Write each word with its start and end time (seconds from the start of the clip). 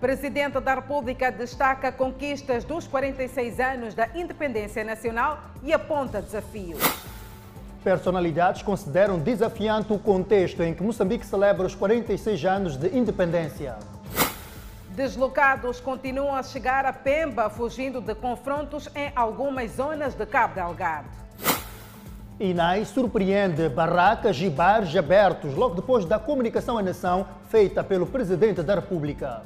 Presidente 0.00 0.58
da 0.60 0.76
República 0.76 1.30
destaca 1.30 1.92
conquistas 1.92 2.64
dos 2.64 2.86
46 2.86 3.60
anos 3.60 3.94
da 3.94 4.08
independência 4.14 4.82
nacional 4.82 5.38
e 5.62 5.74
aponta 5.74 6.22
desafios. 6.22 6.80
Personalidades 7.84 8.62
consideram 8.62 9.18
desafiante 9.18 9.92
o 9.92 9.98
contexto 9.98 10.62
em 10.62 10.72
que 10.72 10.82
Moçambique 10.82 11.26
celebra 11.26 11.66
os 11.66 11.74
46 11.74 12.44
anos 12.46 12.76
de 12.78 12.96
independência. 12.96 13.76
Deslocados 14.88 15.80
continuam 15.80 16.34
a 16.34 16.42
chegar 16.42 16.86
a 16.86 16.94
Pemba, 16.94 17.50
fugindo 17.50 18.00
de 18.00 18.14
confrontos 18.14 18.88
em 18.94 19.12
algumas 19.14 19.72
zonas 19.72 20.14
de 20.14 20.24
Cabo 20.24 20.54
Delgado. 20.54 21.08
INAI 22.40 22.86
surpreende 22.86 23.68
barracas 23.68 24.40
e 24.40 24.48
bares 24.48 24.96
abertos 24.96 25.54
logo 25.54 25.74
depois 25.74 26.06
da 26.06 26.18
comunicação 26.18 26.78
à 26.78 26.82
nação 26.82 27.26
feita 27.50 27.84
pelo 27.84 28.06
Presidente 28.06 28.62
da 28.62 28.76
República. 28.76 29.42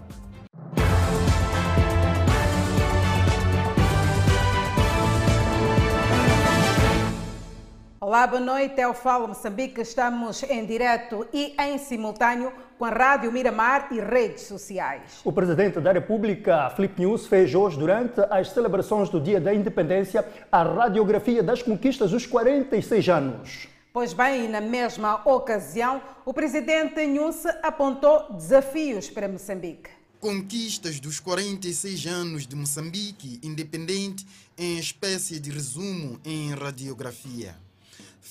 Olá, 8.07 8.27
boa 8.27 8.39
noite. 8.39 8.79
É 8.79 8.87
o 8.87 8.93
Fala 8.93 9.27
Moçambique. 9.27 9.81
Estamos 9.81 10.43
em 10.43 10.67
direto 10.67 11.27
e 11.33 11.55
em 11.59 11.79
simultâneo 11.79 12.53
com 12.79 12.85
a 12.85 12.91
Rádio 12.91 13.33
Miramar 13.33 13.89
e 13.91 13.99
redes 13.99 14.43
sociais. 14.43 15.23
O 15.25 15.33
Presidente 15.33 15.81
da 15.81 15.91
República, 15.91 16.69
Filipe 16.77 17.01
News, 17.01 17.27
fez 17.27 17.55
hoje, 17.55 17.79
durante 17.79 18.21
as 18.29 18.51
celebrações 18.51 19.09
do 19.09 19.19
Dia 19.19 19.41
da 19.41 19.55
Independência, 19.55 20.23
a 20.53 20.63
radiografia 20.63 21.43
das 21.43 21.63
conquistas 21.63 22.11
dos 22.11 22.27
46 22.27 23.09
anos. 23.09 23.69
Pois 23.91 24.13
bem, 24.13 24.51
na 24.51 24.61
mesma 24.61 25.23
ocasião, 25.25 26.03
o 26.27 26.35
Presidente 26.35 27.07
News 27.07 27.47
apontou 27.63 28.35
desafios 28.35 29.09
para 29.09 29.27
Moçambique. 29.27 29.89
Conquistas 30.21 31.01
dos 31.01 31.21
46 31.21 32.05
anos 32.05 32.47
de 32.47 32.55
Moçambique 32.55 33.41
independente 33.43 34.27
em 34.59 34.79
espécie 34.79 35.41
de 35.41 35.51
resumo 35.51 36.21
em 36.23 36.53
radiografia. 36.53 37.64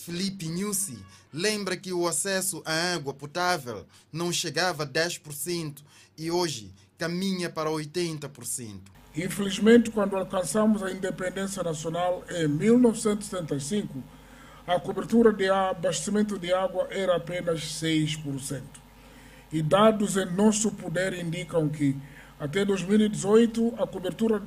Felipe 0.06 0.50
Nussi 0.50 0.98
lembra 1.32 1.78
que 1.78 1.94
o 1.94 2.06
acesso 2.06 2.62
à 2.66 2.94
água 2.94 3.14
potável 3.14 3.86
não 4.12 4.34
chegava 4.34 4.84
a 4.84 4.86
10% 4.86 5.82
e 6.18 6.30
hoje 6.30 6.73
caminha 6.98 7.50
para 7.50 7.70
80%. 7.70 8.81
Infelizmente, 9.16 9.90
quando 9.92 10.18
alcançamos 10.18 10.84
a 10.84 10.92
independência 10.92 11.64
nacional 11.64 12.22
em 12.30 12.50
1975, 12.50 14.04
a 14.68 14.78
cobertura 14.78 15.31
de 15.31 15.50
abastecimento 15.50 16.38
de 16.38 16.54
água 16.54 16.86
era 16.92 17.16
apenas 17.16 17.62
6%. 17.62 18.62
E 19.54 19.62
dados 19.62 20.18
em 20.18 20.30
nosso 20.34 20.70
poder 20.72 21.14
indicam 21.14 21.70
que 21.70 21.96
até 22.38 22.66
2018 22.66 23.76
a 23.81 23.88
cobertura 23.88 24.44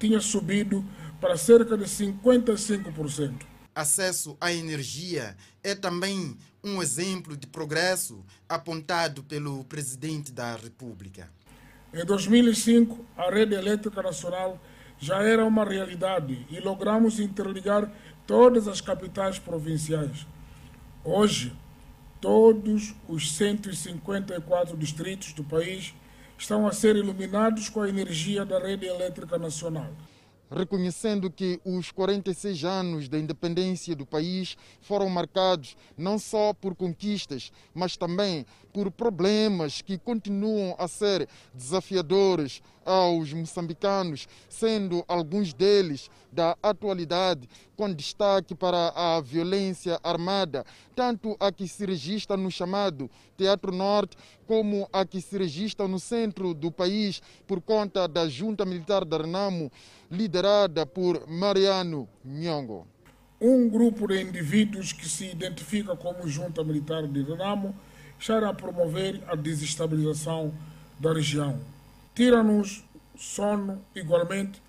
tinha 0.00 0.20
subido 0.20 0.84
para 1.20 1.36
cerca 1.36 1.78
de 1.78 1.84
55% 1.84 3.55
acesso 3.76 4.38
à 4.40 4.50
energia 4.50 5.36
é 5.62 5.74
também 5.74 6.34
um 6.64 6.82
exemplo 6.82 7.36
de 7.36 7.46
progresso 7.46 8.24
apontado 8.48 9.22
pelo 9.22 9.62
presidente 9.64 10.32
da 10.32 10.56
República. 10.56 11.30
Em 11.92 12.02
2005, 12.02 13.04
a 13.14 13.30
rede 13.30 13.54
elétrica 13.54 14.02
nacional 14.02 14.58
já 14.98 15.22
era 15.22 15.44
uma 15.44 15.62
realidade 15.62 16.46
e 16.50 16.58
logramos 16.58 17.20
interligar 17.20 17.92
todas 18.26 18.66
as 18.66 18.80
capitais 18.80 19.38
provinciais. 19.38 20.26
Hoje, 21.04 21.52
todos 22.18 22.94
os 23.06 23.30
154 23.36 24.74
distritos 24.74 25.34
do 25.34 25.44
país 25.44 25.94
estão 26.38 26.66
a 26.66 26.72
ser 26.72 26.96
iluminados 26.96 27.68
com 27.68 27.82
a 27.82 27.88
energia 27.88 28.44
da 28.44 28.58
rede 28.58 28.86
elétrica 28.86 29.38
nacional 29.38 29.92
reconhecendo 30.50 31.30
que 31.30 31.60
os 31.64 31.90
46 31.90 32.64
anos 32.64 33.08
da 33.08 33.18
independência 33.18 33.94
do 33.94 34.06
país 34.06 34.56
foram 34.80 35.08
marcados 35.08 35.76
não 35.96 36.18
só 36.18 36.52
por 36.52 36.74
conquistas, 36.74 37.52
mas 37.74 37.96
também 37.96 38.46
por 38.72 38.90
problemas 38.90 39.82
que 39.82 39.98
continuam 39.98 40.74
a 40.78 40.86
ser 40.86 41.28
desafiadores 41.54 42.62
aos 42.86 43.32
moçambicanos, 43.32 44.28
sendo 44.48 45.04
alguns 45.08 45.52
deles 45.52 46.08
da 46.32 46.56
atualidade, 46.62 47.48
com 47.76 47.92
destaque 47.92 48.54
para 48.54 48.92
a 48.94 49.20
violência 49.20 49.98
armada, 50.02 50.64
tanto 50.94 51.36
a 51.40 51.50
que 51.50 51.66
se 51.66 51.84
registra 51.84 52.36
no 52.36 52.50
chamado 52.50 53.10
Teatro 53.36 53.72
Norte, 53.72 54.16
como 54.46 54.88
a 54.92 55.04
que 55.04 55.20
se 55.20 55.36
registra 55.36 55.88
no 55.88 55.98
centro 55.98 56.54
do 56.54 56.70
país 56.70 57.20
por 57.46 57.60
conta 57.60 58.06
da 58.06 58.28
junta 58.28 58.64
militar 58.64 59.04
da 59.04 59.18
Renamo, 59.18 59.70
liderada 60.10 60.86
por 60.86 61.28
Mariano 61.28 62.08
Nhongo. 62.24 62.86
Um 63.40 63.68
grupo 63.68 64.06
de 64.06 64.22
indivíduos 64.22 64.92
que 64.92 65.08
se 65.08 65.26
identifica 65.26 65.94
como 65.96 66.26
junta 66.26 66.64
militar 66.64 67.06
de 67.06 67.22
Renamo 67.22 67.74
está 68.18 68.48
a 68.48 68.54
promover 68.54 69.22
a 69.26 69.34
desestabilização 69.34 70.54
da 70.98 71.12
região 71.12 71.60
Tira-nos 72.16 72.82
sono, 73.14 73.84
igualmente, 73.94 74.62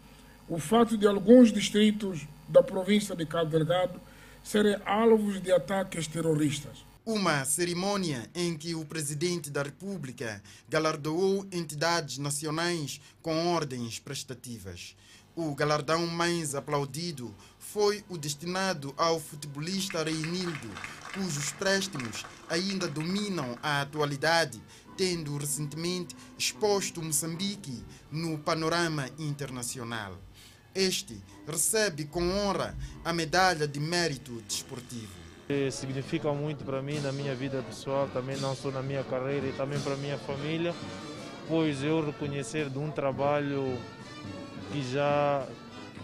o 0.50 0.60
fato 0.60 0.98
de 0.98 1.08
alguns 1.08 1.50
distritos 1.50 2.28
da 2.46 2.62
província 2.62 3.16
de 3.16 3.26
Cabo 3.26 3.50
Delgado 3.50 4.02
serem 4.44 4.76
alvos 4.86 5.42
de 5.42 5.50
ataques 5.54 6.08
terroristas. 6.08 6.86
Uma 7.06 7.46
cerimônia 7.46 8.30
em 8.36 8.58
que 8.58 8.76
o 8.76 8.84
presidente 8.84 9.50
da 9.50 9.64
República 9.64 10.44
galardoou 10.68 11.48
entidades 11.50 12.18
nacionais 12.18 13.00
com 13.22 13.48
ordens 13.54 13.98
prestativas. 13.98 14.94
O 15.34 15.56
galardão 15.56 16.06
mais 16.06 16.54
aplaudido 16.54 17.34
foi 17.60 18.04
o 18.10 18.18
destinado 18.18 18.94
ao 18.98 19.22
futebolista 19.22 20.04
Reinildo, 20.04 20.70
cujos 21.14 21.54
préstimos 21.54 22.26
ainda 22.50 22.90
dominam 22.90 23.58
a 23.64 23.82
atualidade 23.82 24.62
tendo 24.98 25.38
recentemente 25.38 26.16
exposto 26.38 27.02
Moçambique 27.02 27.84
no 28.12 28.38
panorama 28.40 29.08
internacional. 29.20 30.18
Este 30.74 31.22
recebe 31.48 32.06
com 32.06 32.22
honra 32.30 32.76
a 33.06 33.14
medalha 33.14 33.68
de 33.68 33.80
mérito 33.80 34.42
desportivo. 34.48 35.12
Significa 35.72 36.34
muito 36.34 36.66
para 36.66 36.82
mim 36.82 37.00
na 37.00 37.12
minha 37.12 37.34
vida 37.34 37.64
pessoal, 37.64 38.10
também 38.10 38.36
não 38.38 38.56
só 38.56 38.70
na 38.70 38.82
minha 38.82 39.04
carreira 39.04 39.48
e 39.48 39.54
também 39.54 39.80
para 39.80 39.96
minha 39.96 40.18
família, 40.18 40.76
pois 41.48 41.82
eu 41.82 42.06
reconhecer 42.06 42.70
de 42.70 42.78
um 42.78 42.92
trabalho 42.92 43.80
que 44.72 44.84
já 44.92 45.48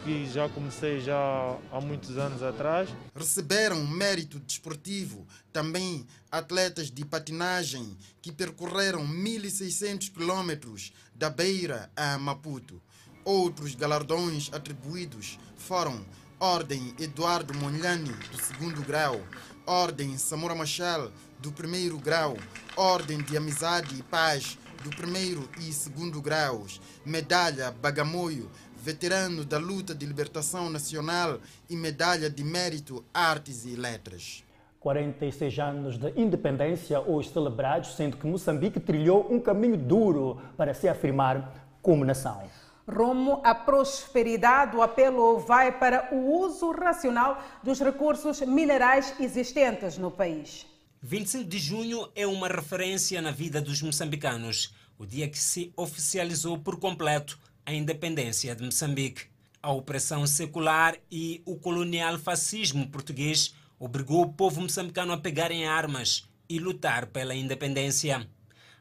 que 0.04 0.26
já 0.30 0.50
comecei 0.50 1.00
já 1.00 1.58
há 1.72 1.80
muitos 1.80 2.18
anos 2.18 2.44
atrás. 2.44 2.90
Receberam 3.16 3.86
mérito 3.88 4.40
desportivo 4.40 5.26
também 5.52 6.06
atletas 6.32 6.92
de 6.92 7.06
patinagem 7.06 7.98
que 8.22 8.32
percorreram 8.32 9.08
1.600 9.08 10.12
quilômetros 10.12 10.92
da 11.16 11.30
Beira 11.30 11.90
a 11.96 12.18
Maputo. 12.18 12.82
Outros 13.24 13.74
galardões 13.76 14.50
atribuídos 14.52 15.40
foram 15.56 16.06
Ordem 16.40 16.94
Eduardo 17.00 17.54
Monlani, 17.54 18.12
do 18.12 18.42
segundo 18.42 18.82
grau, 18.82 19.22
Ordem 19.66 20.18
Samora 20.18 20.54
Machel, 20.54 21.10
do 21.40 21.54
primeiro 21.54 21.98
grau, 21.98 22.38
Ordem 22.76 23.22
de 23.22 23.38
Amizade 23.38 23.98
e 23.98 24.04
Paz, 24.04 24.58
do 24.84 24.90
primeiro 24.90 25.50
e 25.62 25.72
segundo 25.72 26.22
graus, 26.22 26.82
Medalha 27.06 27.72
Bagamoio, 27.72 28.52
veterano 28.84 29.46
da 29.46 29.58
luta 29.58 29.96
de 29.96 30.06
libertação 30.06 30.70
nacional 30.70 31.40
e 31.70 31.76
medalha 31.76 32.30
de 32.30 32.44
mérito 32.44 33.02
Artes 33.14 33.64
e 33.64 33.78
Letras. 33.78 34.44
46 34.82 35.60
anos 35.60 35.98
de 35.98 36.12
independência 36.20 37.00
hoje 37.00 37.30
celebrados, 37.32 37.96
sendo 37.96 38.18
que 38.18 38.28
Moçambique 38.28 38.82
trilhou 38.82 39.34
um 39.34 39.40
caminho 39.40 39.78
duro 39.78 40.42
para 40.58 40.74
se 40.74 40.90
afirmar 40.90 41.78
como 41.82 42.04
nação. 42.04 42.44
Rumo 42.86 43.40
à 43.46 43.56
prosperidade, 43.56 44.76
o 44.76 44.82
apelo 44.82 45.40
vai 45.40 45.72
para 45.80 46.14
o 46.14 46.42
uso 46.42 46.70
racional 46.72 47.42
dos 47.64 47.80
recursos 47.80 48.42
minerais 48.42 49.14
existentes 49.18 49.98
no 49.98 50.12
país. 50.12 50.68
25 51.02 51.46
de 51.46 51.58
junho 51.58 52.10
é 52.14 52.28
uma 52.28 52.50
referência 52.50 53.22
na 53.22 53.32
vida 53.32 53.62
dos 53.62 53.82
moçambicanos, 53.82 54.76
o 54.98 55.06
dia 55.06 55.30
que 55.30 55.40
se 55.40 55.72
oficializou 55.78 56.60
por 56.60 56.78
completo 56.78 57.40
a 57.66 57.74
independência 57.74 58.56
de 58.56 58.64
Moçambique. 58.64 59.26
A 59.62 59.72
opressão 59.72 60.28
secular 60.28 60.96
e 61.10 61.42
o 61.46 61.56
colonial 61.56 62.20
fascismo 62.20 62.88
português 62.88 63.56
obrigou 63.80 64.24
o 64.24 64.34
povo 64.34 64.62
moçambicano 64.62 65.14
a 65.14 65.18
pegar 65.18 65.52
em 65.52 65.66
armas 65.66 66.28
e 66.50 66.60
lutar 66.60 67.08
pela 67.08 67.34
independência. 67.34 68.28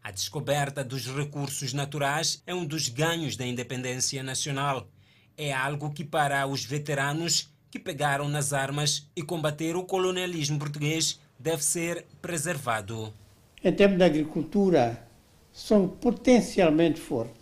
A 0.02 0.10
descoberta 0.10 0.82
dos 0.82 1.06
recursos 1.06 1.72
naturais 1.72 2.42
é 2.44 2.52
um 2.52 2.64
dos 2.64 2.88
ganhos 2.88 3.36
da 3.36 3.46
independência 3.46 4.22
nacional. 4.22 4.88
É 5.36 5.52
algo 5.52 5.92
que, 5.92 6.04
para 6.04 6.44
os 6.46 6.64
veteranos 6.64 7.48
que 7.70 7.78
pegaram 7.78 8.28
nas 8.28 8.52
armas 8.52 9.08
e 9.14 9.22
combateram 9.22 9.80
o 9.80 9.86
colonialismo 9.86 10.58
português, 10.58 11.20
deve 11.38 11.62
ser 11.62 12.04
preservado. 12.20 13.14
Em 13.62 13.72
termos 13.72 13.98
de 13.98 14.04
agricultura, 14.04 15.06
são 15.52 15.88
potencialmente 15.88 17.00
fortes 17.00 17.41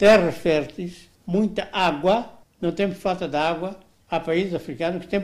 terras 0.00 0.34
férteis, 0.34 1.10
muita 1.26 1.68
água, 1.70 2.32
não 2.58 2.72
temos 2.72 2.96
falta 2.96 3.28
de 3.28 3.36
água. 3.36 3.78
Há 4.10 4.18
países 4.18 4.54
africanos 4.54 5.04
que 5.04 5.08
têm 5.10 5.22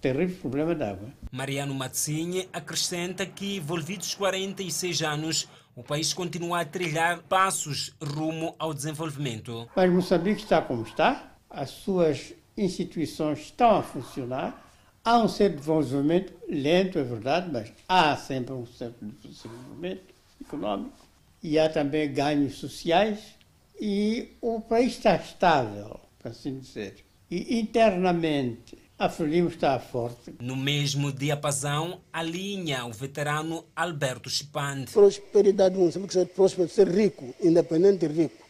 terrível 0.00 0.36
problema 0.40 0.74
de 0.74 0.82
água. 0.82 1.08
Mariano 1.30 1.72
Matsinha 1.72 2.44
acrescenta 2.52 3.24
que, 3.24 3.58
envolvidos 3.58 4.16
46 4.16 5.02
anos, 5.02 5.48
o 5.76 5.82
país 5.84 6.12
continua 6.12 6.62
a 6.62 6.64
trilhar 6.64 7.22
passos 7.22 7.94
rumo 8.02 8.52
ao 8.58 8.74
desenvolvimento. 8.74 9.68
Mas 9.76 9.92
Moçambique 9.92 10.42
está 10.42 10.60
como 10.60 10.82
está, 10.82 11.32
as 11.48 11.70
suas 11.70 12.34
instituições 12.58 13.38
estão 13.38 13.76
a 13.76 13.82
funcionar, 13.84 14.60
há 15.04 15.18
um 15.18 15.28
certo 15.28 15.58
desenvolvimento, 15.58 16.32
lento 16.48 16.98
é 16.98 17.04
verdade, 17.04 17.48
mas 17.52 17.72
há 17.88 18.16
sempre 18.16 18.54
um 18.54 18.66
certo 18.66 19.04
desenvolvimento 19.22 20.02
econômico 20.40 21.06
e 21.40 21.60
há 21.60 21.68
também 21.68 22.12
ganhos 22.12 22.56
sociais 22.56 23.35
e 23.80 24.36
o 24.40 24.60
país 24.60 24.92
está 24.92 25.16
estável, 25.16 26.00
para 26.18 26.30
assim 26.30 26.58
dizer. 26.58 27.04
E 27.30 27.58
internamente 27.58 28.78
a 28.98 29.08
Frelimo 29.10 29.48
está 29.48 29.78
forte. 29.78 30.34
No 30.40 30.56
mesmo 30.56 31.12
diapasão, 31.12 32.00
alinha 32.12 32.86
o 32.86 32.92
veterano 32.92 33.64
Alberto 33.74 34.30
Chipande. 34.30 34.90
Prosperidade 34.90 35.74
do 35.74 35.80
Moçambique 35.80 36.14
ser 36.14 36.26
próspero, 36.26 36.68
ser 36.68 36.88
rico, 36.88 37.34
independente 37.42 38.06
e 38.06 38.08
rico, 38.08 38.42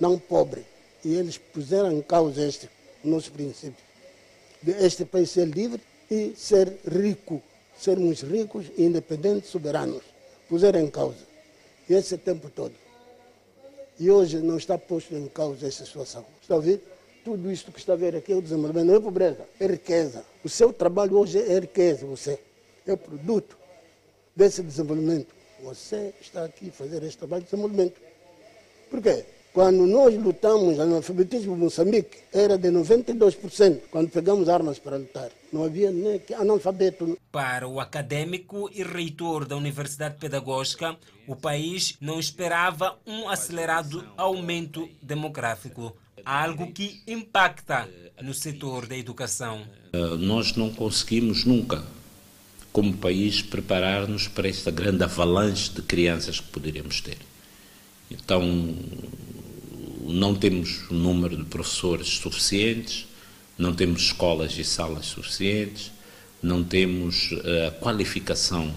não 0.00 0.18
pobre. 0.18 0.64
E 1.04 1.14
eles 1.14 1.36
puseram 1.36 1.92
em 1.92 2.00
causa 2.00 2.46
este 2.46 2.70
nosso 3.04 3.32
princípio. 3.32 3.84
De 4.62 4.70
este 4.70 5.04
país 5.04 5.30
ser 5.30 5.48
livre 5.48 5.82
e 6.10 6.32
ser 6.36 6.78
rico. 6.90 7.42
Sermos 7.76 8.22
ricos, 8.22 8.66
independentes, 8.78 9.50
soberanos. 9.50 10.02
Puseram 10.48 10.80
em 10.80 10.88
causa. 10.88 11.26
E 11.88 11.94
esse 11.94 12.16
tempo 12.16 12.48
todo. 12.48 12.72
E 13.98 14.10
hoje 14.10 14.38
não 14.38 14.56
está 14.56 14.76
posto 14.78 15.14
em 15.14 15.28
causa 15.28 15.66
essa 15.66 15.84
situação. 15.84 16.24
Está 16.40 16.56
ouvir? 16.56 16.80
Tudo 17.24 17.52
isto 17.52 17.70
que 17.70 17.78
está 17.78 17.92
a 17.92 17.96
ver 17.96 18.16
aqui 18.16 18.32
é 18.32 18.36
o 18.36 18.42
desenvolvimento, 18.42 18.86
não 18.86 18.96
é 18.96 19.00
pobreza, 19.00 19.46
é 19.60 19.66
riqueza. 19.66 20.24
O 20.42 20.48
seu 20.48 20.72
trabalho 20.72 21.16
hoje 21.16 21.38
é 21.38 21.60
riqueza, 21.60 22.04
você. 22.04 22.38
É 22.86 22.96
produto 22.96 23.56
desse 24.34 24.62
desenvolvimento. 24.62 25.32
Você 25.62 26.12
está 26.20 26.44
aqui 26.44 26.70
a 26.70 26.72
fazer 26.72 27.02
esse 27.04 27.16
trabalho 27.16 27.44
de 27.44 27.50
desenvolvimento. 27.50 28.00
Por 28.90 29.00
quê? 29.00 29.24
Quando 29.52 29.86
nós 29.86 30.14
lutamos, 30.14 30.78
o 30.78 30.82
analfabetismo 30.82 31.54
em 31.54 31.58
Moçambique 31.58 32.18
era 32.32 32.56
de 32.56 32.70
92%, 32.70 33.82
quando 33.90 34.10
pegamos 34.10 34.48
armas 34.48 34.78
para 34.78 34.96
lutar. 34.96 35.30
Não 35.52 35.64
havia 35.64 35.90
nem 35.90 36.20
analfabeto. 36.38 37.18
Para 37.30 37.68
o 37.68 37.78
acadêmico 37.78 38.70
e 38.72 38.82
reitor 38.82 39.46
da 39.46 39.56
Universidade 39.56 40.16
Pedagógica, 40.18 40.96
o 41.26 41.36
país 41.36 41.96
não 42.00 42.18
esperava 42.18 42.98
um 43.06 43.28
acelerado 43.28 44.06
aumento 44.16 44.88
demográfico 45.02 45.94
algo 46.24 46.72
que 46.72 47.02
impacta 47.06 47.88
no 48.22 48.32
setor 48.32 48.86
da 48.86 48.96
educação. 48.96 49.66
Uh, 49.92 50.16
nós 50.16 50.54
não 50.56 50.72
conseguimos 50.72 51.44
nunca, 51.44 51.84
como 52.72 52.96
país, 52.96 53.42
preparar-nos 53.42 54.28
para 54.28 54.48
esta 54.48 54.70
grande 54.70 55.02
avalanche 55.02 55.70
de 55.72 55.82
crianças 55.82 56.40
que 56.40 56.48
poderíamos 56.48 57.00
ter. 57.00 57.18
Então, 58.10 58.42
não 60.02 60.34
temos 60.34 60.88
o 60.90 60.94
número 60.94 61.36
de 61.36 61.44
professores 61.44 62.08
suficientes, 62.08 63.06
não 63.56 63.74
temos 63.74 64.02
escolas 64.02 64.56
e 64.58 64.64
salas 64.64 65.06
suficientes, 65.06 65.92
não 66.42 66.64
temos 66.64 67.30
uh, 67.32 67.68
a 67.68 67.70
qualificação 67.72 68.74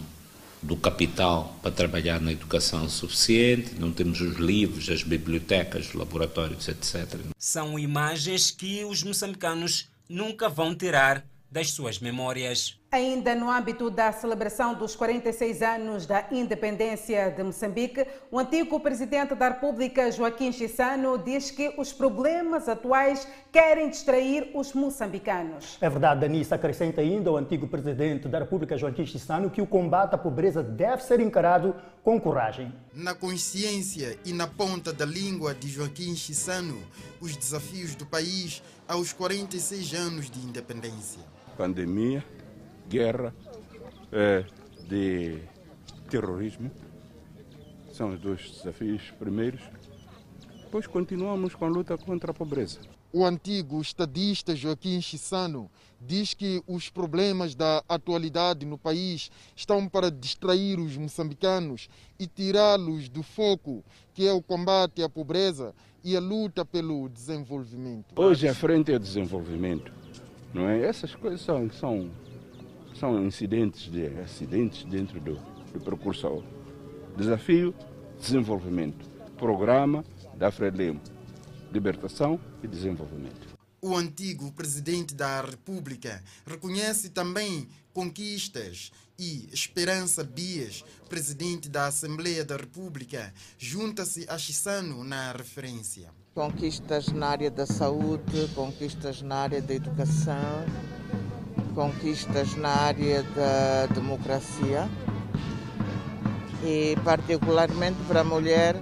do 0.61 0.75
capital 0.75 1.57
para 1.61 1.71
trabalhar 1.71 2.19
na 2.19 2.31
educação 2.31 2.89
suficiente, 2.89 3.75
não 3.79 3.91
temos 3.91 4.19
os 4.19 4.35
livros, 4.37 4.89
as 4.89 5.03
bibliotecas, 5.03 5.89
os 5.89 5.93
laboratórios, 5.93 6.67
etc. 6.67 7.19
São 7.37 7.77
imagens 7.77 8.51
que 8.51 8.83
os 8.83 9.03
moçambicanos 9.03 9.87
nunca 10.09 10.49
vão 10.49 10.75
tirar 10.75 11.25
das 11.51 11.71
suas 11.71 11.99
memórias. 11.99 12.77
Ainda 12.95 13.35
no 13.35 13.51
âmbito 13.51 13.89
da 13.89 14.09
celebração 14.13 14.73
dos 14.73 14.95
46 14.95 15.61
anos 15.61 16.05
da 16.05 16.27
independência 16.31 17.29
de 17.29 17.43
Moçambique, 17.43 18.07
o 18.31 18.39
antigo 18.39 18.79
presidente 18.79 19.35
da 19.35 19.49
República, 19.49 20.09
Joaquim 20.09 20.49
Chissano, 20.53 21.17
diz 21.17 21.51
que 21.51 21.75
os 21.77 21.91
problemas 21.91 22.69
atuais 22.69 23.27
querem 23.51 23.89
distrair 23.89 24.49
os 24.55 24.71
moçambicanos. 24.71 25.77
É 25.81 25.89
verdade, 25.89 26.21
Danissa 26.21 26.55
acrescenta 26.55 27.01
ainda 27.01 27.29
o 27.29 27.35
antigo 27.35 27.67
presidente 27.67 28.29
da 28.29 28.39
República, 28.39 28.77
Joaquim 28.77 29.05
Chissano, 29.05 29.49
que 29.49 29.61
o 29.61 29.67
combate 29.67 30.15
à 30.15 30.17
pobreza 30.17 30.63
deve 30.63 31.03
ser 31.03 31.19
encarado 31.19 31.75
com 32.01 32.17
coragem. 32.17 32.73
Na 32.93 33.13
consciência 33.13 34.17
e 34.23 34.31
na 34.31 34.47
ponta 34.47 34.93
da 34.93 35.03
língua 35.03 35.53
de 35.53 35.67
Joaquim 35.67 36.15
Chissano, 36.15 36.81
os 37.19 37.35
desafios 37.35 37.93
do 37.93 38.05
país 38.05 38.63
aos 38.87 39.11
46 39.11 39.93
anos 39.95 40.29
de 40.29 40.39
independência. 40.39 41.19
Pandemia 41.57 42.23
guerra, 42.89 43.33
é, 44.11 44.45
de 44.87 45.39
terrorismo. 46.09 46.71
São 47.91 48.13
os 48.13 48.19
dois 48.19 48.51
desafios 48.51 49.11
primeiros. 49.11 49.61
Depois 50.63 50.87
continuamos 50.87 51.55
com 51.55 51.65
a 51.65 51.69
luta 51.69 51.97
contra 51.97 52.31
a 52.31 52.33
pobreza. 52.33 52.79
O 53.13 53.23
antigo 53.23 53.79
estadista 53.79 54.53
Joaquim 54.53 54.99
Chissano 54.99 55.71
diz 56.01 56.33
que 56.33 56.61
os 56.67 56.89
problemas 56.89 57.55
da 57.55 57.81
atualidade 57.87 58.65
no 58.65 58.77
país 58.77 59.31
estão 59.55 59.87
para 59.87 60.11
distrair 60.11 60.77
os 60.79 60.97
moçambicanos 60.97 61.87
e 62.19 62.27
tirá-los 62.27 63.07
do 63.07 63.23
foco, 63.23 63.85
que 64.13 64.27
é 64.27 64.33
o 64.33 64.41
combate 64.41 65.01
à 65.01 65.07
pobreza 65.07 65.73
e 66.03 66.17
a 66.17 66.19
luta 66.19 66.65
pelo 66.65 67.07
desenvolvimento. 67.07 68.13
Hoje 68.17 68.49
a 68.49 68.53
frente 68.53 68.91
é 68.91 68.99
desenvolvimento, 68.99 69.93
não 70.53 70.67
é? 70.67 70.81
Essas 70.81 71.15
coisas 71.15 71.39
são, 71.39 71.71
são 71.71 72.11
são 72.99 73.25
incidentes 73.25 73.91
de 73.91 74.07
acidentes 74.19 74.83
dentro 74.85 75.19
do, 75.19 75.35
do 75.73 75.79
percurso. 75.79 76.43
Desafio, 77.17 77.73
desenvolvimento. 78.19 79.09
Programa 79.37 80.03
da 80.35 80.51
Frelimo, 80.51 81.01
libertação 81.71 82.39
e 82.63 82.67
desenvolvimento. 82.67 83.55
O 83.81 83.95
antigo 83.95 84.51
presidente 84.53 85.13
da 85.13 85.41
República 85.41 86.23
reconhece 86.45 87.09
também 87.09 87.67
conquistas 87.93 88.91
e 89.17 89.47
Esperança 89.53 90.23
Bias, 90.23 90.83
presidente 91.07 91.69
da 91.69 91.87
Assembleia 91.87 92.43
da 92.43 92.57
República, 92.57 93.33
junta-se 93.57 94.25
a 94.27 94.37
Chissano 94.37 95.03
na 95.03 95.31
referência. 95.31 96.09
Conquistas 96.33 97.07
na 97.09 97.27
área 97.27 97.49
da 97.49 97.65
saúde, 97.65 98.49
conquistas 98.53 99.21
na 99.21 99.35
área 99.35 99.61
da 99.61 99.73
educação, 99.73 100.65
conquistas 101.75 102.55
na 102.55 102.69
área 102.69 103.21
da 103.21 103.85
democracia 103.93 104.89
e, 106.63 106.95
particularmente 107.03 107.97
para 108.07 108.21
a 108.21 108.23
mulher, 108.23 108.81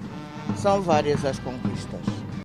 são 0.57 0.81
várias 0.81 1.25
as 1.25 1.39
conquistas. 1.39 1.99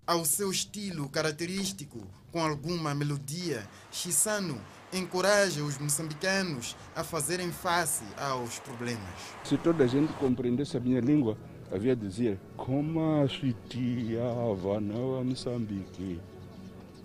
Ao 0.07 0.25
seu 0.25 0.51
estilo 0.51 1.07
característico, 1.11 2.01
com 2.33 2.43
alguma 2.43 2.95
melodia, 2.95 3.69
Chissano 3.93 4.59
encoraja 4.91 5.63
os 5.63 5.77
moçambicanos 5.77 6.75
a 6.97 7.05
fazerem 7.05 7.53
face 7.53 8.05
aos 8.17 8.59
problemas. 8.59 9.05
Se 9.45 9.59
toda 9.59 9.85
a 9.85 9.87
gente 9.87 10.11
compreendesse 10.15 10.79
a 10.79 10.81
minha 10.81 11.01
língua, 11.01 11.37
havia 11.71 11.95
dizer 11.95 12.41
como 12.57 13.23
a 13.23 13.29
chitiava 13.29 14.81
na 14.81 15.23
Moçambique. 15.23 16.19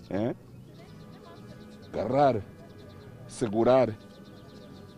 É? 0.08 0.34
Agarrar 1.92 2.42
segurar 3.28 3.94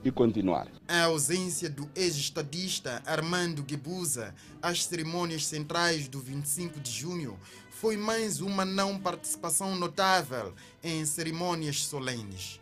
e 0.05 0.11
continuar. 0.11 0.69
A 0.87 1.05
ausência 1.05 1.69
do 1.69 1.89
ex-estadista 1.95 3.03
Armando 3.05 3.63
Guebuza 3.63 4.35
às 4.63 4.85
cerimônias 4.85 5.47
centrais 5.47 6.09
do 6.09 6.21
25 6.21 6.79
de 6.81 6.91
junho 6.91 7.39
foi 7.71 7.97
mais 7.97 8.41
uma 8.41 8.65
não 8.65 8.99
participação 8.99 9.75
notável 9.77 10.55
em 10.83 11.05
cerimônias 11.05 11.85
solenes. 11.85 12.61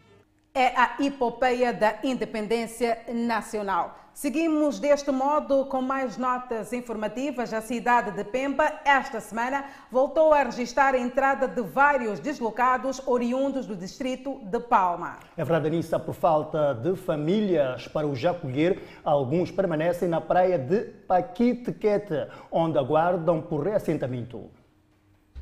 É 0.54 0.68
a 0.68 0.97
epopeia 1.00 1.73
da 1.73 1.99
independência 2.02 3.04
nacional. 3.12 4.03
Seguimos 4.14 4.78
deste 4.78 5.11
modo 5.11 5.64
com 5.64 5.83
mais 5.83 6.16
notas 6.16 6.73
informativas. 6.73 7.52
A 7.52 7.61
cidade 7.61 8.12
de 8.12 8.23
Pemba, 8.23 8.73
esta 8.85 9.18
semana, 9.18 9.64
voltou 9.90 10.33
a 10.33 10.44
registrar 10.44 10.94
a 10.94 10.99
entrada 10.99 11.49
de 11.49 11.61
vários 11.61 12.21
deslocados 12.21 13.02
oriundos 13.06 13.66
do 13.66 13.75
distrito 13.75 14.40
de 14.44 14.61
Palma. 14.61 15.18
É 15.37 15.42
verdade, 15.42 15.66
Anissa, 15.66 15.99
por 15.99 16.14
falta 16.14 16.75
de 16.75 16.94
famílias 16.94 17.88
para 17.88 18.06
os 18.06 18.25
acolher, 18.25 18.80
alguns 19.02 19.50
permanecem 19.50 20.09
na 20.09 20.21
praia 20.21 20.61
de 20.61 20.83
Paquitequete, 21.09 22.28
onde 22.52 22.78
aguardam 22.78 23.42
por 23.42 23.64
reassentamento. 23.64 24.49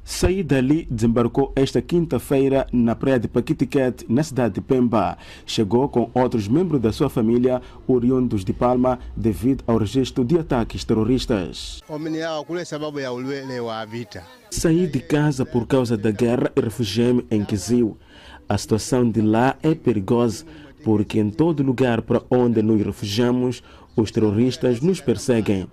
Saí 0.04 0.42
dali 0.42 0.87
desembarcou 0.90 1.52
esta 1.54 1.80
quinta-feira 1.80 2.66
na 2.73 2.94
praia 2.97 3.21
de 3.21 3.28
Paquitiquete, 3.28 4.04
na 4.09 4.23
cidade 4.25 4.54
de 4.54 4.61
Pemba. 4.61 5.16
Chegou 5.47 5.88
com 5.88 6.11
outros 6.12 6.49
membros 6.49 6.80
da 6.80 6.92
sua 6.92 7.09
família, 7.09 7.62
oriundos 7.87 8.44
de 8.44 8.52
Palma, 8.52 8.99
devido 9.16 9.62
ao 9.64 9.78
registro 9.78 10.25
de 10.25 10.37
ataques 10.38 10.82
terroristas. 10.82 11.80
Saí 14.50 14.87
de 14.88 15.00
casa 15.00 15.47
por 15.47 15.66
causa 15.68 15.97
da 15.97 16.11
guerra 16.11 16.50
e 16.56 16.61
refugiei-me 16.61 17.25
em 17.30 17.44
Kizil. 17.44 17.97
A 18.49 18.59
situação 18.59 19.09
de 19.09 19.21
lá 19.21 19.56
é 19.62 19.73
perigosa, 19.73 20.44
porque 20.82 21.21
em 21.21 21.30
todo 21.30 21.62
lugar 21.62 22.02
para 22.02 22.23
onde 22.28 22.61
nos 22.61 22.82
refugiamos, 22.82 23.62
os 23.97 24.11
terroristas 24.11 24.81
nos 24.81 25.01
perseguem. 25.01 25.69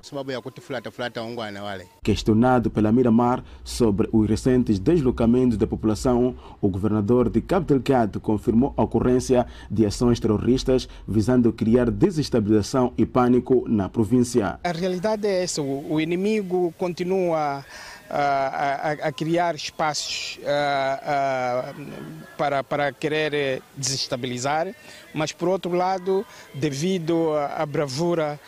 Questionado 2.03 2.69
pela 2.69 2.91
Miramar 2.91 3.43
sobre 3.63 4.09
os 4.11 4.27
recentes 4.27 4.79
deslocamentos 4.79 5.57
da 5.57 5.67
população, 5.67 6.35
o 6.61 6.69
governador 6.69 7.29
de 7.29 7.41
Cabo 7.41 7.65
Delgado 7.65 8.19
confirmou 8.19 8.73
a 8.75 8.83
ocorrência 8.83 9.45
de 9.69 9.85
ações 9.85 10.19
terroristas 10.19 10.87
visando 11.07 11.53
criar 11.53 11.89
desestabilização 11.89 12.93
e 12.97 13.05
pânico 13.05 13.65
na 13.67 13.89
província. 13.89 14.59
A 14.63 14.71
realidade 14.71 15.27
é 15.27 15.43
essa: 15.43 15.61
o 15.61 15.99
inimigo 15.99 16.73
continua 16.77 17.63
a, 18.09 18.91
a, 19.07 19.11
criar 19.11 19.55
espaços 19.55 20.39
para, 22.37 22.63
para 22.63 22.91
querer 22.91 23.61
desestabilizar, 23.75 24.73
mas 25.13 25.31
por 25.31 25.47
outro 25.47 25.71
lado, 25.73 26.25
devido 26.53 27.33
à 27.35 27.65
bravura 27.65 28.39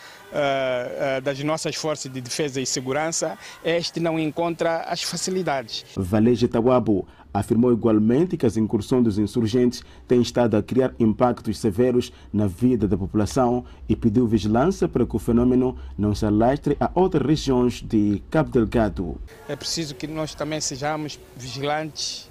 das 1.22 1.42
nossas 1.44 1.76
forças 1.76 2.10
de 2.10 2.20
defesa 2.20 2.60
e 2.60 2.66
segurança, 2.66 3.38
este 3.64 4.00
não 4.00 4.18
encontra 4.18 4.78
as 4.88 5.02
facilidades. 5.02 5.84
Valeje 5.94 6.48
Tawabo 6.48 7.06
afirmou 7.32 7.72
igualmente 7.72 8.36
que 8.36 8.46
as 8.46 8.56
incursões 8.56 9.04
dos 9.04 9.18
insurgentes 9.18 9.82
têm 10.06 10.20
estado 10.20 10.56
a 10.56 10.62
criar 10.62 10.94
impactos 10.98 11.58
severos 11.58 12.12
na 12.32 12.46
vida 12.46 12.86
da 12.86 12.96
população 12.96 13.64
e 13.88 13.96
pediu 13.96 14.26
vigilância 14.26 14.88
para 14.88 15.06
que 15.06 15.16
o 15.16 15.18
fenômeno 15.18 15.76
não 15.96 16.14
se 16.14 16.26
alastre 16.26 16.76
a 16.78 16.90
outras 16.94 17.26
regiões 17.26 17.82
de 17.82 18.22
Cabo 18.30 18.50
Delgado. 18.50 19.16
É 19.48 19.56
preciso 19.56 19.94
que 19.94 20.06
nós 20.06 20.34
também 20.34 20.60
sejamos 20.60 21.18
vigilantes 21.36 22.30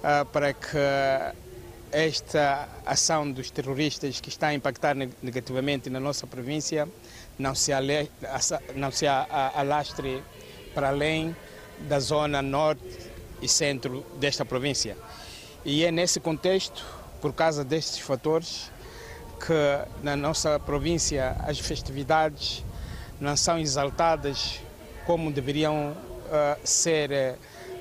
uh, 0.00 0.24
para 0.26 0.52
que 0.52 0.76
esta 1.90 2.68
ação 2.84 3.30
dos 3.30 3.50
terroristas 3.50 4.20
que 4.20 4.28
está 4.28 4.48
a 4.48 4.54
impactar 4.54 4.94
negativamente 5.22 5.88
na 5.88 6.00
nossa 6.00 6.26
província 6.26 6.88
não 7.38 7.54
se, 7.54 7.72
ale, 7.72 8.10
não 8.74 8.90
se 8.90 9.06
alastre 9.06 10.22
para 10.74 10.88
além 10.88 11.34
da 11.88 12.00
zona 12.00 12.42
norte 12.42 13.15
e 13.46 13.48
centro 13.48 14.04
desta 14.18 14.44
província. 14.44 14.96
E 15.64 15.84
é 15.84 15.90
nesse 15.90 16.20
contexto, 16.20 16.84
por 17.20 17.32
causa 17.32 17.64
destes 17.64 17.98
fatores, 17.98 18.70
que 19.38 20.02
na 20.02 20.16
nossa 20.16 20.58
província 20.60 21.36
as 21.40 21.58
festividades 21.58 22.64
não 23.20 23.36
são 23.36 23.58
exaltadas 23.58 24.60
como 25.06 25.30
deveriam 25.32 25.92
uh, 25.92 26.60
ser 26.64 27.10
uh, 27.10 27.34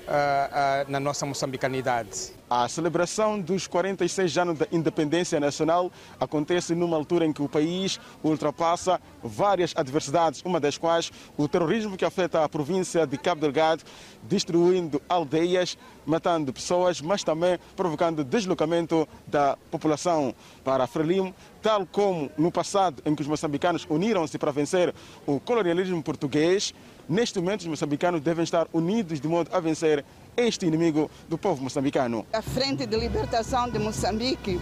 uh, 0.07 0.91
na 0.91 0.99
nossa 0.99 1.25
moçambicanidade. 1.25 2.34
A 2.47 2.67
celebração 2.67 3.41
dos 3.41 3.65
46 3.65 4.37
anos 4.37 4.59
da 4.59 4.67
independência 4.71 5.39
nacional 5.39 5.91
acontece 6.19 6.75
numa 6.75 6.95
altura 6.95 7.25
em 7.25 7.33
que 7.33 7.41
o 7.41 7.49
país 7.49 7.99
ultrapassa 8.23 9.01
várias 9.23 9.73
adversidades, 9.75 10.43
uma 10.45 10.59
das 10.59 10.77
quais 10.77 11.11
o 11.35 11.47
terrorismo 11.47 11.97
que 11.97 12.05
afeta 12.05 12.43
a 12.43 12.49
província 12.49 13.07
de 13.07 13.17
Cabo 13.17 13.41
Delgado, 13.41 13.83
destruindo 14.21 15.01
aldeias, 15.09 15.75
matando 16.05 16.53
pessoas, 16.53 17.01
mas 17.01 17.23
também 17.23 17.57
provocando 17.75 18.23
deslocamento 18.23 19.07
da 19.25 19.57
população 19.71 20.31
para 20.63 20.85
Frelimo, 20.85 21.33
tal 21.63 21.83
como 21.87 22.29
no 22.37 22.51
passado 22.51 23.01
em 23.07 23.15
que 23.15 23.23
os 23.23 23.27
moçambicanos 23.27 23.87
uniram-se 23.89 24.37
para 24.37 24.51
vencer 24.51 24.93
o 25.25 25.39
colonialismo 25.39 26.03
português. 26.03 26.75
Neste 27.09 27.39
momento, 27.39 27.61
os 27.61 27.67
moçambicanos 27.67 28.21
devem 28.21 28.43
estar 28.43 28.67
unidos 28.71 29.19
de 29.19 29.27
modo 29.27 29.49
a 29.51 29.59
vencer 29.59 30.05
este 30.37 30.65
inimigo 30.65 31.09
do 31.29 31.37
povo 31.37 31.63
moçambicano. 31.63 32.25
A 32.33 32.41
Frente 32.41 32.85
de 32.85 32.97
Libertação 32.97 33.69
de 33.69 33.79
Moçambique 33.79 34.59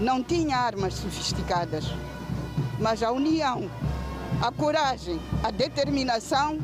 não 0.00 0.22
tinha 0.22 0.56
armas 0.56 0.94
sofisticadas, 0.94 1.84
mas 2.78 3.02
a 3.02 3.12
união, 3.12 3.70
a 4.40 4.50
coragem, 4.50 5.20
a 5.42 5.50
determinação 5.50 6.58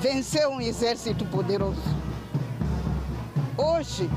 venceu 0.00 0.50
um 0.50 0.60
exército 0.60 1.24
poderoso. 1.26 1.80
Hoje, 3.56 4.08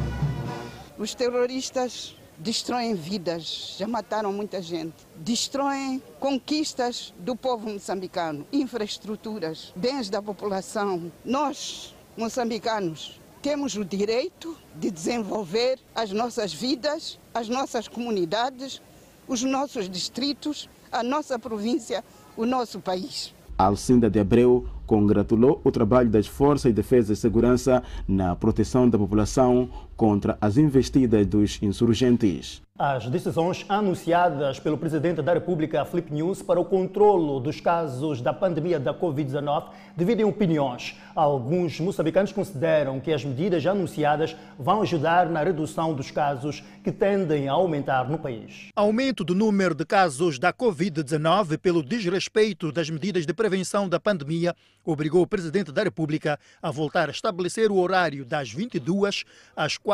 os 0.98 1.16
terroristas 1.16 2.16
destroem 2.38 2.96
vidas, 2.96 3.76
já 3.78 3.88
mataram 3.88 4.32
muita 4.32 4.62
gente, 4.62 4.96
destroem 5.16 6.02
conquistas 6.20 7.14
do 7.20 7.36
povo 7.36 7.70
moçambicano, 7.70 8.46
infraestruturas, 8.52 9.74
bens 9.76 10.10
da 10.10 10.22
população. 10.22 11.12
Nós, 11.24 11.94
moçambicanos, 12.20 13.20
temos 13.42 13.78
o 13.78 13.86
direito 13.86 14.56
de 14.76 14.92
desenvolver 14.92 15.80
as 15.96 16.12
nossas 16.12 16.54
vidas, 16.54 17.18
as 17.34 17.48
nossas 17.48 17.88
comunidades, 17.88 18.82
os 19.26 19.42
nossos 19.42 19.90
distritos, 19.90 20.70
a 20.92 21.02
nossa 21.02 21.40
província, 21.40 22.04
o 22.36 22.46
nosso 22.46 22.82
país. 22.82 23.34
Alcinda 23.58 24.10
de 24.10 24.20
Abreu 24.20 24.68
congratulou 24.86 25.62
o 25.64 25.72
trabalho 25.72 26.10
das 26.10 26.28
Forças 26.28 26.72
de 26.72 26.76
Defesa 26.76 27.14
e 27.14 27.16
Segurança 27.16 27.82
na 28.08 28.36
proteção 28.36 28.90
da 28.90 28.98
população 28.98 29.70
contra 30.00 30.38
as 30.40 30.56
investidas 30.56 31.28
dos 31.28 31.62
insurgentes. 31.62 32.62
As 32.82 33.10
decisões 33.10 33.66
anunciadas 33.68 34.58
pelo 34.58 34.78
presidente 34.78 35.22
da 35.22 35.34
República, 35.34 35.84
Flip 35.84 36.14
News, 36.14 36.42
para 36.42 36.62
o 36.62 36.64
controlo 36.64 37.38
dos 37.42 37.60
casos 37.60 38.22
da 38.22 38.32
pandemia 38.32 38.80
da 38.80 38.94
Covid-19 38.94 39.72
dividem 39.98 40.26
opiniões. 40.26 40.96
Alguns 41.14 41.78
moçambicanos 41.82 42.32
consideram 42.32 43.02
que 43.02 43.12
as 43.12 43.26
medidas 43.26 43.66
anunciadas 43.66 44.34
vão 44.58 44.82
ajudar 44.82 45.30
na 45.30 45.44
redução 45.44 45.94
dos 45.94 46.10
casos 46.10 46.64
que 46.82 46.90
tendem 46.94 47.50
a 47.50 47.52
aumentar 47.52 48.10
no 48.10 48.18
país. 48.18 48.70
Aumento 48.74 49.26
do 49.26 49.36
número 49.36 49.76
de 49.76 49.86
casos 49.86 50.40
da 50.40 50.54
Covid-19 50.54 51.58
pelo 51.58 51.84
desrespeito 51.84 52.72
das 52.72 52.90
medidas 52.90 53.26
de 53.26 53.34
prevenção 53.34 53.90
da 53.90 54.00
pandemia 54.00 54.56
obrigou 54.86 55.22
o 55.22 55.28
presidente 55.28 55.74
da 55.74 55.84
República 55.84 56.40
a 56.62 56.72
voltar 56.72 57.10
a 57.10 57.12
estabelecer 57.12 57.70
o 57.70 57.78
horário 57.78 58.24
das 58.24 58.50
22 58.54 59.26
às 59.54 59.78
4 59.78 59.89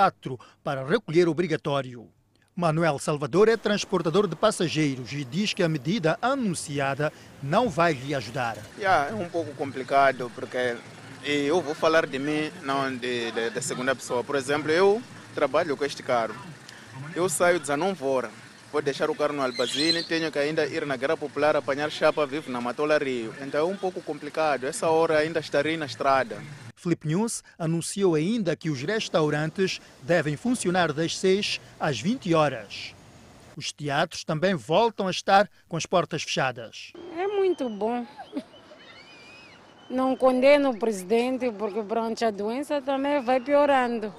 para 0.63 0.85
recolher 0.85 1.27
obrigatório. 1.27 2.07
Manuel 2.55 2.97
Salvador 2.99 3.49
é 3.49 3.57
transportador 3.57 4.27
de 4.27 4.35
passageiros 4.35 5.11
e 5.11 5.25
diz 5.25 5.53
que 5.53 5.61
a 5.61 5.67
medida 5.67 6.17
anunciada 6.21 7.11
não 7.43 7.69
vai 7.69 7.93
lhe 7.93 8.15
ajudar. 8.15 8.57
Yeah, 8.77 9.11
é 9.11 9.13
um 9.13 9.27
pouco 9.29 9.53
complicado 9.55 10.31
porque 10.33 10.77
eu 11.23 11.61
vou 11.61 11.75
falar 11.75 12.05
de 12.05 12.17
mim, 12.17 12.51
não 12.63 12.95
de, 12.95 13.31
de, 13.31 13.49
de 13.49 13.61
segunda 13.61 13.93
pessoa. 13.93 14.23
Por 14.23 14.35
exemplo, 14.35 14.71
eu 14.71 15.01
trabalho 15.33 15.75
com 15.75 15.83
este 15.83 16.01
carro. 16.01 16.35
Eu 17.13 17.27
saio 17.27 17.59
19 17.59 18.03
horas 18.03 18.31
vou 18.75 18.81
deixar 18.81 19.09
o 19.09 19.15
carro 19.15 19.31
no 19.31 19.41
Albazine, 19.41 20.03
tenho 20.03 20.29
que 20.29 20.37
ainda 20.37 20.65
ir 20.65 20.85
na 20.85 20.97
Guerra 20.97 21.15
Popular 21.15 21.55
apanhar 21.55 21.89
chapa 21.89 22.25
vivo 22.25 22.51
na 22.51 22.59
Matola 22.59 22.97
Rio. 22.97 23.33
Então 23.39 23.61
é 23.61 23.63
um 23.63 23.77
pouco 23.77 24.01
complicado, 24.01 24.65
essa 24.65 24.89
hora 24.89 25.17
ainda 25.17 25.39
estarei 25.39 25.77
na 25.77 25.85
estrada. 25.85 26.43
Flip 26.75 27.07
News 27.07 27.43
anunciou 27.57 28.15
ainda 28.15 28.55
que 28.55 28.69
os 28.69 28.81
restaurantes 28.81 29.79
devem 30.03 30.35
funcionar 30.35 30.93
das 30.93 31.17
6 31.17 31.59
às 31.79 31.99
20 31.99 32.33
horas. 32.33 32.93
Os 33.55 33.71
teatros 33.71 34.23
também 34.23 34.53
voltam 34.53 35.07
a 35.07 35.11
estar 35.11 35.49
com 35.67 35.77
as 35.77 35.85
portas 35.85 36.23
fechadas. 36.23 36.91
É 37.17 37.25
muito 37.27 37.69
bom. 37.69 38.05
Não 39.89 40.15
condeno 40.15 40.71
o 40.71 40.77
presidente 40.77 41.51
porque 41.51 41.81
pronto, 41.81 42.25
a 42.25 42.31
doença 42.31 42.81
também 42.81 43.21
vai 43.23 43.39
piorando. 43.39 44.13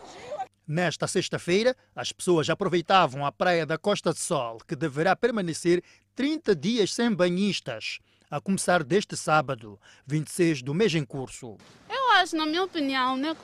Nesta 0.66 1.06
sexta-feira, 1.06 1.76
as 1.94 2.10
pessoas 2.10 2.50
aproveitavam 2.50 3.24
a 3.24 3.30
praia 3.30 3.64
da 3.64 3.78
Costa 3.78 4.12
de 4.12 4.18
Sol, 4.18 4.58
que 4.66 4.74
deverá 4.74 5.14
permanecer 5.14 5.82
30 6.16 6.56
dias 6.56 6.92
sem 6.92 7.12
banhistas, 7.12 8.00
a 8.28 8.40
começar 8.40 8.82
deste 8.82 9.16
sábado, 9.16 9.78
26 10.06 10.62
do 10.62 10.74
mês 10.74 10.92
em 10.94 11.04
curso. 11.04 11.56
Eu 11.88 12.05
acho, 12.16 12.36
na 12.36 12.46
minha 12.46 12.64
opinião, 12.64 13.16
né, 13.16 13.36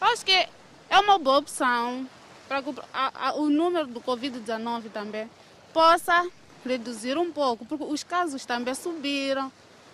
acho 0.00 0.24
que 0.24 0.32
é 0.90 0.98
uma 0.98 1.18
boa 1.18 1.38
opção 1.38 2.08
para 2.48 2.62
que 2.62 2.74
a, 2.92 3.28
a, 3.28 3.34
o 3.34 3.48
número 3.48 3.86
do 3.86 4.00
Covid-19 4.00 4.90
também 4.92 5.28
possa 5.72 6.28
reduzir 6.64 7.16
um 7.16 7.32
pouco, 7.32 7.64
porque 7.64 7.84
os 7.84 8.04
casos 8.04 8.44
também 8.44 8.74
subiram. 8.74 9.50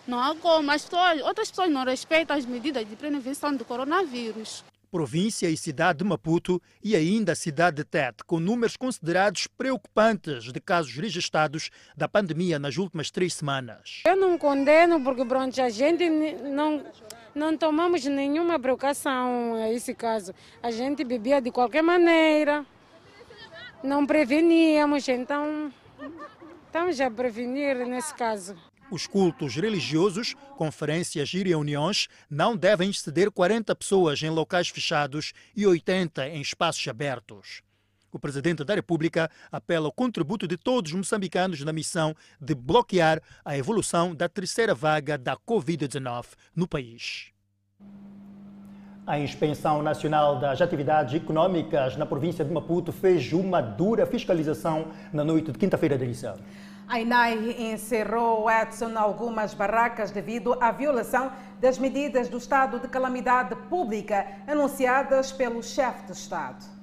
Não 0.07 0.19
há 0.19 0.35
como. 0.35 0.71
As 0.71 0.85
pessoas, 0.85 1.21
outras 1.23 1.51
pessoas 1.51 1.71
não 1.71 1.85
respeitam 1.85 2.37
as 2.37 2.47
medidas 2.47 2.89
de 2.89 2.97
prevenção 2.97 3.55
do 3.55 3.65
coronavírus 3.65 4.65
província 4.91 5.49
e 5.49 5.57
cidade 5.57 5.99
de 5.99 6.05
Maputo 6.05 6.61
e 6.83 6.97
ainda 6.97 7.33
a 7.33 7.37
cidade 7.37 7.77
de 7.77 7.85
Tete, 7.85 8.25
com 8.25 8.41
números 8.41 8.77
considerados 8.77 9.47
preocupantes 9.47 10.45
de 10.53 10.61
casos 10.61 10.95
registrados 10.95 11.71
da 11.97 12.09
pandemia 12.09 12.59
nas 12.59 12.77
últimas 12.77 13.11
três 13.11 13.35
semanas. 13.35 14.03
Eu 14.07 14.17
não 14.17 14.39
condeno 14.39 15.03
porque 15.03 15.25
pronto, 15.25 15.61
a 15.61 15.69
gente 15.69 16.09
não, 16.09 16.85
não 17.35 17.57
tomamos 17.57 18.05
nenhuma 18.05 18.59
precaução 18.59 19.55
a 19.55 19.71
esse 19.71 19.95
caso. 19.95 20.35
A 20.63 20.71
gente 20.71 21.05
bebia 21.05 21.41
de 21.41 21.51
qualquer 21.51 21.83
maneira, 21.83 22.65
não 23.83 24.07
preveníamos, 24.07 25.09
então 25.09 25.73
estamos 26.67 27.01
a 27.01 27.11
prevenir 27.11 27.77
nesse 27.87 28.15
caso. 28.15 28.57
Os 28.91 29.07
cultos 29.07 29.55
religiosos, 29.55 30.35
conferências 30.57 31.33
e 31.35 31.43
reuniões 31.43 32.09
não 32.31 32.57
devem 32.57 32.89
exceder 32.89 33.31
40 33.31 33.77
pessoas 33.77 34.23
em 34.23 34.31
locais 34.31 34.69
fechados 34.69 35.35
e 35.55 35.67
80 35.67 36.27
em 36.29 36.41
espaços 36.41 36.89
abertos. 36.89 37.63
O 38.13 38.19
presidente 38.19 38.65
da 38.65 38.75
República 38.75 39.31
apela 39.53 39.87
ao 39.87 39.93
contributo 39.93 40.47
de 40.49 40.57
todos 40.57 40.93
os 40.93 40.97
moçambicanos 40.97 41.63
na 41.63 41.73
missão 41.73 42.15
de 42.41 42.55
bloquear 42.55 43.21
a 43.45 43.57
evolução 43.57 44.15
da 44.15 44.29
terceira 44.29 44.75
vaga 44.75 45.19
da 45.19 45.37
Covid-19 45.37 46.27
no 46.57 46.67
país. 46.67 47.33
A 49.07 49.19
Inspeção 49.19 49.83
Nacional 49.83 50.39
das 50.39 50.61
Atividades 50.61 51.15
Econômicas 51.15 51.97
na 51.97 52.05
província 52.05 52.45
de 52.45 52.53
Maputo 52.53 52.93
fez 52.93 53.33
uma 53.33 53.61
dura 53.61 54.05
fiscalização 54.05 54.89
na 55.13 55.25
noite 55.25 55.51
de 55.51 55.59
quinta-feira 55.59 55.97
de 55.97 56.05
lição. 56.05 56.37
A 56.87 57.01
INAI 57.01 57.73
encerrou, 57.73 58.51
Edson, 58.51 58.97
algumas 58.99 59.53
barracas 59.53 60.11
devido 60.11 60.57
à 60.63 60.73
violação 60.73 61.31
das 61.61 61.79
medidas 61.79 62.29
do 62.29 62.39
estado 62.39 62.79
de 62.79 62.89
calamidade 62.89 63.55
pública 63.69 64.27
anunciadas 64.47 65.31
pelo 65.33 65.63
chefe 65.63 66.07
de 66.07 66.13
Estado. 66.13 66.78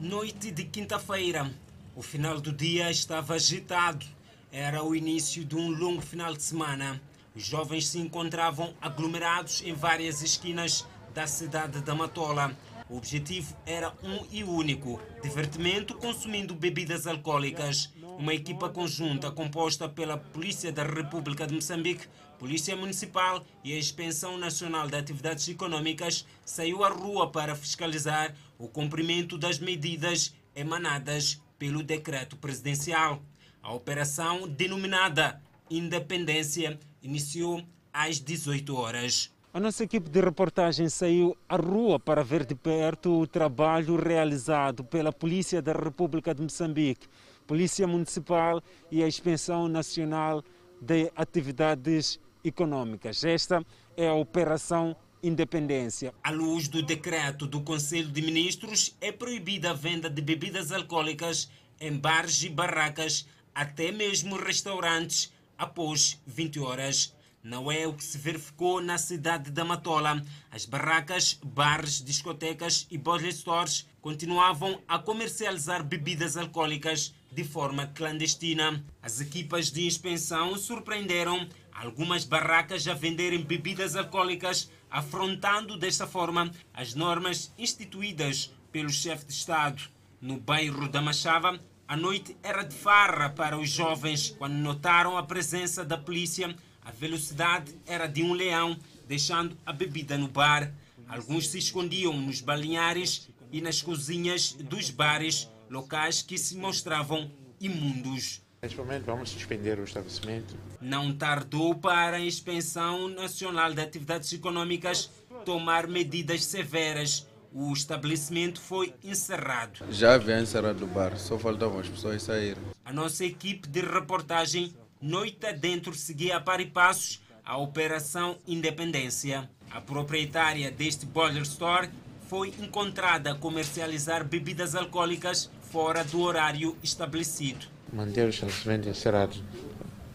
Noite 0.00 0.50
de 0.50 0.64
quinta-feira. 0.64 1.50
O 1.94 2.02
final 2.02 2.40
do 2.40 2.52
dia 2.52 2.90
estava 2.90 3.34
agitado. 3.34 4.04
Era 4.52 4.82
o 4.82 4.94
início 4.94 5.44
de 5.44 5.54
um 5.54 5.70
longo 5.70 6.02
final 6.02 6.34
de 6.34 6.42
semana. 6.42 7.00
Os 7.34 7.44
jovens 7.44 7.86
se 7.86 7.98
encontravam 7.98 8.74
aglomerados 8.80 9.62
em 9.62 9.72
várias 9.72 10.20
esquinas 10.20 10.84
da 11.14 11.26
cidade 11.26 11.80
da 11.80 11.94
Matola. 11.94 12.56
O 12.88 12.96
objetivo 12.98 13.56
era 13.64 13.94
um 14.02 14.26
e 14.30 14.44
único: 14.44 15.00
divertimento 15.22 15.94
consumindo 15.94 16.54
bebidas 16.54 17.06
alcoólicas. 17.06 17.92
Uma 18.18 18.34
equipa 18.34 18.68
conjunta 18.68 19.30
composta 19.30 19.88
pela 19.88 20.16
Polícia 20.16 20.70
da 20.70 20.84
República 20.84 21.46
de 21.46 21.54
Moçambique, 21.54 22.06
Polícia 22.38 22.76
Municipal 22.76 23.44
e 23.64 23.72
a 23.72 23.78
Inspeção 23.78 24.36
Nacional 24.36 24.86
de 24.86 24.96
Atividades 24.96 25.48
Econômicas 25.48 26.26
saiu 26.44 26.84
à 26.84 26.88
rua 26.90 27.30
para 27.30 27.56
fiscalizar 27.56 28.34
o 28.58 28.68
cumprimento 28.68 29.36
das 29.36 29.58
medidas 29.58 30.34
emanadas 30.54 31.40
pelo 31.58 31.82
decreto 31.82 32.36
presidencial. 32.36 33.22
A 33.62 33.72
operação, 33.72 34.48
denominada 34.48 35.40
Independência, 35.70 36.78
iniciou 37.02 37.62
às 37.92 38.20
18 38.20 38.76
horas. 38.76 39.32
A 39.52 39.60
nossa 39.60 39.84
equipe 39.84 40.10
de 40.10 40.20
reportagem 40.20 40.88
saiu 40.88 41.36
à 41.48 41.56
rua 41.56 41.98
para 41.98 42.24
ver 42.24 42.44
de 42.44 42.54
perto 42.54 43.20
o 43.20 43.26
trabalho 43.26 43.96
realizado 43.96 44.84
pela 44.84 45.12
Polícia 45.12 45.62
da 45.62 45.72
República 45.72 46.34
de 46.34 46.42
Moçambique, 46.42 47.06
Polícia 47.46 47.86
Municipal 47.86 48.60
e 48.90 49.02
a 49.02 49.06
Inspeção 49.06 49.68
Nacional 49.68 50.42
de 50.80 51.10
Atividades 51.14 52.18
Econômicas. 52.42 53.24
Esta 53.24 53.64
é 53.96 54.08
a 54.08 54.14
Operação 54.14 54.96
Independência. 55.24 56.12
À 56.22 56.30
luz 56.30 56.68
do 56.68 56.82
decreto 56.82 57.46
do 57.46 57.62
Conselho 57.62 58.10
de 58.10 58.20
Ministros, 58.20 58.94
é 59.00 59.10
proibida 59.10 59.70
a 59.70 59.72
venda 59.72 60.10
de 60.10 60.20
bebidas 60.20 60.70
alcoólicas 60.70 61.50
em 61.80 61.96
bares 61.96 62.42
e 62.42 62.50
barracas, 62.50 63.26
até 63.54 63.90
mesmo 63.90 64.36
restaurantes, 64.36 65.32
após 65.56 66.20
20 66.26 66.60
horas. 66.60 67.14
Não 67.42 67.72
é 67.72 67.86
o 67.86 67.94
que 67.94 68.04
se 68.04 68.18
verificou 68.18 68.82
na 68.82 68.98
cidade 68.98 69.50
da 69.50 69.64
Matola. 69.64 70.22
As 70.50 70.66
barracas, 70.66 71.38
bares, 71.42 72.04
discotecas 72.04 72.86
e 72.90 72.98
bottle 72.98 73.32
stores 73.32 73.88
continuavam 74.02 74.82
a 74.86 74.98
comercializar 74.98 75.82
bebidas 75.82 76.36
alcoólicas 76.36 77.14
de 77.32 77.44
forma 77.44 77.86
clandestina. 77.86 78.84
As 79.02 79.22
equipas 79.22 79.70
de 79.70 79.86
inspeção 79.86 80.56
surpreenderam 80.58 81.48
algumas 81.74 82.24
barracas 82.24 82.86
a 82.86 82.94
venderem 82.94 83.42
bebidas 83.42 83.96
alcoólicas, 83.96 84.70
afrontando 84.94 85.76
desta 85.76 86.06
forma 86.06 86.52
as 86.72 86.94
normas 86.94 87.52
instituídas 87.58 88.52
pelo 88.70 88.90
chefe 88.90 89.24
de 89.26 89.32
Estado. 89.32 89.82
No 90.20 90.38
bairro 90.38 90.88
da 90.88 91.02
Machava, 91.02 91.58
a 91.88 91.96
noite 91.96 92.36
era 92.44 92.62
de 92.62 92.76
farra 92.76 93.28
para 93.28 93.58
os 93.58 93.68
jovens 93.68 94.30
quando 94.38 94.54
notaram 94.54 95.18
a 95.18 95.22
presença 95.24 95.84
da 95.84 95.98
polícia 95.98 96.54
a 96.84 96.90
velocidade 96.90 97.74
era 97.86 98.06
de 98.06 98.22
um 98.22 98.34
leão, 98.34 98.78
deixando 99.08 99.56
a 99.64 99.72
bebida 99.72 100.18
no 100.18 100.28
bar. 100.28 100.72
Alguns 101.08 101.48
se 101.48 101.58
escondiam 101.58 102.12
nos 102.12 102.42
balinhares 102.42 103.30
e 103.50 103.60
nas 103.60 103.80
cozinhas 103.80 104.52
dos 104.52 104.90
bares, 104.90 105.48
locais 105.70 106.20
que 106.20 106.36
se 106.36 106.56
mostravam 106.56 107.30
imundos. 107.58 108.43
Neste 108.64 108.78
momento 108.78 109.04
vamos 109.04 109.28
suspender 109.28 109.78
o 109.78 109.84
estabelecimento. 109.84 110.56
Não 110.80 111.14
tardou 111.14 111.74
para 111.74 112.16
a 112.16 112.20
Inspeção 112.20 113.08
Nacional 113.08 113.74
de 113.74 113.82
Atividades 113.82 114.32
Econômicas 114.32 115.10
tomar 115.44 115.86
medidas 115.86 116.46
severas. 116.46 117.26
O 117.52 117.74
estabelecimento 117.74 118.58
foi 118.58 118.94
encerrado. 119.04 119.84
Já 119.90 120.14
havia 120.14 120.40
encerrado 120.40 120.82
o 120.82 120.86
bar, 120.86 121.14
só 121.18 121.38
faltavam 121.38 121.78
as 121.78 121.88
pessoas 121.88 122.22
saírem. 122.22 122.62
A 122.82 122.90
nossa 122.90 123.22
equipe 123.22 123.68
de 123.68 123.82
reportagem 123.82 124.74
noite 124.98 125.44
adentro 125.44 125.92
seguia 125.92 126.38
a 126.38 126.40
par 126.40 126.58
e 126.58 126.66
passos 126.66 127.20
a 127.44 127.58
Operação 127.58 128.38
Independência. 128.46 129.46
A 129.70 129.78
proprietária 129.78 130.70
deste 130.70 131.04
boiler 131.04 131.42
store 131.42 131.90
foi 132.30 132.48
encontrada 132.58 133.32
a 133.32 133.34
comercializar 133.34 134.24
bebidas 134.24 134.74
alcoólicas 134.74 135.50
fora 135.70 136.02
do 136.02 136.22
horário 136.22 136.74
estabelecido. 136.82 137.73
Manter 137.94 138.26
o 138.26 138.30
estabelecimento 138.30 138.88
encerrado, 138.88 139.36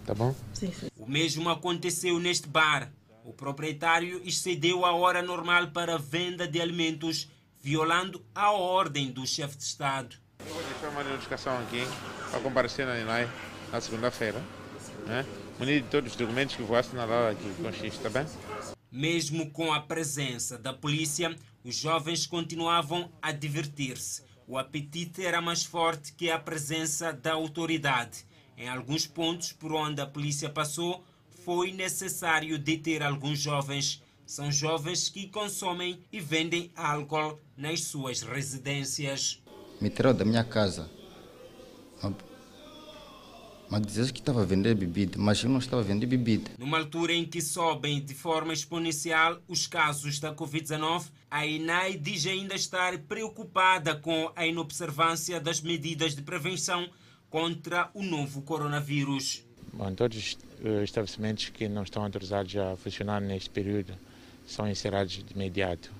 tá 0.06 0.14
bom? 0.14 0.36
Sim, 0.54 0.72
sim. 0.72 0.90
O 0.98 1.08
mesmo 1.08 1.50
aconteceu 1.50 2.20
neste 2.20 2.48
bar. 2.48 2.92
O 3.24 3.34
proprietário 3.34 4.22
excedeu 4.26 4.86
a 4.86 4.94
hora 4.94 5.22
normal 5.22 5.68
para 5.68 5.96
a 5.96 5.98
venda 5.98 6.48
de 6.48 6.60
alimentos, 6.60 7.30
violando 7.62 8.24
a 8.36 8.52
ordem 8.52 9.12
do 9.12 9.26
chefe 9.26 9.58
de 9.58 9.64
Estado. 9.64 10.16
Eu 10.46 10.54
vou 10.54 10.64
deixar 10.64 10.90
uma 10.90 11.04
notificação 11.04 11.58
aqui 11.60 11.82
para 12.30 12.40
comparecer 12.42 12.86
na 12.86 13.00
INAI 13.00 13.30
na 13.72 13.80
segunda-feira 13.80 14.42
né? 15.10 15.26
munido 15.58 15.86
de 15.86 15.92
todos 15.92 16.12
os 16.12 16.18
documentos 16.18 16.56
que 16.56 16.64
vou 16.64 16.78
assinalar 16.78 17.32
aqui 17.32 17.54
com 17.62 17.72
X, 17.72 17.96
está 17.96 18.10
bem? 18.10 18.26
Mesmo 18.92 19.50
com 19.52 19.74
a 19.74 19.82
presença 19.82 20.58
da 20.58 20.74
polícia, 20.74 21.36
os 21.64 21.76
jovens 21.76 22.26
continuavam 22.26 23.12
a 23.22 23.32
divertir-se. 23.32 24.24
O 24.50 24.58
apetite 24.58 25.24
era 25.24 25.40
mais 25.40 25.64
forte 25.64 26.12
que 26.14 26.32
a 26.32 26.40
presença 26.40 27.14
da 27.14 27.34
autoridade. 27.34 28.26
Em 28.58 28.68
alguns 28.68 29.06
pontos 29.06 29.52
por 29.54 29.72
onde 29.72 30.02
a 30.02 30.08
polícia 30.08 30.50
passou, 30.50 31.04
foi 31.46 31.72
necessário 31.72 32.58
deter 32.58 33.04
alguns 33.04 33.38
jovens. 33.38 34.02
São 34.26 34.52
jovens 34.52 35.08
que 35.08 35.28
consomem 35.28 36.00
e 36.12 36.20
vendem 36.20 36.72
álcool 36.76 37.40
nas 37.56 37.84
suas 37.84 38.24
residências. 38.24 39.40
Me 39.80 39.88
tirou 39.92 40.16
da 40.16 40.26
minha 40.26 40.44
casa 40.44 40.90
mas 43.70 43.86
dizes 43.86 44.10
que 44.10 44.20
estava 44.20 44.42
a 44.42 44.46
vender 44.46 44.74
bebida, 44.74 45.18
mas 45.18 45.44
eu 45.44 45.50
não 45.50 45.60
estava 45.60 45.82
a 45.82 45.86
vender 45.86 46.08
bebida. 46.08 46.50
Numa 46.58 46.80
altura 46.80 47.14
em 47.14 47.24
que 47.24 47.40
sobem 47.40 48.04
de 48.04 48.16
forma 48.16 48.52
exponencial 48.52 49.40
os 49.48 49.68
casos 49.68 50.20
da 50.20 50.34
Covid-19, 50.34 51.06
a 51.30 51.46
INAI 51.46 51.98
diz 51.98 52.26
ainda 52.26 52.56
estar 52.56 52.98
preocupada 53.00 53.96
com 53.96 54.32
a 54.36 54.46
inobservância 54.46 55.40
das 55.40 55.62
medidas 55.62 56.16
de 56.16 56.22
prevenção 56.22 56.90
contra 57.30 57.90
o 57.94 58.02
novo 58.02 58.42
coronavírus. 58.42 59.46
Bom, 59.72 59.94
todos 59.94 60.18
os 60.18 60.38
eh, 60.64 60.84
estabelecimentos 60.84 61.50
que 61.50 61.68
não 61.68 61.84
estão 61.84 62.04
autorizados 62.04 62.56
a 62.56 62.76
funcionar 62.76 63.22
neste 63.22 63.50
período 63.50 63.94
são 64.48 64.68
encerrados 64.68 65.24
de 65.24 65.34
imediato. 65.34 65.92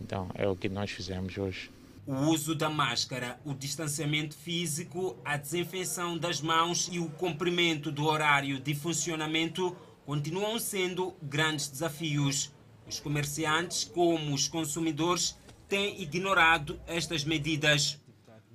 Então, 0.00 0.30
é 0.34 0.46
o 0.46 0.54
que 0.54 0.68
nós 0.68 0.90
fizemos 0.90 1.36
hoje. 1.38 1.70
O 2.06 2.14
uso 2.28 2.54
da 2.54 2.68
máscara, 2.68 3.40
o 3.44 3.54
distanciamento 3.54 4.36
físico, 4.36 5.16
a 5.24 5.36
desinfecção 5.36 6.16
das 6.16 6.40
mãos 6.40 6.88
e 6.92 6.98
o 7.00 7.08
cumprimento 7.08 7.90
do 7.90 8.04
horário 8.04 8.60
de 8.60 8.74
funcionamento 8.74 9.74
continuam 10.04 10.58
sendo 10.58 11.14
grandes 11.20 11.68
desafios. 11.68 12.52
Os 12.88 13.00
comerciantes, 13.00 13.84
como 13.84 14.32
os 14.32 14.46
consumidores, 14.46 15.36
têm 15.68 16.00
ignorado 16.00 16.80
estas 16.86 17.24
medidas. 17.24 18.00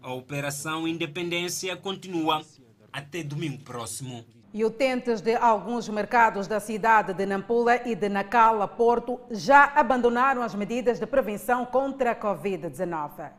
A 0.01 0.13
Operação 0.13 0.87
Independência 0.87 1.75
continua 1.75 2.41
até 2.91 3.23
domingo 3.23 3.61
próximo. 3.63 4.25
E 4.53 4.65
utentes 4.65 5.21
de 5.21 5.35
alguns 5.35 5.87
mercados 5.87 6.47
da 6.47 6.59
cidade 6.59 7.13
de 7.13 7.25
Nampula 7.25 7.75
e 7.87 7.95
de 7.95 8.09
Nacala, 8.09 8.67
Porto, 8.67 9.19
já 9.29 9.65
abandonaram 9.75 10.41
as 10.41 10.55
medidas 10.55 10.99
de 10.99 11.05
prevenção 11.05 11.65
contra 11.65 12.11
a 12.11 12.15
Covid-19. 12.15 13.31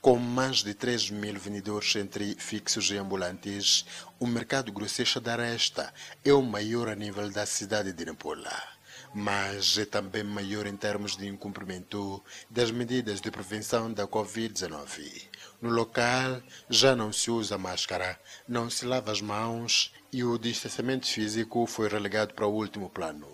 Com 0.00 0.16
mais 0.16 0.62
de 0.62 0.74
3 0.74 1.10
mil 1.10 1.38
vendedores 1.38 1.96
entre 1.96 2.34
fixos 2.36 2.90
e 2.90 2.96
ambulantes, 2.96 3.84
o 4.18 4.26
mercado 4.26 4.72
grosseiro 4.72 5.20
da 5.20 5.32
Aresta 5.32 5.92
é 6.24 6.32
o 6.32 6.40
maior 6.40 6.88
a 6.88 6.94
nível 6.94 7.30
da 7.30 7.44
cidade 7.44 7.92
de 7.92 8.04
Nampula. 8.04 8.77
Mas 9.18 9.76
é 9.76 9.84
também 9.84 10.22
maior 10.22 10.64
em 10.64 10.76
termos 10.76 11.16
de 11.16 11.26
incumprimento 11.26 12.22
das 12.48 12.70
medidas 12.70 13.20
de 13.20 13.32
prevenção 13.32 13.92
da 13.92 14.06
Covid-19. 14.06 15.24
No 15.60 15.70
local 15.70 16.40
já 16.70 16.94
não 16.94 17.12
se 17.12 17.28
usa 17.28 17.58
máscara, 17.58 18.16
não 18.46 18.70
se 18.70 18.86
lava 18.86 19.10
as 19.10 19.20
mãos 19.20 19.92
e 20.12 20.22
o 20.22 20.38
distanciamento 20.38 21.08
físico 21.08 21.66
foi 21.66 21.88
relegado 21.88 22.32
para 22.32 22.46
o 22.46 22.54
último 22.54 22.88
plano. 22.88 23.26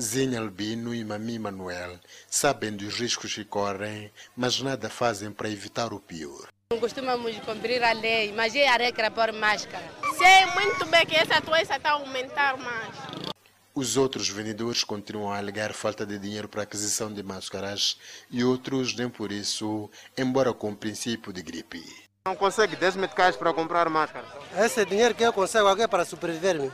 Zinha 0.00 0.38
Albino 0.38 0.94
e 0.94 1.04
Mami 1.04 1.40
Manuel 1.40 1.98
sabem 2.28 2.76
dos 2.76 2.94
riscos 2.94 3.34
que 3.34 3.44
correm, 3.44 4.12
mas 4.36 4.60
nada 4.60 4.88
fazem 4.88 5.32
para 5.32 5.50
evitar 5.50 5.92
o 5.92 5.98
pior. 5.98 6.46
Não 6.70 6.78
costumamos 6.78 7.36
cumprir 7.40 7.82
a 7.82 7.92
lei, 7.92 8.32
mas 8.32 8.54
é 8.54 8.68
a 8.68 8.76
regra 8.76 9.10
por 9.10 9.32
máscara. 9.32 9.90
Sei 10.16 10.46
muito 10.54 10.86
bem 10.86 11.04
que 11.04 11.16
essa 11.16 11.40
doença 11.40 11.76
está 11.76 11.90
a 11.90 11.92
aumentar 11.94 12.56
mais. 12.56 13.32
Os 13.74 13.96
outros 13.96 14.28
vendedores 14.28 14.84
continuam 14.84 15.32
a 15.32 15.38
alegar 15.38 15.72
falta 15.72 16.04
de 16.04 16.18
dinheiro 16.18 16.46
para 16.46 16.62
aquisição 16.62 17.10
de 17.10 17.22
máscaras 17.22 17.96
e 18.30 18.44
outros 18.44 18.94
nem 18.94 19.08
por 19.08 19.32
isso, 19.32 19.90
embora 20.16 20.52
com 20.52 20.72
o 20.72 20.76
princípio 20.76 21.32
de 21.32 21.42
gripe. 21.42 21.82
Não 22.26 22.36
consegue 22.36 22.76
10 22.76 22.96
meticais 22.96 23.34
para 23.34 23.50
comprar 23.54 23.88
máscara? 23.88 24.26
Esse 24.58 24.84
dinheiro 24.84 25.14
que 25.14 25.22
eu 25.22 25.32
consigo 25.32 25.66
aqui 25.68 25.80
é 25.80 25.88
para 25.88 26.04
sobreviver-me. 26.04 26.70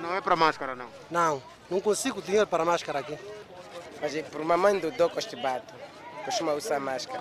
Não 0.00 0.14
é 0.14 0.20
para 0.20 0.36
máscara, 0.36 0.76
não? 0.76 0.88
Não, 1.10 1.42
não 1.68 1.80
consigo 1.80 2.22
dinheiro 2.22 2.46
para 2.46 2.64
máscara 2.64 3.00
aqui. 3.00 3.18
Mas 4.00 4.14
é 4.14 4.22
por 4.22 4.40
uma 4.40 4.56
mãe 4.56 4.78
do 4.78 4.92
Dó 4.92 5.08
Constipado, 5.08 5.64
costuma 6.24 6.52
usar 6.52 6.78
máscara. 6.78 7.20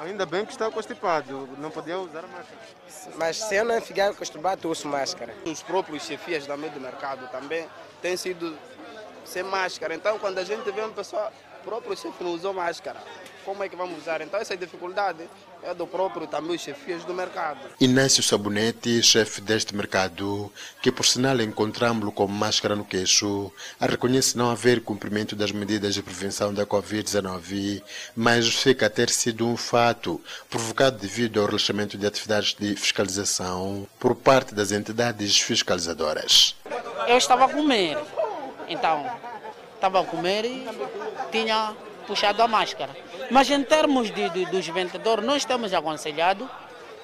Ainda 0.00 0.24
bem 0.24 0.46
que 0.46 0.52
está 0.52 0.70
constipado, 0.70 1.46
não 1.58 1.70
podia 1.70 1.98
usar 1.98 2.22
máscara. 2.22 2.58
Mas 3.16 3.36
se 3.36 3.54
eu 3.54 3.64
não 3.66 3.80
ficar 3.82 4.14
constipado, 4.14 4.70
uso 4.70 4.88
máscara. 4.88 5.34
Os 5.44 5.62
próprios 5.62 6.04
chefias 6.04 6.46
da 6.46 6.56
meio 6.56 6.72
do 6.72 6.80
mercado 6.80 7.28
também 7.30 7.68
têm 8.00 8.16
sido 8.16 8.56
sem 9.26 9.42
máscara. 9.42 9.94
Então, 9.94 10.18
quando 10.18 10.38
a 10.38 10.44
gente 10.44 10.70
vê 10.70 10.80
uma 10.80 10.90
pessoa, 10.90 11.30
o 11.60 11.64
próprio 11.64 11.94
chefe 11.94 12.24
não 12.24 12.30
usou 12.30 12.54
máscara, 12.54 12.98
como 13.50 13.64
é 13.64 13.68
que 13.68 13.74
vamos 13.74 13.98
usar? 13.98 14.20
Então, 14.20 14.38
essa 14.38 14.56
dificuldade 14.56 15.28
é 15.64 15.74
do 15.74 15.84
próprio 15.84 16.24
também 16.24 16.54
os 16.54 16.62
chefias 16.62 17.02
do 17.02 17.12
mercado. 17.12 17.58
Inácio 17.80 18.22
Sabonete, 18.22 19.02
chefe 19.02 19.40
deste 19.40 19.74
mercado, 19.74 20.52
que 20.80 20.92
por 20.92 21.04
sinal 21.04 21.40
encontramos-lo 21.40 22.12
com 22.12 22.28
máscara 22.28 22.76
no 22.76 22.84
queixo, 22.84 23.50
reconhece 23.80 24.38
não 24.38 24.52
haver 24.52 24.82
cumprimento 24.82 25.34
das 25.34 25.50
medidas 25.50 25.94
de 25.94 26.00
prevenção 26.00 26.54
da 26.54 26.64
Covid-19, 26.64 27.82
mas 28.14 28.48
fica 28.54 28.88
ter 28.88 29.10
sido 29.10 29.44
um 29.48 29.56
fato 29.56 30.20
provocado 30.48 30.98
devido 30.98 31.40
ao 31.40 31.46
relaxamento 31.46 31.98
de 31.98 32.06
atividades 32.06 32.54
de 32.54 32.76
fiscalização 32.76 33.84
por 33.98 34.14
parte 34.14 34.54
das 34.54 34.70
entidades 34.70 35.40
fiscalizadoras. 35.40 36.54
Eu 37.08 37.18
estava 37.18 37.46
a 37.46 37.48
comer, 37.48 37.98
então 38.68 39.10
estava 39.74 40.02
a 40.02 40.04
comer 40.04 40.44
e 40.44 40.64
tinha 41.32 41.74
puxado 42.06 42.42
a 42.44 42.46
máscara. 42.46 43.09
Mas 43.30 43.48
em 43.48 43.62
termos 43.62 44.10
de, 44.10 44.28
de, 44.30 44.46
dos 44.46 44.66
vendedores, 44.66 45.24
nós 45.24 45.36
estamos 45.38 45.72
aconselhados. 45.72 46.48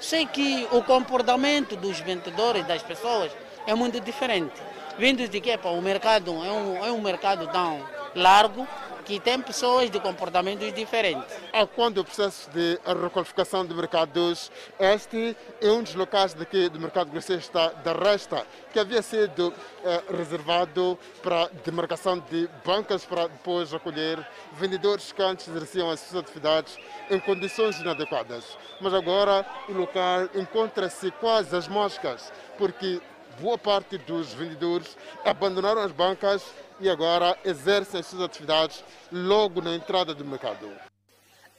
Sei 0.01 0.27
que 0.27 0.67
o 0.73 0.83
comportamento 0.83 1.77
dos 1.77 2.01
vendedores, 2.01 2.67
das 2.67 2.83
pessoas, 2.83 3.31
é 3.67 3.75
muito 3.75 4.01
diferente. 4.01 4.55
Vindo 4.99 5.27
de 5.29 5.41
que 5.41 5.59
o 5.65 5.81
mercado 5.81 6.33
é 6.45 6.53
um, 6.53 6.85
é 6.85 6.93
um 6.93 7.01
mercado 7.01 7.47
tão 7.49 7.81
largo 8.15 8.67
que 9.07 9.21
tem 9.21 9.41
pessoas 9.41 9.89
de 9.89 10.01
comportamentos 10.01 10.75
diferentes. 10.75 11.25
É 11.53 11.65
quando 11.65 11.99
o 11.99 12.05
processo 12.05 12.51
de 12.51 12.77
requalificação 12.85 13.65
de 13.65 13.73
mercados, 13.73 14.51
este 14.81 15.37
é 15.61 15.71
um 15.71 15.81
dos 15.81 15.95
locais 15.95 16.35
daqui 16.35 16.69
do 16.69 16.81
mercado 16.81 17.09
grossista 17.13 17.73
da 17.85 17.93
Resta, 17.93 18.45
que 18.73 18.81
havia 18.81 19.01
sido 19.01 19.55
eh, 19.85 20.03
reservado 20.11 20.99
para 21.23 21.49
demarcação 21.65 22.19
de 22.19 22.51
bancas 22.65 23.05
para 23.05 23.29
depois 23.29 23.73
acolher 23.73 24.27
vendedores 24.55 25.13
que 25.13 25.23
antes 25.23 25.47
exerciam 25.47 25.89
as 25.89 26.01
suas 26.01 26.25
atividades 26.25 26.77
em 27.09 27.21
condições 27.21 27.79
inadequadas. 27.79 28.59
Mas 28.81 28.93
agora 28.93 29.47
o 29.69 29.73
local 29.73 30.29
encontra-se 30.35 31.13
quase 31.13 31.55
às 31.55 31.69
moscas, 31.69 32.33
porque 32.59 33.01
boa 33.41 33.57
parte 33.57 33.99
dos 33.99 34.33
vendedores 34.35 34.97
abandonaram 35.25 35.83
as 35.83 35.93
bancas 35.93 36.43
e 36.81 36.89
agora 36.89 37.37
exercem 37.45 38.01
as 38.01 38.07
suas 38.07 38.23
atividades 38.23 38.85
logo 39.11 39.61
na 39.61 39.75
entrada 39.75 40.15
do 40.15 40.25
mercado. 40.25 40.71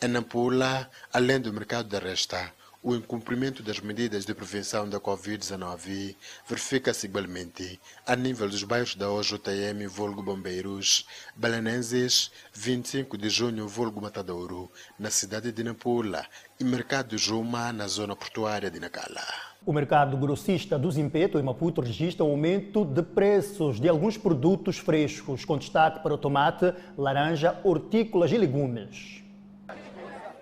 Em 0.01 0.07
Nampula, 0.07 0.89
além 1.11 1.39
do 1.39 1.51
mercado 1.51 1.89
da 1.89 1.99
Resta, 1.99 2.53
o 2.83 2.95
incumprimento 2.95 3.63
das 3.63 3.79
medidas 3.79 4.25
de 4.25 4.33
prevenção 4.33 4.87
da 4.87 4.99
Covid-19 4.99 6.15
verifica-se 6.47 7.07
igualmente 7.07 7.79
a 8.05 8.15
nível 8.15 8.47
dos 8.47 8.63
bairros 8.63 8.95
da 8.95 9.11
OJM, 9.11 9.87
Volgo 9.89 10.21
Bombeiros, 10.21 11.05
Belenenses, 11.35 12.31
25 12.53 13.17
de 13.17 13.29
junho, 13.29 13.67
Volgo 13.67 14.01
Matadouro, 14.01 14.71
na 14.97 15.09
cidade 15.09 15.51
de 15.51 15.63
Nampula, 15.63 16.25
e 16.59 16.63
Mercado 16.63 17.17
Juma, 17.17 17.73
na 17.73 17.87
zona 17.87 18.15
portuária 18.15 18.69
de 18.69 18.79
Nacala. 18.79 19.25
O 19.65 19.73
mercado 19.73 20.15
grossista 20.15 20.79
do 20.79 20.89
Zimpeto, 20.89 21.37
em 21.37 21.43
Maputo, 21.43 21.81
registra 21.81 22.23
um 22.23 22.31
aumento 22.31 22.85
de 22.85 23.03
preços 23.03 23.81
de 23.81 23.89
alguns 23.89 24.17
produtos 24.17 24.77
frescos, 24.77 25.43
com 25.43 25.57
destaque 25.57 26.01
para 26.01 26.13
o 26.13 26.17
tomate, 26.17 26.73
laranja, 26.97 27.59
hortícolas 27.63 28.31
e 28.31 28.37
legumes. 28.37 29.23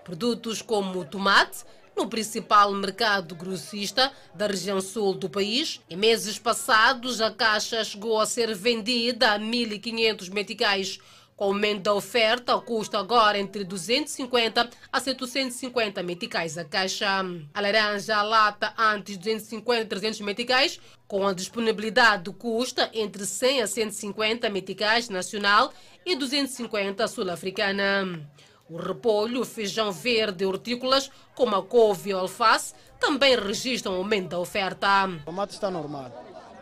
Produtos 0.04 0.62
como 0.62 1.00
o 1.00 1.06
tomate, 1.06 1.66
no 1.96 2.08
principal 2.08 2.72
mercado 2.74 3.36
grossista 3.36 4.12
da 4.34 4.48
região 4.48 4.82
sul 4.82 5.14
do 5.14 5.30
país. 5.30 5.82
Em 5.90 5.96
meses 5.96 6.38
passados, 6.38 7.22
a 7.22 7.32
caixa 7.32 7.84
chegou 7.84 8.20
a 8.20 8.26
ser 8.26 8.54
vendida 8.54 9.34
a 9.34 9.40
1.500 9.40 10.30
meticais. 10.32 11.00
Com 11.36 11.46
o 11.46 11.48
aumento 11.50 11.84
da 11.84 11.94
oferta, 11.94 12.58
custa 12.60 12.98
agora 12.98 13.38
entre 13.38 13.66
250 13.66 14.70
a 14.90 15.00
750 15.02 16.02
meticais 16.02 16.58
a 16.58 16.64
caixa. 16.64 17.26
A 17.54 17.62
laranja, 17.62 18.16
a 18.16 18.24
lata, 18.24 18.74
antes 18.78 19.18
250 19.18 19.82
a 19.82 19.86
300 19.86 20.22
meticais, 20.22 20.80
com 21.06 21.28
a 21.28 21.34
disponibilidade 21.34 22.32
custa 22.32 22.90
entre 22.94 23.26
100 23.26 23.64
a 23.64 23.68
150 23.68 24.50
meticais 24.50 25.10
nacional 25.10 25.74
e 26.06 26.16
250 26.16 27.06
sul-africana. 27.10 28.26
O 28.68 28.78
repolho, 28.78 29.42
o 29.42 29.46
feijão 29.46 29.92
verde 29.92 30.44
e 30.44 30.48
hortícolas, 30.48 31.12
como 31.36 31.56
a 31.56 31.64
couve 31.64 32.10
e 32.10 32.14
o 32.16 32.18
alface, 32.18 32.74
também 33.00 33.36
registram 33.36 33.94
aumento 33.94 34.30
da 34.30 34.40
oferta. 34.40 35.06
O 35.08 35.26
tomate 35.26 35.54
está 35.54 35.70
normal, 35.70 36.12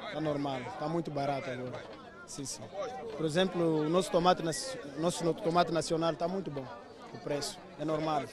está 0.08 0.20
normal, 0.20 0.60
está 0.62 0.90
muito 0.90 1.10
barato 1.10 1.50
agora. 1.50 1.82
Sim, 2.28 2.44
sim. 2.44 2.62
Por 3.16 3.26
exemplo, 3.26 3.86
o 3.86 3.90
nosso 3.90 4.12
tomate, 4.12 4.44
nosso 4.98 5.34
tomate 5.36 5.72
nacional 5.72 6.12
está 6.12 6.28
muito 6.28 6.52
bom, 6.52 6.66
o 7.14 7.18
preço, 7.20 7.58
é 7.80 7.86
normal, 7.86 8.24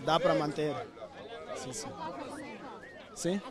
dá 0.00 0.18
para 0.18 0.34
manter. 0.34 0.74
Sim, 1.54 1.72
sim. 1.72 1.88
Sim? 3.14 3.42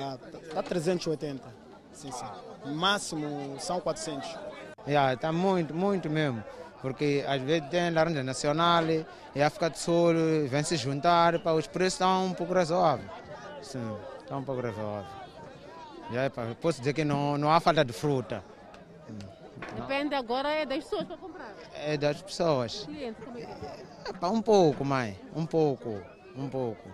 Ah, 0.00 0.16
tá 0.54 0.62
380. 0.62 1.46
Sim, 1.92 2.10
sim. 2.10 2.72
Máximo 2.74 3.56
são 3.60 3.80
400. 3.80 4.26
Yeah, 4.86 5.12
está 5.12 5.30
muito, 5.30 5.74
muito 5.74 6.08
mesmo 6.08 6.42
porque 6.80 7.24
às 7.26 7.40
vezes 7.42 7.68
tem 7.68 7.90
laranja 7.90 8.22
nacional 8.22 8.84
e 9.34 9.42
a 9.42 9.46
África 9.46 9.70
do 9.70 9.78
Sul 9.78 10.14
vem 10.48 10.62
se 10.62 10.76
juntar, 10.76 11.38
para 11.40 11.54
os 11.54 11.66
preços 11.66 11.94
estão 11.94 12.26
um 12.26 12.34
pouco 12.34 12.52
razoáveis. 12.52 13.10
Sim, 13.62 13.96
estão 14.20 14.38
um 14.38 14.44
pouco 14.44 14.62
razoáveis. 14.62 15.20
Já, 16.12 16.30
posso 16.60 16.80
dizer 16.80 16.92
que 16.92 17.04
não, 17.04 17.38
não 17.38 17.52
há 17.52 17.60
falta 17.60 17.84
de 17.84 17.92
fruta. 17.92 18.42
Depende 19.76 20.14
agora 20.14 20.48
é 20.48 20.66
das 20.66 20.84
pessoas 20.84 21.04
para 21.04 21.16
comprar. 21.16 21.54
É 21.74 21.96
das 21.96 22.22
pessoas. 22.22 22.84
Clientes, 22.84 23.24
como 23.24 23.38
é 23.38 23.42
que 23.42 23.66
é? 23.66 24.26
Um 24.26 24.42
pouco, 24.42 24.84
mãe, 24.84 25.18
um 25.34 25.46
pouco, 25.46 26.00
um 26.36 26.48
pouco. 26.48 26.88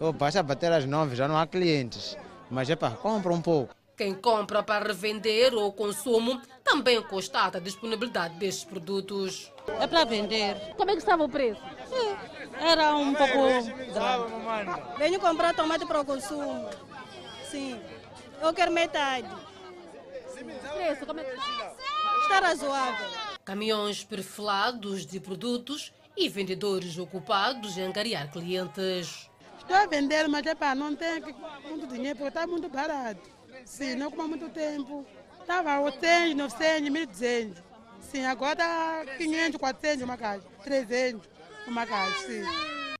Eu 0.00 0.12
basta 0.12 0.42
bater 0.42 0.72
às 0.72 0.84
nove, 0.84 1.16
já 1.16 1.28
não 1.28 1.36
há 1.36 1.46
clientes. 1.46 2.16
Mas 2.50 2.70
é 2.70 2.76
para 2.76 2.94
compra 2.94 3.32
um 3.32 3.42
pouco. 3.42 3.74
Quem 3.96 4.12
compra 4.12 4.62
para 4.62 4.88
revender 4.88 5.54
ou 5.54 5.72
consumo 5.72 6.40
também 6.64 7.00
constata 7.02 7.58
a 7.58 7.60
disponibilidade 7.60 8.34
destes 8.34 8.64
produtos. 8.64 9.52
É 9.80 9.86
para 9.86 10.04
vender. 10.04 10.56
Como 10.76 10.90
é 10.90 10.94
que 10.94 10.98
estava 10.98 11.22
o 11.22 11.28
preço? 11.28 11.60
Era 12.58 12.96
um 12.96 13.14
pouco 13.14 13.34
Venho 14.98 15.20
comprar 15.20 15.54
tomate 15.54 15.86
para 15.86 16.00
o 16.00 16.04
consumo. 16.04 16.68
Sim. 17.48 17.80
Eu 18.42 18.52
quero 18.52 18.72
metade. 18.72 19.28
Preço, 20.74 21.06
como 21.06 21.20
é 21.20 21.24
que 21.24 21.36
Está 22.22 22.40
razoável. 22.40 23.06
Caminhões 23.44 24.02
perfilados 24.02 25.06
de 25.06 25.20
produtos 25.20 25.92
e 26.16 26.28
vendedores 26.28 26.98
ocupados 26.98 27.78
em 27.78 27.82
angariar 27.82 28.30
clientes. 28.30 29.30
Estou 29.58 29.76
a 29.76 29.86
vender, 29.86 30.28
mas 30.28 30.44
é 30.46 30.54
para 30.54 30.74
não 30.74 30.94
ter 30.96 31.22
muito 31.68 31.86
dinheiro, 31.86 32.16
porque 32.18 32.28
está 32.28 32.46
muito 32.46 32.68
barato. 32.68 33.34
Sim, 33.64 33.94
não 33.96 34.10
como 34.10 34.22
há 34.22 34.28
muito 34.28 34.48
tempo. 34.50 35.06
Estava 35.40 35.80
800, 35.80 36.34
900, 36.34 36.90
1.200. 36.90 37.56
Sim, 38.00 38.24
agora 38.26 38.52
está 38.52 39.04
500, 39.16 39.58
400 39.58 40.02
uma 40.04 40.16
caixa. 40.16 40.46
300 40.62 41.28
uma 41.66 41.86
caixa, 41.86 42.26
sim. 42.26 42.42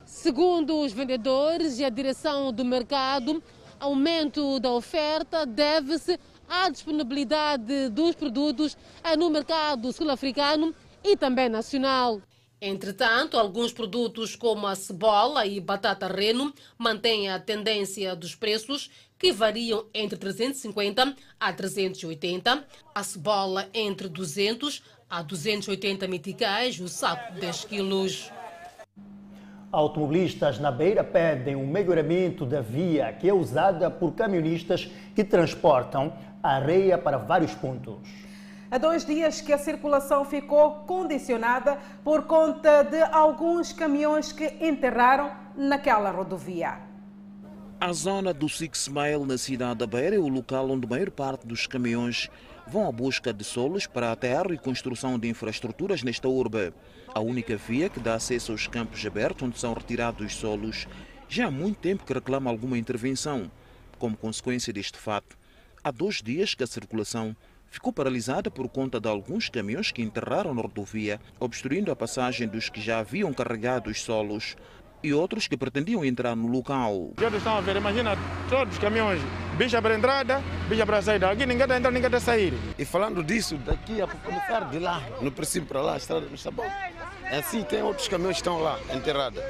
Segundo 0.05 0.81
os 0.81 0.93
vendedores 0.93 1.79
e 1.79 1.85
a 1.85 1.89
direção 1.89 2.53
do 2.53 2.65
mercado, 2.65 3.43
aumento 3.79 4.59
da 4.61 4.71
oferta 4.71 5.45
deve-se 5.45 6.19
à 6.49 6.69
disponibilidade 6.69 7.89
dos 7.91 8.15
produtos 8.15 8.77
no 9.19 9.31
mercado 9.31 9.93
sul-africano 9.93 10.75
e 11.03 11.17
também 11.17 11.49
nacional. 11.49 12.21
Entretanto, 12.61 13.39
alguns 13.39 13.73
produtos 13.73 14.35
como 14.35 14.67
a 14.67 14.75
cebola 14.75 15.45
e 15.45 15.61
batata 15.61 16.07
reno 16.07 16.55
mantêm 16.79 17.29
a 17.29 17.39
tendência 17.39 18.17
dos 18.17 18.35
preços 18.35 18.91
que 19.25 19.33
variam 19.33 19.87
entre 19.95 20.19
350 20.19 21.17
a 21.41 21.51
380, 21.51 22.63
a 22.95 23.03
cebola 23.03 23.71
entre 23.73 24.07
200 24.07 24.83
a 25.09 25.23
280 25.23 26.07
meticais, 26.07 26.79
o 26.79 26.87
saco 26.89 27.33
de 27.33 27.41
10 27.41 27.65
quilos. 27.65 28.31
Automobilistas 29.73 30.59
na 30.59 30.71
Beira 30.71 31.03
pedem 31.03 31.57
um 31.57 31.67
melhoramento 31.67 32.45
da 32.45 32.61
via 32.61 33.15
que 33.15 33.27
é 33.27 33.33
usada 33.33 33.91
por 33.91 34.13
caminhonistas 34.13 34.91
que 35.15 35.25
transportam 35.25 36.13
areia 36.43 36.99
para 36.99 37.17
vários 37.17 37.55
pontos. 37.55 38.07
Há 38.71 38.77
dois 38.77 39.07
dias 39.07 39.41
que 39.41 39.55
a 39.55 39.59
circulação 39.59 40.27
ficou 40.27 40.85
condicionada 40.87 41.79
por 42.05 42.27
conta 42.27 42.83
de 42.83 43.01
alguns 43.05 43.73
caminhões 43.73 44.33
que 44.33 44.45
enterraram 44.61 45.33
naquela 45.57 46.11
rodovia. 46.11 46.93
A 47.81 47.93
zona 47.93 48.33
do 48.33 48.49
Six 48.49 48.89
Mile 48.89 49.27
na 49.27 49.37
cidade 49.37 49.81
da 49.81 49.87
Beira 49.87 50.17
é 50.17 50.19
o 50.19 50.29
local 50.29 50.71
onde 50.71 50.87
a 50.87 50.89
maior 50.89 51.11
parte 51.11 51.47
dos 51.47 51.67
caminhões 51.67 52.31
vão 52.67 52.89
à 52.89 52.93
busca 52.93 53.33
de 53.33 53.45
solos 53.45 53.87
para 53.87 54.11
a 54.11 54.17
terra 54.17 54.55
e 54.55 54.59
construção 54.59 55.19
de 55.19 55.29
infraestruturas 55.29 56.03
nesta 56.03 56.29
urbe. 56.29 56.73
A 57.09 57.21
única 57.21 57.57
via 57.57 57.91
que 57.91 58.01
dá 58.01 58.15
acesso 58.15 58.53
aos 58.53 58.67
campos 58.67 59.05
abertos 59.05 59.43
onde 59.43 59.59
são 59.59 59.75
retirados 59.75 60.25
os 60.25 60.35
solos 60.35 60.87
já 61.29 61.47
há 61.47 61.51
muito 61.51 61.79
tempo 61.79 62.05
que 62.05 62.15
reclama 62.15 62.49
alguma 62.51 62.79
intervenção. 62.79 63.51
Como 63.99 64.17
consequência 64.17 64.73
deste 64.73 64.97
fato, 64.99 65.37
há 65.83 65.91
dois 65.91 66.23
dias 66.23 66.55
que 66.55 66.65
a 66.65 66.69
circulação 66.69 67.37
ficou 67.69 67.93
paralisada 67.93 68.51
por 68.51 68.69
conta 68.69 69.01
de 69.01 69.09
alguns 69.09 69.49
caminhões 69.49 69.91
que 69.91 70.01
enterraram 70.01 70.55
na 70.55 70.63
rodovia, 70.63 71.21
obstruindo 71.41 71.91
a 71.91 71.97
passagem 71.97 72.47
dos 72.47 72.69
que 72.69 72.81
já 72.81 73.01
haviam 73.01 73.35
carregado 73.35 73.91
os 73.91 74.01
solos 74.01 74.57
e 75.05 75.13
outros 75.13 75.47
que 75.47 75.55
pretendiam 75.55 76.03
entrar 76.03 76.35
no 76.35 76.47
local. 76.47 77.13
Já 77.21 77.29
estão 77.29 77.59
a 77.59 77.61
ver, 77.61 77.77
imagina 77.77 78.17
todos 78.49 78.73
os 78.73 78.81
caminhões, 78.81 79.21
bicha 79.59 79.81
para 79.83 79.95
entrada, 79.95 80.43
bicha 80.67 80.87
para 80.87 81.03
saída. 81.03 81.31
Aqui 81.31 81.45
ninguém 81.45 81.65
está 81.65 81.77
entrando, 81.77 81.93
ninguém 81.93 82.07
está 82.07 82.17
a 82.17 82.21
sair. 82.21 82.55
E 82.79 82.87
falando 82.87 83.23
disso, 83.23 83.59
daqui 83.59 84.01
a 84.01 84.07
começar 84.07 84.71
de 84.71 84.79
lá, 84.79 85.03
no 85.21 85.31
princípio 85.31 85.69
para 85.69 85.83
lá, 85.83 85.95
a 85.95 85.97
estrada 85.99 86.25
não 86.25 86.35
está 86.35 86.51
bom. 86.51 86.65
É 87.25 87.39
assim, 87.39 87.63
tem 87.63 87.83
outros 87.83 88.09
caminhões 88.09 88.37
que 88.37 88.41
estão 88.41 88.63
lá, 88.63 88.81
enterrados. 88.95 89.43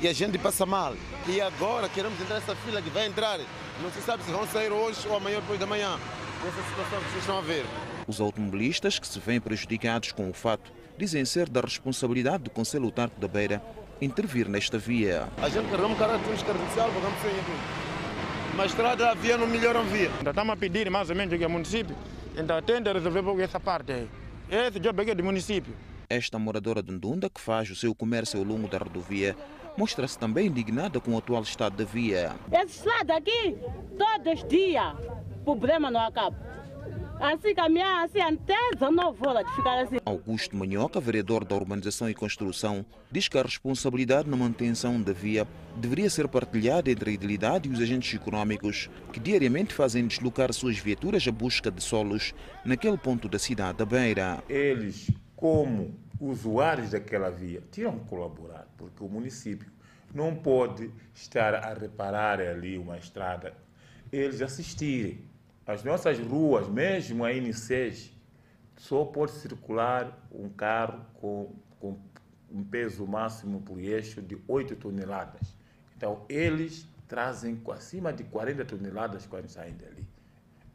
E 0.00 0.08
a 0.08 0.14
gente 0.14 0.38
passa 0.38 0.64
mal. 0.64 0.94
E 1.28 1.42
agora 1.42 1.90
queremos 1.90 2.18
entrar 2.18 2.36
nessa 2.36 2.56
fila 2.56 2.80
que 2.80 2.88
vai 2.88 3.06
entrar. 3.06 3.38
Não 3.82 3.90
se 3.90 4.00
sabe 4.00 4.22
se 4.22 4.30
vão 4.30 4.46
sair 4.46 4.72
hoje 4.72 5.06
ou 5.06 5.16
amanhã 5.16 5.40
depois 5.40 5.60
da 5.60 5.66
manhã. 5.66 5.98
Essa 6.46 6.62
situação 6.70 6.98
que 7.00 7.10
vocês 7.10 7.22
estão 7.22 7.38
a 7.38 7.42
ver. 7.42 7.66
Os 8.06 8.20
automobilistas 8.20 8.98
que 8.98 9.06
se 9.06 9.18
veem 9.18 9.40
prejudicados 9.40 10.12
com 10.12 10.30
o 10.30 10.32
fato 10.32 10.72
dizem 10.96 11.24
ser 11.26 11.50
da 11.50 11.60
responsabilidade 11.60 12.44
do 12.44 12.50
Conselho 12.50 12.86
Autarco 12.86 13.20
da 13.20 13.28
Beira 13.28 13.60
intervir 14.00 14.48
nesta 14.48 14.78
via. 14.78 15.28
A 15.42 15.48
gente 15.48 15.68
carregamos 15.68 15.98
carro 15.98 16.18
de 16.18 16.44
credencial, 16.44 16.90
pagamos 16.92 17.20
sem 17.20 17.30
Mas 18.56 18.70
estrada, 18.70 19.10
a 19.10 19.14
via 19.14 19.36
não 19.36 19.46
melhoram 19.46 19.84
via. 19.84 20.10
Ainda 20.18 20.30
estamos 20.30 20.52
a 20.52 20.56
pedir 20.56 20.90
mais 20.90 21.10
ou 21.10 21.16
menos 21.16 21.32
aqui 21.32 21.44
ao 21.44 21.50
município, 21.50 21.96
ainda 22.36 22.60
tenta 22.62 22.92
resolver 22.92 23.22
pouco 23.22 23.40
essa 23.40 23.60
parte 23.60 23.92
aí. 23.92 24.08
Esse 24.48 24.78
job 24.78 25.10
é 25.10 25.14
do 25.14 25.24
município. 25.24 25.74
Esta 26.08 26.38
moradora 26.38 26.82
de 26.82 26.92
Ndunda, 26.92 27.28
que 27.28 27.40
faz 27.40 27.68
o 27.70 27.74
seu 27.74 27.94
comércio 27.94 28.38
ao 28.38 28.44
longo 28.44 28.68
da 28.68 28.78
rodovia, 28.78 29.34
mostra-se 29.76 30.18
também 30.18 30.46
indignada 30.46 31.00
com 31.00 31.14
o 31.14 31.18
atual 31.18 31.42
estado 31.42 31.76
da 31.76 31.84
via. 31.84 32.34
Essa 32.52 32.64
estrada 32.64 33.16
aqui, 33.16 33.56
todos 33.98 34.42
os 34.42 34.48
dias, 34.48 34.94
o 35.40 35.44
problema 35.44 35.90
não 35.90 36.00
acaba. 36.00 36.36
Assim 37.18 37.54
caminhar 37.54 38.04
assim 38.04 38.20
até 38.20 38.54
19 38.74 39.26
horas 39.26 39.46
de 39.46 39.56
ficar 39.56 39.80
assim. 39.80 39.96
Augusto 40.04 40.54
Manhoca, 40.54 41.00
vereador 41.00 41.46
da 41.46 41.56
Urbanização 41.56 42.10
e 42.10 42.14
Construção, 42.14 42.84
diz 43.10 43.26
que 43.26 43.38
a 43.38 43.42
responsabilidade 43.42 44.28
na 44.28 44.36
manutenção 44.36 45.00
da 45.00 45.14
via 45.14 45.46
deveria 45.76 46.10
ser 46.10 46.28
partilhada 46.28 46.90
entre 46.90 47.10
a 47.10 47.12
idilidade 47.14 47.68
e 47.68 47.72
os 47.72 47.80
agentes 47.80 48.12
econômicos 48.14 48.90
que 49.14 49.18
diariamente 49.18 49.72
fazem 49.72 50.06
deslocar 50.06 50.52
suas 50.52 50.76
viaturas 50.76 51.26
à 51.26 51.32
busca 51.32 51.70
de 51.70 51.82
solos 51.82 52.34
naquele 52.64 52.98
ponto 52.98 53.28
da 53.28 53.38
cidade 53.38 53.78
da 53.78 53.86
Beira. 53.86 54.44
Eles, 54.46 55.10
como 55.34 55.94
usuários 56.20 56.90
daquela 56.90 57.30
via, 57.30 57.62
tinham 57.72 57.98
que 57.98 58.08
colaborar, 58.08 58.68
porque 58.76 59.02
o 59.02 59.08
município 59.08 59.70
não 60.14 60.34
pode 60.34 60.90
estar 61.14 61.54
a 61.54 61.72
reparar 61.72 62.40
ali 62.40 62.76
uma 62.76 62.98
estrada, 62.98 63.54
eles 64.12 64.42
assistirem 64.42 65.25
as 65.66 65.82
nossas 65.82 66.18
ruas, 66.18 66.68
mesmo 66.68 67.24
a 67.24 67.30
N6, 67.30 68.10
só 68.76 69.04
pode 69.04 69.32
circular 69.32 70.26
um 70.30 70.48
carro 70.48 71.04
com, 71.14 71.52
com 71.80 71.98
um 72.50 72.62
peso 72.62 73.06
máximo 73.06 73.60
por 73.60 73.80
eixo 73.80 74.22
de 74.22 74.38
8 74.46 74.76
toneladas. 74.76 75.54
Então, 75.96 76.24
eles 76.28 76.86
trazem 77.08 77.60
acima 77.72 78.12
de 78.12 78.22
40 78.24 78.64
toneladas 78.64 79.26
quando 79.26 79.48
saem 79.48 79.74
dali. 79.74 80.06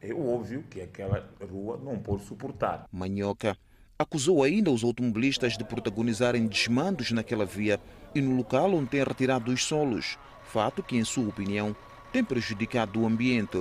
É 0.02 0.14
óbvio 0.14 0.64
que 0.64 0.82
aquela 0.82 1.30
rua 1.50 1.80
não 1.82 1.98
pode 2.00 2.24
suportar. 2.26 2.86
Manhoca 2.92 3.56
acusou 3.98 4.44
ainda 4.44 4.72
os 4.72 4.84
automobilistas 4.84 5.56
de 5.56 5.64
protagonizarem 5.64 6.48
desmandos 6.48 7.12
naquela 7.12 7.46
via 7.46 7.80
e 8.16 8.20
no 8.20 8.36
local 8.36 8.74
onde 8.74 8.90
tem 8.90 9.04
retirado 9.04 9.52
os 9.52 9.64
solos, 9.64 10.18
fato 10.44 10.82
que, 10.82 10.98
em 10.98 11.04
sua 11.04 11.30
opinião, 11.30 11.76
tem 12.12 12.24
prejudicado 12.24 13.00
o 13.00 13.06
ambiente. 13.06 13.58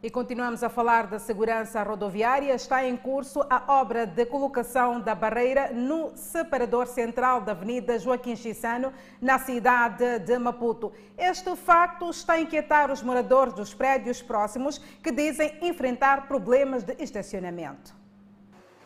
E 0.00 0.08
continuamos 0.10 0.62
a 0.62 0.68
falar 0.68 1.08
da 1.08 1.18
segurança 1.18 1.82
rodoviária. 1.82 2.54
Está 2.54 2.84
em 2.84 2.96
curso 2.96 3.44
a 3.50 3.80
obra 3.80 4.06
de 4.06 4.24
colocação 4.26 5.00
da 5.00 5.12
barreira 5.12 5.72
no 5.72 6.16
separador 6.16 6.86
central 6.86 7.40
da 7.40 7.50
Avenida 7.50 7.98
Joaquim 7.98 8.36
Chissano, 8.36 8.92
na 9.20 9.40
cidade 9.40 10.20
de 10.20 10.38
Maputo. 10.38 10.92
Este 11.16 11.56
facto 11.56 12.08
está 12.10 12.34
a 12.34 12.40
inquietar 12.40 12.92
os 12.92 13.02
moradores 13.02 13.54
dos 13.54 13.74
prédios 13.74 14.22
próximos 14.22 14.78
que 15.02 15.10
dizem 15.10 15.58
enfrentar 15.62 16.28
problemas 16.28 16.84
de 16.84 16.94
estacionamento. 17.02 17.92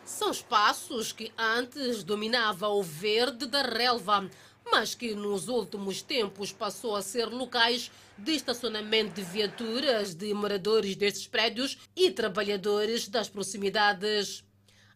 São 0.03 0.31
espaços 0.31 1.11
que 1.11 1.31
antes 1.37 2.03
dominava 2.03 2.69
o 2.69 2.81
verde 2.81 3.45
da 3.45 3.61
relva 3.61 4.27
mas 4.71 4.95
que 4.95 5.13
nos 5.13 5.47
últimos 5.47 6.01
tempos 6.01 6.51
passou 6.51 6.95
a 6.95 7.01
ser 7.01 7.25
locais 7.25 7.91
de 8.17 8.33
estacionamento 8.33 9.15
de 9.15 9.23
viaturas 9.23 10.13
de 10.13 10.33
moradores 10.33 10.95
destes 10.95 11.27
prédios 11.27 11.77
e 11.95 12.11
trabalhadores 12.11 13.07
das 13.07 13.29
proximidades. 13.29 14.43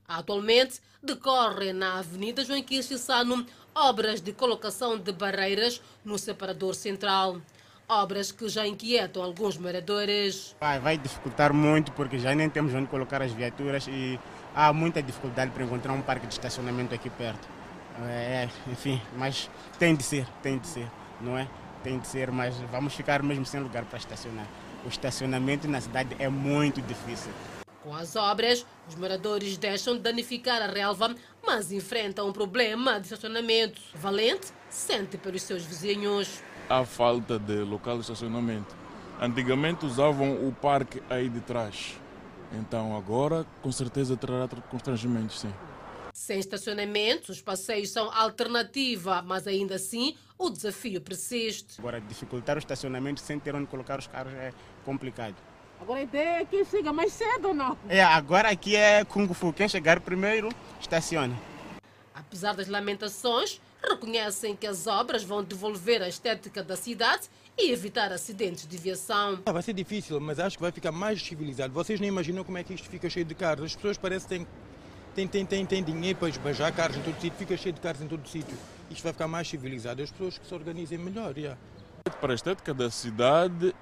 Atualmente, 0.08 0.80
decorrem 1.04 1.74
na 1.74 2.00
Avenida 2.00 2.44
João 2.44 2.62
Quixissano 2.62 3.46
obras 3.76 4.22
de 4.22 4.32
colocação 4.34 4.98
de 4.98 5.12
barreiras 5.12 5.82
no 6.04 6.18
separador 6.18 6.74
central. 6.74 7.42
Obras 7.90 8.32
que 8.32 8.50
já 8.50 8.68
inquietam 8.68 9.24
alguns 9.24 9.58
moradores. 9.58 10.56
Vai, 10.60 10.80
vai 10.80 10.98
dificultar 10.98 11.54
muito 11.54 11.92
porque 11.94 12.20
já 12.20 12.36
nem 12.36 12.50
temos 12.50 12.74
onde 12.74 12.88
colocar 12.88 13.22
as 13.22 13.32
viaturas 13.32 13.88
e 13.88 14.20
há 14.54 14.74
muita 14.74 15.02
dificuldade 15.02 15.52
para 15.52 15.64
encontrar 15.64 15.94
um 15.94 16.02
parque 16.02 16.28
de 16.28 16.34
estacionamento 16.34 16.94
aqui 16.94 17.10
perto. 17.10 17.57
É, 18.06 18.48
enfim, 18.72 19.02
mas 19.16 19.50
tem 19.80 19.96
de 19.96 20.04
ser, 20.04 20.28
tem 20.44 20.58
de 20.58 20.68
ser, 20.68 20.88
não 21.20 21.38
é? 21.38 21.48
Tem 21.84 21.98
de 21.98 22.08
ser, 22.08 22.32
mas 22.32 22.56
vamos 22.72 22.94
ficar 22.94 23.24
mesmo 23.24 23.46
sem 23.46 23.60
lugar 23.60 23.86
para 23.86 23.98
estacionar. 23.98 24.46
O 24.86 24.90
estacionamento 24.90 25.68
na 25.68 25.82
cidade 25.82 26.16
é 26.20 26.30
muito 26.30 26.82
difícil. 26.82 27.32
Com 27.84 27.96
as 27.96 28.16
obras, 28.16 28.66
os 28.88 28.96
moradores 28.96 29.58
deixam 29.58 29.96
de 29.96 30.02
danificar 30.02 30.62
a 30.62 30.68
relva, 30.68 31.16
mas 31.46 31.72
enfrentam 31.72 32.28
um 32.28 32.34
problema 32.34 33.00
de 33.00 33.08
estacionamento. 33.08 33.82
Valente 33.96 34.48
sente 34.70 35.18
pelos 35.18 35.42
seus 35.42 35.64
vizinhos. 35.64 36.44
A 36.70 36.84
falta 36.84 37.40
de 37.40 37.60
local 37.60 37.96
de 37.96 38.02
estacionamento. 38.02 38.76
Antigamente 39.20 39.86
usavam 39.86 40.48
o 40.48 40.52
parque 40.52 41.02
aí 41.10 41.30
de 41.30 41.40
trás. 41.40 41.98
Então 42.52 42.96
agora, 42.96 43.46
com 43.62 43.72
certeza, 43.72 44.16
trará 44.16 44.48
constrangimentos, 44.70 45.40
sim. 45.40 45.54
Sem 46.18 46.40
estacionamentos, 46.40 47.30
os 47.30 47.42
passeios 47.44 47.92
são 47.92 48.12
alternativa, 48.12 49.22
mas 49.22 49.46
ainda 49.46 49.76
assim 49.76 50.18
o 50.36 50.50
desafio 50.50 51.00
persiste. 51.00 51.76
Agora, 51.78 52.02
dificultar 52.02 52.56
o 52.56 52.60
estacionamento 52.60 53.22
sem 53.22 53.40
ter 53.40 53.54
onde 53.54 53.68
colocar 53.68 54.00
os 54.00 54.08
carros 54.08 54.34
é 54.34 54.52
complicado. 54.84 55.36
Agora 55.80 56.00
a 56.00 56.04
ideia 56.04 56.42
é 56.42 56.46
que 56.46 56.66
chega 56.66 56.92
mais 56.92 57.14
cedo 57.14 57.50
ou 57.50 57.54
não? 57.54 57.78
É, 57.88 58.04
agora 58.04 58.50
aqui 58.50 58.76
é 58.76 59.06
Kung 59.06 59.32
Fu. 59.32 59.54
Quem 59.54 59.70
chegar 59.70 60.00
primeiro, 60.00 60.50
estaciona. 60.82 61.40
Apesar 62.16 62.56
das 62.56 62.68
lamentações, 62.68 63.62
reconhecem 63.88 64.56
que 64.56 64.66
as 64.66 64.88
obras 64.88 65.24
vão 65.24 65.44
devolver 65.44 66.02
a 66.02 66.10
estética 66.10 66.64
da 66.64 66.76
cidade 66.76 67.30
e 67.56 67.72
evitar 67.72 68.12
acidentes 68.12 68.66
de 68.66 68.76
viação. 68.76 69.44
Vai 69.46 69.62
ser 69.62 69.74
difícil, 69.74 70.20
mas 70.20 70.40
acho 70.40 70.58
que 70.58 70.64
vai 70.64 70.72
ficar 70.72 70.92
mais 70.92 71.22
civilizado. 71.22 71.72
Vocês 71.74 72.00
nem 72.00 72.10
imaginam 72.10 72.44
como 72.44 72.58
é 72.58 72.64
que 72.64 72.74
isto 72.74 72.90
fica 72.90 73.08
cheio 73.08 73.26
de 73.26 73.36
carros. 73.36 73.66
As 73.66 73.76
pessoas 73.76 74.00
parecem 74.00 74.28
que 74.28 74.36
têm 74.36 74.48
tem, 75.18 75.28
tem, 75.28 75.46
tem, 75.48 75.66
tem 75.66 75.84
dinheiro 75.84 76.20
para 76.20 76.30
esbajar 76.30 76.72
carros 76.72 76.96
em 76.96 77.02
todo 77.02 77.16
sítio, 77.16 77.40
fica 77.40 77.58
cheio 77.58 77.74
de 77.74 77.82
carros 77.82 78.02
em 78.04 78.08
todo 78.08 78.28
sítio. 78.28 78.56
Isto 78.92 79.02
vai 79.02 79.12
ficar 79.14 79.28
mais 79.28 79.48
civilizado, 79.48 80.04
as 80.04 80.12
pessoas 80.12 80.38
que 80.38 80.46
se 80.46 80.54
organizem 80.54 81.00
melhor. 81.00 81.36
Yeah. 81.36 81.60
Para 82.22 82.34
a 82.34 82.36
estética 82.36 82.72
da 82.72 82.92
cidade, 82.92 83.74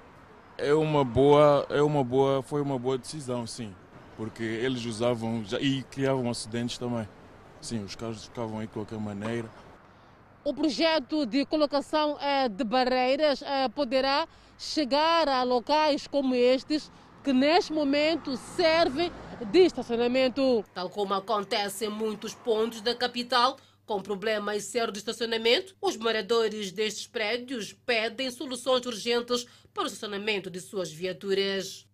É 0.58 0.72
uma 0.72 1.04
boa, 1.04 1.66
é 1.68 1.82
uma 1.82 2.02
boa, 2.02 2.42
foi 2.42 2.62
uma 2.62 2.78
boa 2.78 2.96
decisão, 2.96 3.46
sim, 3.46 3.74
porque 4.16 4.42
eles 4.42 4.86
usavam 4.86 5.44
já, 5.44 5.60
e 5.60 5.82
criavam 5.82 6.30
acidentes 6.30 6.78
também. 6.78 7.06
Sim, 7.60 7.84
os 7.84 7.94
carros 7.94 8.24
ficavam 8.24 8.58
aí 8.60 8.66
de 8.66 8.72
qualquer 8.72 8.98
maneira. 8.98 9.50
O 10.42 10.54
projeto 10.54 11.26
de 11.26 11.44
colocação 11.44 12.16
eh, 12.18 12.48
de 12.48 12.64
barreiras 12.64 13.42
eh, 13.42 13.68
poderá 13.68 14.26
chegar 14.56 15.28
a 15.28 15.42
locais 15.42 16.06
como 16.06 16.34
estes 16.34 16.90
que 17.22 17.34
neste 17.34 17.74
momento 17.74 18.38
servem 18.56 19.12
de 19.44 19.60
estacionamento. 19.60 20.64
Tal 20.72 20.88
como 20.88 21.14
acontece 21.14 21.86
em 21.86 21.90
muitos 21.90 22.34
pontos 22.34 22.80
da 22.80 22.94
capital, 22.94 23.56
com 23.84 24.02
problemas 24.02 24.64
sérios 24.64 24.92
de 24.92 24.98
estacionamento, 24.98 25.74
os 25.80 25.96
moradores 25.96 26.72
destes 26.72 27.06
prédios 27.06 27.72
pedem 27.72 28.30
soluções 28.30 28.84
urgentes 28.84 29.46
para 29.72 29.84
o 29.84 29.86
estacionamento 29.86 30.50
de 30.50 30.60
suas 30.60 30.90
viaturas. 30.90 31.86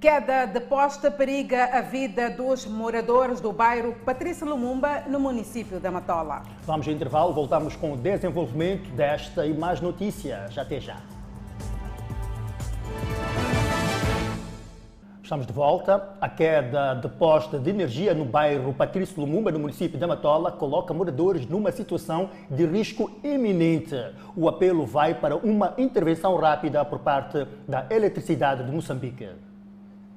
Queda 0.00 0.44
de 0.44 0.60
poste 0.60 1.10
periga 1.10 1.64
a 1.66 1.80
vida 1.80 2.28
dos 2.28 2.66
moradores 2.66 3.40
do 3.40 3.52
bairro 3.52 3.94
Patrícia 4.04 4.46
Lumumba, 4.46 5.00
no 5.08 5.18
município 5.18 5.80
da 5.80 5.90
Matola. 5.90 6.42
Vamos 6.62 6.86
ao 6.86 6.92
intervalo, 6.92 7.32
voltamos 7.32 7.74
com 7.74 7.94
o 7.94 7.96
desenvolvimento 7.96 8.90
desta 8.90 9.46
e 9.46 9.54
mais 9.54 9.80
notícias. 9.80 10.58
Até 10.58 10.78
já. 10.78 11.02
Estamos 15.24 15.46
de 15.46 15.54
volta. 15.54 16.14
A 16.20 16.28
queda 16.28 16.92
de 16.92 17.08
poste 17.08 17.58
de 17.58 17.70
energia 17.70 18.12
no 18.12 18.26
bairro 18.26 18.74
Patrício 18.74 19.18
Lumumba, 19.18 19.50
no 19.50 19.58
município 19.58 19.98
de 19.98 20.06
Matola, 20.06 20.52
coloca 20.52 20.92
moradores 20.92 21.46
numa 21.46 21.72
situação 21.72 22.28
de 22.50 22.66
risco 22.66 23.10
iminente. 23.24 23.96
O 24.36 24.46
apelo 24.50 24.84
vai 24.84 25.14
para 25.14 25.34
uma 25.34 25.72
intervenção 25.78 26.36
rápida 26.36 26.84
por 26.84 26.98
parte 26.98 27.46
da 27.66 27.86
Eletricidade 27.90 28.64
de 28.64 28.70
Moçambique. 28.70 29.30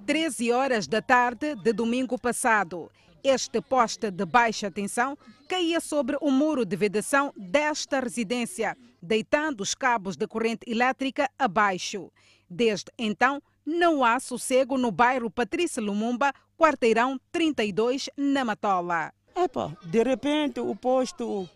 13 0.06 0.52
horas 0.52 0.88
da 0.88 1.02
tarde 1.02 1.56
de 1.56 1.72
domingo 1.72 2.20
passado, 2.20 2.92
este 3.24 3.62
poste 3.62 4.12
de 4.12 4.26
baixa 4.26 4.70
tensão 4.70 5.18
caía 5.48 5.80
sobre 5.80 6.18
o 6.20 6.30
muro 6.30 6.66
de 6.66 6.76
vedação 6.76 7.32
desta 7.38 8.02
residência, 8.02 8.76
deitando 9.02 9.62
os 9.62 9.74
cabos 9.74 10.18
de 10.18 10.28
corrente 10.28 10.70
elétrica 10.70 11.30
abaixo. 11.40 12.12
Desde 12.50 12.92
então, 12.98 13.42
não 13.68 14.02
há 14.02 14.18
sossego 14.18 14.78
no 14.78 14.92
bairro 14.92 15.30
Patrícia 15.30 15.82
Lumumba, 15.84 16.34
quarteirão 16.58 17.20
32, 17.34 18.10
na 18.16 18.46
Matola. 18.46 19.14
Epa, 19.36 19.78
de 19.84 20.02
repente 20.02 20.62
o 20.62 20.74
posto 20.74 21.48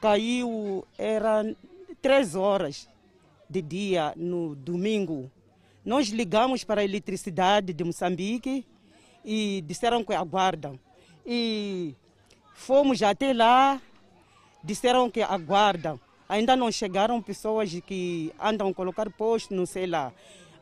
caiu, 0.00 0.84
era 0.98 1.44
três 2.02 2.34
horas 2.34 2.88
de 3.48 3.62
dia 3.62 4.12
no 4.16 4.56
domingo. 4.56 5.30
Nós 5.84 6.08
ligamos 6.08 6.64
para 6.64 6.80
a 6.80 6.84
eletricidade 6.84 7.72
de 7.72 7.84
Moçambique 7.84 8.66
e 9.24 9.62
disseram 9.68 10.02
que 10.02 10.12
aguardam. 10.12 10.76
E 11.24 11.94
fomos 12.54 13.00
até 13.04 13.32
lá, 13.32 13.80
disseram 14.64 15.08
que 15.08 15.22
aguardam. 15.22 16.00
Ainda 16.28 16.56
não 16.56 16.72
chegaram 16.72 17.22
pessoas 17.22 17.72
que 17.86 18.34
andam 18.40 18.68
a 18.68 18.74
colocar 18.74 19.08
posto, 19.10 19.54
não 19.54 19.64
sei 19.64 19.86
lá 19.86 20.12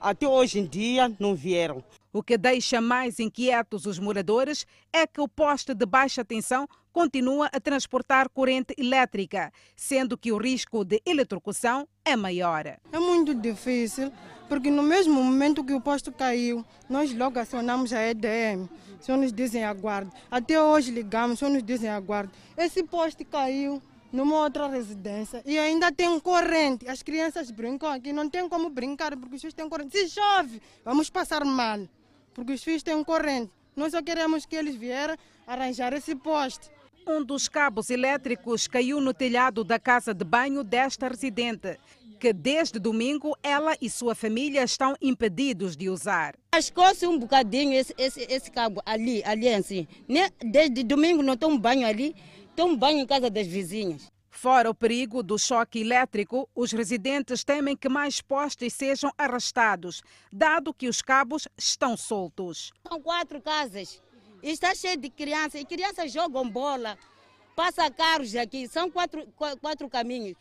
até 0.04 0.28
hoje 0.28 0.58
em 0.58 0.66
dia 0.66 1.10
não 1.18 1.34
vieram. 1.34 1.82
O 2.12 2.22
que 2.22 2.36
deixa 2.36 2.78
mais 2.78 3.18
inquietos 3.18 3.86
os 3.86 3.98
moradores 3.98 4.66
é 4.92 5.06
que 5.06 5.20
o 5.20 5.26
poste 5.26 5.74
de 5.74 5.86
baixa 5.86 6.22
tensão 6.22 6.68
continua 6.92 7.48
a 7.50 7.58
transportar 7.58 8.28
corrente 8.28 8.74
elétrica, 8.78 9.50
sendo 9.74 10.16
que 10.16 10.30
o 10.30 10.36
risco 10.36 10.84
de 10.84 11.00
eletrocução 11.06 11.88
é 12.04 12.14
maior. 12.14 12.66
É 12.66 12.98
muito 12.98 13.34
difícil, 13.34 14.12
porque 14.46 14.70
no 14.70 14.82
mesmo 14.82 15.14
momento 15.14 15.64
que 15.64 15.72
o 15.72 15.80
poste 15.80 16.12
caiu, 16.12 16.64
nós 16.88 17.12
logo 17.12 17.40
acionamos 17.40 17.92
a 17.92 18.06
EDM. 18.06 18.68
Só 19.00 19.16
nos 19.16 19.32
dizem 19.32 19.64
aguarde. 19.64 20.10
Até 20.30 20.60
hoje 20.60 20.90
ligamos, 20.90 21.38
só 21.38 21.48
nos 21.48 21.62
dizem 21.62 21.88
aguarde. 21.88 22.30
Esse 22.56 22.82
poste 22.84 23.24
caiu, 23.24 23.82
numa 24.14 24.42
outra 24.42 24.68
residência 24.68 25.42
e 25.44 25.58
ainda 25.58 25.90
tem 25.90 26.18
corrente. 26.20 26.88
As 26.88 27.02
crianças 27.02 27.50
brincam 27.50 27.90
aqui, 27.90 28.12
não 28.12 28.30
tem 28.30 28.48
como 28.48 28.70
brincar 28.70 29.16
porque 29.16 29.34
os 29.34 29.40
filhos 29.40 29.54
têm 29.54 29.68
corrente. 29.68 29.98
Se 29.98 30.08
chove, 30.08 30.62
vamos 30.84 31.10
passar 31.10 31.44
mal, 31.44 31.80
porque 32.32 32.52
os 32.52 32.62
filhos 32.62 32.82
têm 32.82 33.02
corrente. 33.02 33.50
Nós 33.74 33.90
só 33.90 34.00
queremos 34.00 34.46
que 34.46 34.54
eles 34.54 34.76
vieram 34.76 35.16
arranjar 35.46 35.92
esse 35.92 36.14
poste. 36.14 36.70
Um 37.06 37.24
dos 37.24 37.48
cabos 37.48 37.90
elétricos 37.90 38.68
caiu 38.68 39.00
no 39.00 39.12
telhado 39.12 39.64
da 39.64 39.80
casa 39.80 40.14
de 40.14 40.24
banho 40.24 40.62
desta 40.62 41.08
residente, 41.08 41.76
que 42.20 42.32
desde 42.32 42.78
domingo 42.78 43.36
ela 43.42 43.76
e 43.80 43.90
sua 43.90 44.14
família 44.14 44.62
estão 44.62 44.94
impedidos 45.02 45.76
de 45.76 45.90
usar. 45.90 46.36
Ascou-se 46.52 47.04
um 47.04 47.18
bocadinho 47.18 47.74
esse, 47.74 47.92
esse, 47.98 48.20
esse 48.30 48.50
cabo 48.50 48.80
ali, 48.86 49.22
ali 49.24 49.48
assim. 49.52 49.88
Desde 50.40 50.84
domingo 50.84 51.20
não 51.22 51.36
tomo 51.36 51.58
banho 51.58 51.86
ali, 51.86 52.14
Tomo 52.56 52.76
banho 52.76 53.00
em 53.00 53.06
casa 53.06 53.28
das 53.28 53.48
vizinhas. 53.48 54.12
Fora 54.30 54.70
o 54.70 54.74
perigo 54.74 55.22
do 55.22 55.36
choque 55.38 55.80
elétrico, 55.80 56.48
os 56.54 56.70
residentes 56.70 57.42
temem 57.42 57.76
que 57.76 57.88
mais 57.88 58.20
postes 58.20 58.74
sejam 58.74 59.10
arrastados, 59.18 60.02
dado 60.32 60.72
que 60.72 60.88
os 60.88 61.02
cabos 61.02 61.48
estão 61.56 61.96
soltos. 61.96 62.72
São 62.86 63.00
quatro 63.00 63.40
casas 63.40 64.00
e 64.42 64.50
está 64.50 64.74
cheio 64.74 64.96
de 64.96 65.10
crianças, 65.10 65.60
e 65.60 65.64
crianças 65.64 66.12
jogam 66.12 66.48
bola, 66.48 66.96
passa 67.56 67.90
carros 67.90 68.36
aqui, 68.36 68.68
são 68.68 68.88
quatro, 68.90 69.26
quatro 69.60 69.88
caminhos, 69.88 70.36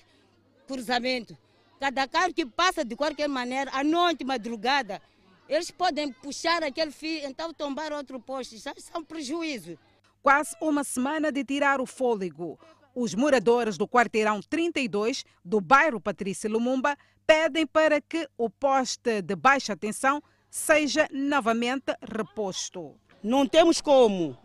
cruzamento. 0.68 1.36
Cada 1.80 2.08
carro 2.08 2.34
que 2.34 2.46
passa 2.46 2.86
de 2.86 2.96
qualquer 2.96 3.28
maneira, 3.28 3.72
à 3.74 3.84
noite, 3.84 4.24
madrugada, 4.24 5.02
eles 5.50 5.72
podem 5.72 6.12
puxar 6.12 6.64
aquele 6.64 6.92
fio, 6.92 7.28
então 7.28 7.54
tombar 7.54 7.92
outro 7.92 8.20
poste, 8.20 8.62
um 8.96 9.04
prejuízo 9.04 9.78
quase 10.24 10.56
uma 10.62 10.86
semana 10.86 11.32
de 11.32 11.44
tirar 11.44 11.82
o 11.82 11.86
fôlego. 11.86 12.58
Os 12.96 13.14
moradores 13.14 13.78
do 13.78 13.88
quarteirão 13.88 14.40
32 14.42 15.26
do 15.44 15.60
bairro 15.60 16.00
Patrícia 16.00 16.50
Lumumba 16.50 16.96
pedem 17.28 17.68
para 17.68 18.00
que 18.00 18.28
o 18.38 18.50
poste 18.50 19.22
de 19.22 19.36
baixa 19.36 19.76
tensão 19.76 20.24
seja 20.50 21.08
novamente 21.12 21.94
reposto. 22.02 22.96
Não 23.22 23.46
temos 23.46 23.82
como, 23.82 24.38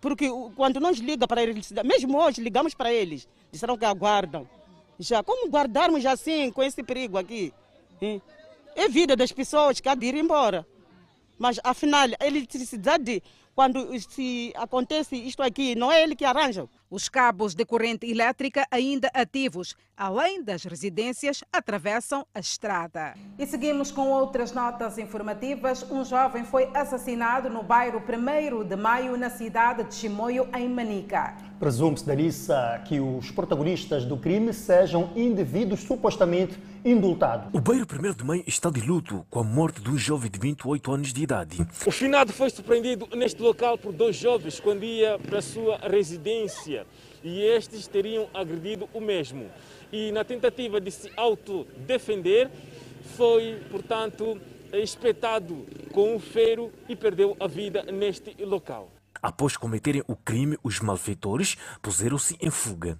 porque 0.00 0.28
quando 0.56 0.78
nós 0.80 0.98
ligamos 0.98 1.26
para 1.26 1.42
eles, 1.42 1.72
mesmo 1.84 2.18
hoje 2.18 2.42
ligamos 2.42 2.74
para 2.74 2.92
eles, 2.92 3.26
disseram 3.50 3.78
que 3.78 3.84
aguardam. 3.84 4.48
Já 4.98 5.22
como 5.22 5.48
guardarmos 5.48 6.04
assim 6.04 6.50
com 6.50 6.62
esse 6.62 6.82
perigo 6.82 7.16
aqui? 7.16 7.54
É 8.74 8.88
vida 8.88 9.14
das 9.14 9.32
pessoas 9.32 9.80
que 9.80 9.88
há 9.88 9.94
de 9.94 10.06
ir 10.06 10.16
embora. 10.16 10.66
Mas 11.38 11.60
afinal, 11.62 12.08
a 12.18 12.26
eletricidade 12.26 13.22
quando 13.58 13.88
se 13.98 14.52
acontece 14.54 15.16
isto 15.16 15.42
aqui, 15.42 15.74
não 15.74 15.90
é 15.90 16.00
ele 16.00 16.14
que 16.14 16.24
arranja. 16.24 16.68
Os 16.90 17.06
cabos 17.06 17.54
de 17.54 17.66
corrente 17.66 18.10
elétrica 18.10 18.66
ainda 18.70 19.10
ativos, 19.12 19.76
além 19.94 20.42
das 20.42 20.64
residências, 20.64 21.44
atravessam 21.52 22.24
a 22.34 22.40
estrada. 22.40 23.12
E 23.38 23.46
seguimos 23.46 23.90
com 23.90 24.08
outras 24.08 24.52
notas 24.52 24.96
informativas. 24.96 25.82
Um 25.90 26.02
jovem 26.02 26.44
foi 26.44 26.70
assassinado 26.72 27.50
no 27.50 27.62
bairro 27.62 28.00
1 28.00 28.64
de 28.64 28.74
Maio, 28.74 29.18
na 29.18 29.28
cidade 29.28 29.84
de 29.84 29.94
Chimoio, 29.94 30.48
em 30.56 30.66
Manica. 30.66 31.36
Presume-se, 31.58 32.06
Darissa, 32.06 32.82
que 32.86 32.98
os 33.00 33.30
protagonistas 33.32 34.06
do 34.06 34.16
crime 34.16 34.54
sejam 34.54 35.12
indivíduos 35.14 35.80
supostamente 35.80 36.58
indultados. 36.82 37.50
O 37.52 37.60
bairro 37.60 37.84
1 37.84 38.14
de 38.14 38.24
Maio 38.24 38.44
está 38.46 38.70
de 38.70 38.80
luto 38.80 39.26
com 39.28 39.40
a 39.40 39.44
morte 39.44 39.82
de 39.82 39.90
um 39.90 39.98
jovem 39.98 40.30
de 40.30 40.38
28 40.38 40.90
anos 40.90 41.12
de 41.12 41.22
idade. 41.22 41.66
O 41.84 41.90
finado 41.90 42.32
foi 42.32 42.48
surpreendido 42.48 43.06
neste 43.14 43.42
local 43.42 43.76
por 43.76 43.92
dois 43.92 44.16
jovens 44.16 44.58
quando 44.58 44.84
ia 44.84 45.18
para 45.18 45.40
a 45.40 45.42
sua 45.42 45.76
residência 45.78 46.77
e 47.22 47.42
estes 47.42 47.86
teriam 47.86 48.28
agredido 48.34 48.88
o 48.92 49.00
mesmo. 49.00 49.50
E 49.92 50.12
na 50.12 50.24
tentativa 50.24 50.80
de 50.80 50.90
se 50.90 51.10
autodefender, 51.16 52.50
foi, 53.16 53.60
portanto, 53.70 54.38
espetado 54.72 55.66
com 55.92 56.14
um 56.14 56.18
ferro 56.18 56.70
e 56.88 56.94
perdeu 56.94 57.36
a 57.40 57.46
vida 57.46 57.82
neste 57.84 58.34
local. 58.44 58.90
Após 59.20 59.56
cometerem 59.56 60.02
o 60.06 60.14
crime, 60.14 60.56
os 60.62 60.78
malfeitores 60.80 61.56
puseram-se 61.82 62.36
em 62.40 62.50
fuga. 62.50 62.98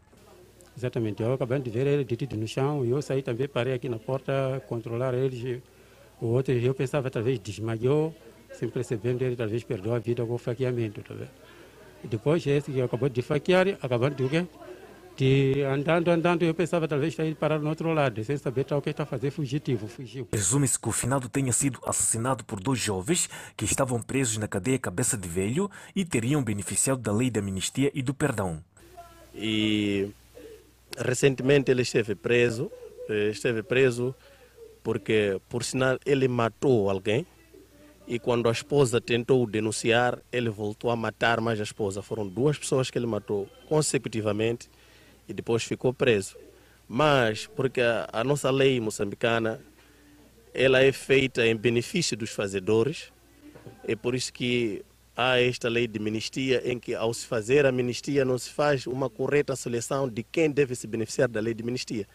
Exatamente, 0.77 1.23
eu 1.23 1.33
acabei 1.33 1.59
de 1.61 1.71
ver 1.71 1.87
ele 1.87 2.05
detido 2.05 2.37
no 2.37 2.47
chão 2.47 2.85
e 2.85 2.91
eu 2.91 3.03
saí 3.03 3.23
também, 3.23 3.49
parei 3.49 3.75
aqui 3.75 3.89
na 3.89 3.99
porta, 3.99 4.63
controlar 4.69 5.15
eles. 5.15 5.61
O 6.21 6.27
outro, 6.27 6.55
eu 6.55 6.75
pensava, 6.75 7.11
talvez 7.11 7.39
desmaiou, 7.39 8.15
sem 8.53 8.69
percebendo, 8.69 9.23
ele 9.23 9.37
talvez 9.37 9.63
perdeu 9.63 9.95
a 9.95 9.99
vida 9.99 10.25
com 10.25 10.35
o 10.35 10.39
faqueamento. 10.39 11.03
Tá 12.03 12.09
depois, 12.09 12.47
esse 12.47 12.71
que 12.73 12.81
acabou 12.81 13.09
de 13.09 13.23
faquear, 13.23 13.77
acabando 13.83 14.15
de 14.15 14.25
o 14.25 14.29
quê? 14.29 14.47
que 15.19 15.63
andando, 15.63 16.13
andando, 16.13 16.45
eu 16.45 16.55
pensava 16.55 16.87
talvez 16.87 17.13
estar 17.13 17.27
indo 17.27 17.35
parar 17.35 17.59
no 17.59 17.69
outro 17.69 17.93
lado, 17.93 18.23
sem 18.23 18.37
saber 18.37 18.63
tal 18.63 18.79
o 18.79 18.83
que 18.83 18.89
está 18.89 19.03
a 19.03 19.07
fazer 19.07 19.33
fugitivo, 19.33 19.89
fugiu. 19.89 20.25
Presume-se 20.27 20.79
que 20.79 20.89
o 20.89 20.93
finado 20.93 21.29
tenha 21.29 21.53
sido 21.53 21.81
assassinado 21.85 22.45
por 22.45 22.61
dois 22.61 22.79
jovens 22.79 23.29
que 23.57 23.65
estavam 23.65 24.01
presos 24.01 24.39
na 24.39 24.47
cadeia 24.47 24.79
Cabeça 24.79 25.17
de 25.17 25.29
Velho 25.29 25.69
e 25.97 26.05
teriam 26.05 26.41
beneficiado 26.41 27.01
da 27.01 27.13
lei 27.13 27.33
da 27.33 27.41
amnistia 27.41 27.91
e 27.93 28.01
do 28.01 28.15
perdão. 28.15 28.63
E 29.35 30.09
recentemente 30.97 31.69
ele 31.69 31.83
esteve 31.83 32.15
preso, 32.15 32.71
eh, 33.09 33.31
esteve 33.31 33.65
preso 33.65 34.15
porque, 34.85 35.41
por 35.49 35.65
sinal, 35.65 35.99
ele 36.07 36.29
matou 36.29 36.89
alguém 36.89 37.27
e 38.09 38.19
quando 38.19 38.49
a 38.49 38.53
esposa 38.53 39.03
tentou 39.03 39.47
denunciar, 39.47 40.19
ele 40.33 40.49
voltou 40.49 40.91
a 40.91 40.97
matar 40.97 41.43
mais 41.43 41.61
a 41.61 41.63
esposa. 41.63 42.01
Foram 42.01 42.27
duas 42.27 42.57
pessoas 42.57 42.91
que 42.91 42.99
ele 42.99 43.07
matou 43.07 43.47
consecutivamente 43.69 44.71
e 45.29 45.35
depois 45.35 45.63
ficou 45.63 45.93
preso. 45.93 46.35
Mas, 46.89 47.47
porque 47.47 47.83
a, 47.83 48.09
a 48.11 48.25
nossa 48.25 48.51
lei 48.51 48.81
moçambicana, 48.81 49.61
ela 50.55 50.83
é 50.83 50.91
feita 50.91 51.47
em 51.47 51.55
benefício 51.55 52.17
dos 52.17 52.31
fazedores, 52.31 53.13
é 53.87 53.95
por 53.95 54.15
isso 54.15 54.33
que 54.33 54.83
há 55.15 55.39
esta 55.39 55.69
lei 55.69 55.87
de 55.87 55.99
amnistia 55.99 56.63
em 56.65 56.79
que 56.79 56.95
ao 56.95 57.13
se 57.13 57.27
fazer 57.27 57.67
a 57.67 57.69
amnistia 57.69 58.25
não 58.25 58.39
se 58.39 58.49
faz 58.49 58.87
uma 58.87 59.11
correta 59.11 59.55
seleção 59.55 60.09
de 60.09 60.23
quem 60.23 60.51
deve 60.51 60.75
se 60.75 60.87
beneficiar 60.87 61.29
da 61.29 61.41
lei 61.41 61.53
de 61.53 61.63
amnistia. 61.63 62.07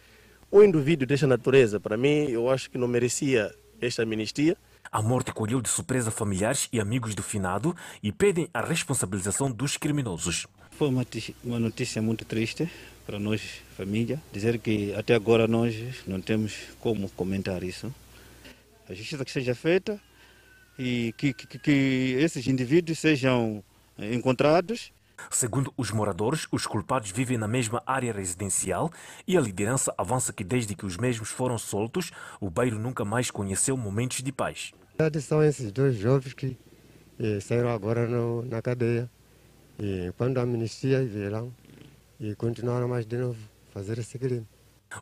O 0.50 0.64
indivíduo 0.64 1.06
desta 1.06 1.28
natureza, 1.28 1.80
para 1.80 1.98
mim, 1.98 2.32
eu 2.32 2.50
acho 2.50 2.72
que 2.72 2.80
não 2.80 2.88
merecia 2.88 3.54
esta 3.80 4.02
amnistia. 4.02 4.58
A 4.94 5.02
morte 5.02 5.34
colheu 5.34 5.60
de 5.60 5.70
surpresa 5.70 6.12
familiares 6.12 6.70
e 6.72 6.80
amigos 6.80 7.16
do 7.16 7.24
finado 7.24 7.76
e 8.04 8.12
pedem 8.12 8.48
a 8.54 8.62
responsabilização 8.62 9.52
dos 9.52 9.76
criminosos. 9.76 10.46
Foi 10.78 10.88
uma, 10.88 11.60
notícia 11.60 12.00
muito 12.00 12.24
triste 12.24 12.70
para 13.04 13.18
nós, 13.18 13.42
família, 13.76 14.22
dizer 14.32 14.60
que 14.60 14.94
até 14.94 15.16
agora 15.16 15.48
nós 15.48 15.76
não 16.06 16.22
temos 16.22 16.54
como 16.80 17.10
comentar 17.10 17.64
isso. 17.64 17.92
A 18.88 18.94
justiça 18.94 19.26
que 19.26 19.32
seja 19.32 19.56
feita 19.56 20.00
e 20.78 21.12
que, 21.18 21.34
que, 21.34 21.58
que 21.58 22.16
esses 22.20 22.46
indivíduos 22.46 23.00
sejam 23.00 23.64
encontrados 23.98 24.92
Segundo 25.30 25.74
os 25.78 25.92
moradores, 25.92 26.48
os 26.52 26.68
culpados 26.68 27.12
vivem 27.12 27.38
na 27.38 27.48
mesma 27.48 27.82
área 27.86 28.12
residencial 28.12 28.92
e 29.28 29.38
a 29.38 29.42
liderança 29.42 29.94
avança 29.98 30.34
que 30.34 30.44
desde 30.44 30.76
que 30.76 30.86
os 30.86 30.98
mesmos 30.98 31.30
foram 31.30 31.58
soltos, 31.58 32.12
o 32.40 32.50
bairro 32.50 32.80
nunca 32.80 33.06
mais 33.06 33.32
conheceu 33.32 33.78
momentos 33.78 34.22
de 34.22 34.32
paz. 34.32 34.72
São 35.22 35.44
esses 35.44 35.72
dois 35.72 35.96
jovens 35.96 36.34
que 36.34 36.56
eh, 37.20 37.40
saíram 37.40 37.70
agora 37.70 38.08
no, 38.08 38.44
na 38.44 38.62
cadeia. 38.62 39.10
E 39.80 40.14
quando 40.18 40.38
a 40.38 40.44
amnistia 40.44 41.04
vieram 41.04 41.52
e 42.20 42.36
continuaram 42.36 42.88
mais 42.88 43.06
de 43.06 43.18
novo 43.18 43.40
fazer 43.72 43.98
esse 43.98 44.20
crime. 44.20 44.48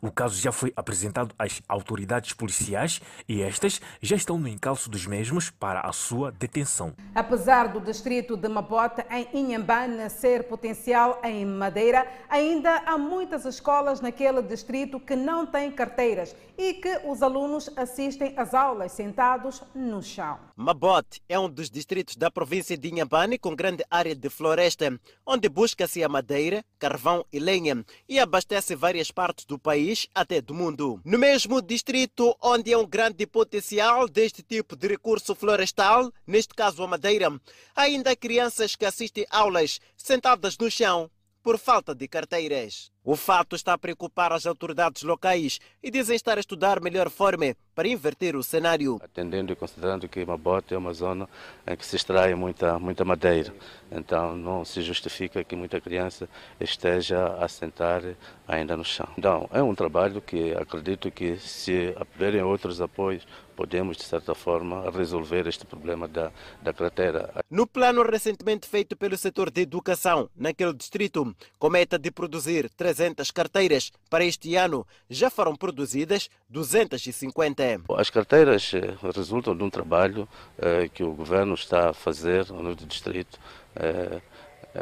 O 0.00 0.10
caso 0.10 0.40
já 0.40 0.52
foi 0.52 0.72
apresentado 0.76 1.34
às 1.38 1.60
autoridades 1.68 2.32
policiais 2.32 3.00
e 3.28 3.42
estas 3.42 3.80
já 4.00 4.16
estão 4.16 4.38
no 4.38 4.48
encalço 4.48 4.88
dos 4.88 5.06
mesmos 5.06 5.50
para 5.50 5.80
a 5.80 5.92
sua 5.92 6.32
detenção. 6.32 6.94
Apesar 7.14 7.68
do 7.68 7.80
distrito 7.80 8.36
de 8.36 8.48
Mabote 8.48 9.04
em 9.10 9.28
Inhambane 9.32 10.08
ser 10.08 10.44
potencial 10.44 11.20
em 11.24 11.44
Madeira, 11.44 12.06
ainda 12.28 12.82
há 12.86 12.96
muitas 12.96 13.44
escolas 13.44 14.00
naquele 14.00 14.42
distrito 14.42 15.00
que 15.00 15.16
não 15.16 15.44
têm 15.44 15.70
carteiras 15.70 16.34
e 16.56 16.74
que 16.74 17.00
os 17.04 17.22
alunos 17.22 17.70
assistem 17.76 18.34
às 18.36 18.54
aulas 18.54 18.92
sentados 18.92 19.62
no 19.74 20.02
chão. 20.02 20.38
Mabote 20.54 21.20
é 21.28 21.38
um 21.38 21.48
dos 21.48 21.70
distritos 21.70 22.16
da 22.16 22.30
província 22.30 22.76
de 22.76 22.88
Inhambane 22.88 23.38
com 23.38 23.56
grande 23.56 23.84
área 23.90 24.14
de 24.14 24.28
floresta, 24.28 24.98
onde 25.26 25.48
busca-se 25.48 26.04
a 26.04 26.08
madeira, 26.08 26.64
carvão 26.78 27.24
e 27.32 27.38
lenha 27.38 27.84
e 28.08 28.18
abastece 28.18 28.74
várias 28.74 29.10
partes 29.10 29.44
do 29.44 29.58
país 29.58 29.81
país 29.82 30.06
até 30.14 30.40
do 30.40 30.54
mundo. 30.54 31.00
No 31.04 31.18
mesmo 31.18 31.60
distrito 31.60 32.36
onde 32.40 32.72
há 32.72 32.78
um 32.78 32.86
grande 32.86 33.26
potencial 33.26 34.08
deste 34.08 34.42
tipo 34.42 34.76
de 34.76 34.86
recurso 34.86 35.34
florestal, 35.34 36.12
neste 36.24 36.54
caso 36.54 36.82
a 36.84 36.86
madeira, 36.86 37.28
ainda 37.74 38.12
há 38.12 38.16
crianças 38.16 38.76
que 38.76 38.84
assistem 38.84 39.26
aulas 39.28 39.80
sentadas 39.96 40.56
no 40.56 40.70
chão 40.70 41.10
por 41.42 41.58
falta 41.58 41.92
de 41.92 42.06
carteiras. 42.06 42.92
O 43.02 43.16
fato 43.16 43.56
está 43.56 43.72
a 43.72 43.78
preocupar 43.78 44.32
as 44.32 44.46
autoridades 44.46 45.02
locais 45.02 45.58
e 45.82 45.90
dizem 45.90 46.14
estar 46.14 46.36
a 46.36 46.40
estudar 46.40 46.80
melhor 46.80 47.10
forma 47.10 47.56
para 47.74 47.88
inverter 47.88 48.36
o 48.36 48.42
cenário. 48.42 49.00
Atendendo 49.02 49.52
e 49.52 49.56
considerando 49.56 50.08
que 50.08 50.24
Mabote 50.24 50.74
é 50.74 50.78
uma 50.78 50.92
zona 50.92 51.28
em 51.66 51.76
que 51.76 51.84
se 51.84 51.96
extrai 51.96 52.34
muita, 52.34 52.78
muita 52.78 53.04
madeira, 53.04 53.52
então 53.90 54.36
não 54.36 54.64
se 54.64 54.82
justifica 54.82 55.42
que 55.44 55.56
muita 55.56 55.80
criança 55.80 56.28
esteja 56.60 57.36
a 57.36 57.48
sentar 57.48 58.02
ainda 58.46 58.76
no 58.76 58.84
chão. 58.84 59.08
Então, 59.16 59.48
é 59.52 59.62
um 59.62 59.74
trabalho 59.74 60.20
que 60.20 60.52
acredito 60.54 61.10
que 61.10 61.36
se 61.38 61.94
haverem 61.98 62.42
outros 62.42 62.80
apoios, 62.80 63.26
podemos, 63.54 63.96
de 63.96 64.04
certa 64.04 64.34
forma, 64.34 64.90
resolver 64.90 65.46
este 65.46 65.64
problema 65.64 66.08
da, 66.08 66.32
da 66.62 66.72
cratera. 66.72 67.44
No 67.50 67.66
plano 67.66 68.02
recentemente 68.02 68.66
feito 68.66 68.96
pelo 68.96 69.16
setor 69.16 69.50
de 69.50 69.60
educação, 69.62 70.28
naquele 70.34 70.72
distrito, 70.72 71.34
com 71.58 71.70
meta 71.70 71.98
de 71.98 72.10
produzir 72.10 72.68
300 72.70 73.30
carteiras, 73.30 73.92
para 74.10 74.24
este 74.24 74.56
ano 74.56 74.86
já 75.08 75.30
foram 75.30 75.54
produzidas 75.54 76.28
250. 76.48 77.61
As 77.96 78.10
carteiras 78.10 78.72
eh, 78.74 78.94
resultam 79.14 79.56
de 79.56 79.62
um 79.62 79.70
trabalho 79.70 80.28
eh, 80.58 80.88
que 80.92 81.04
o 81.04 81.12
governo 81.12 81.54
está 81.54 81.90
a 81.90 81.92
fazer 81.92 82.50
no 82.50 82.74
distrito. 82.74 83.38
Eh, 83.76 84.20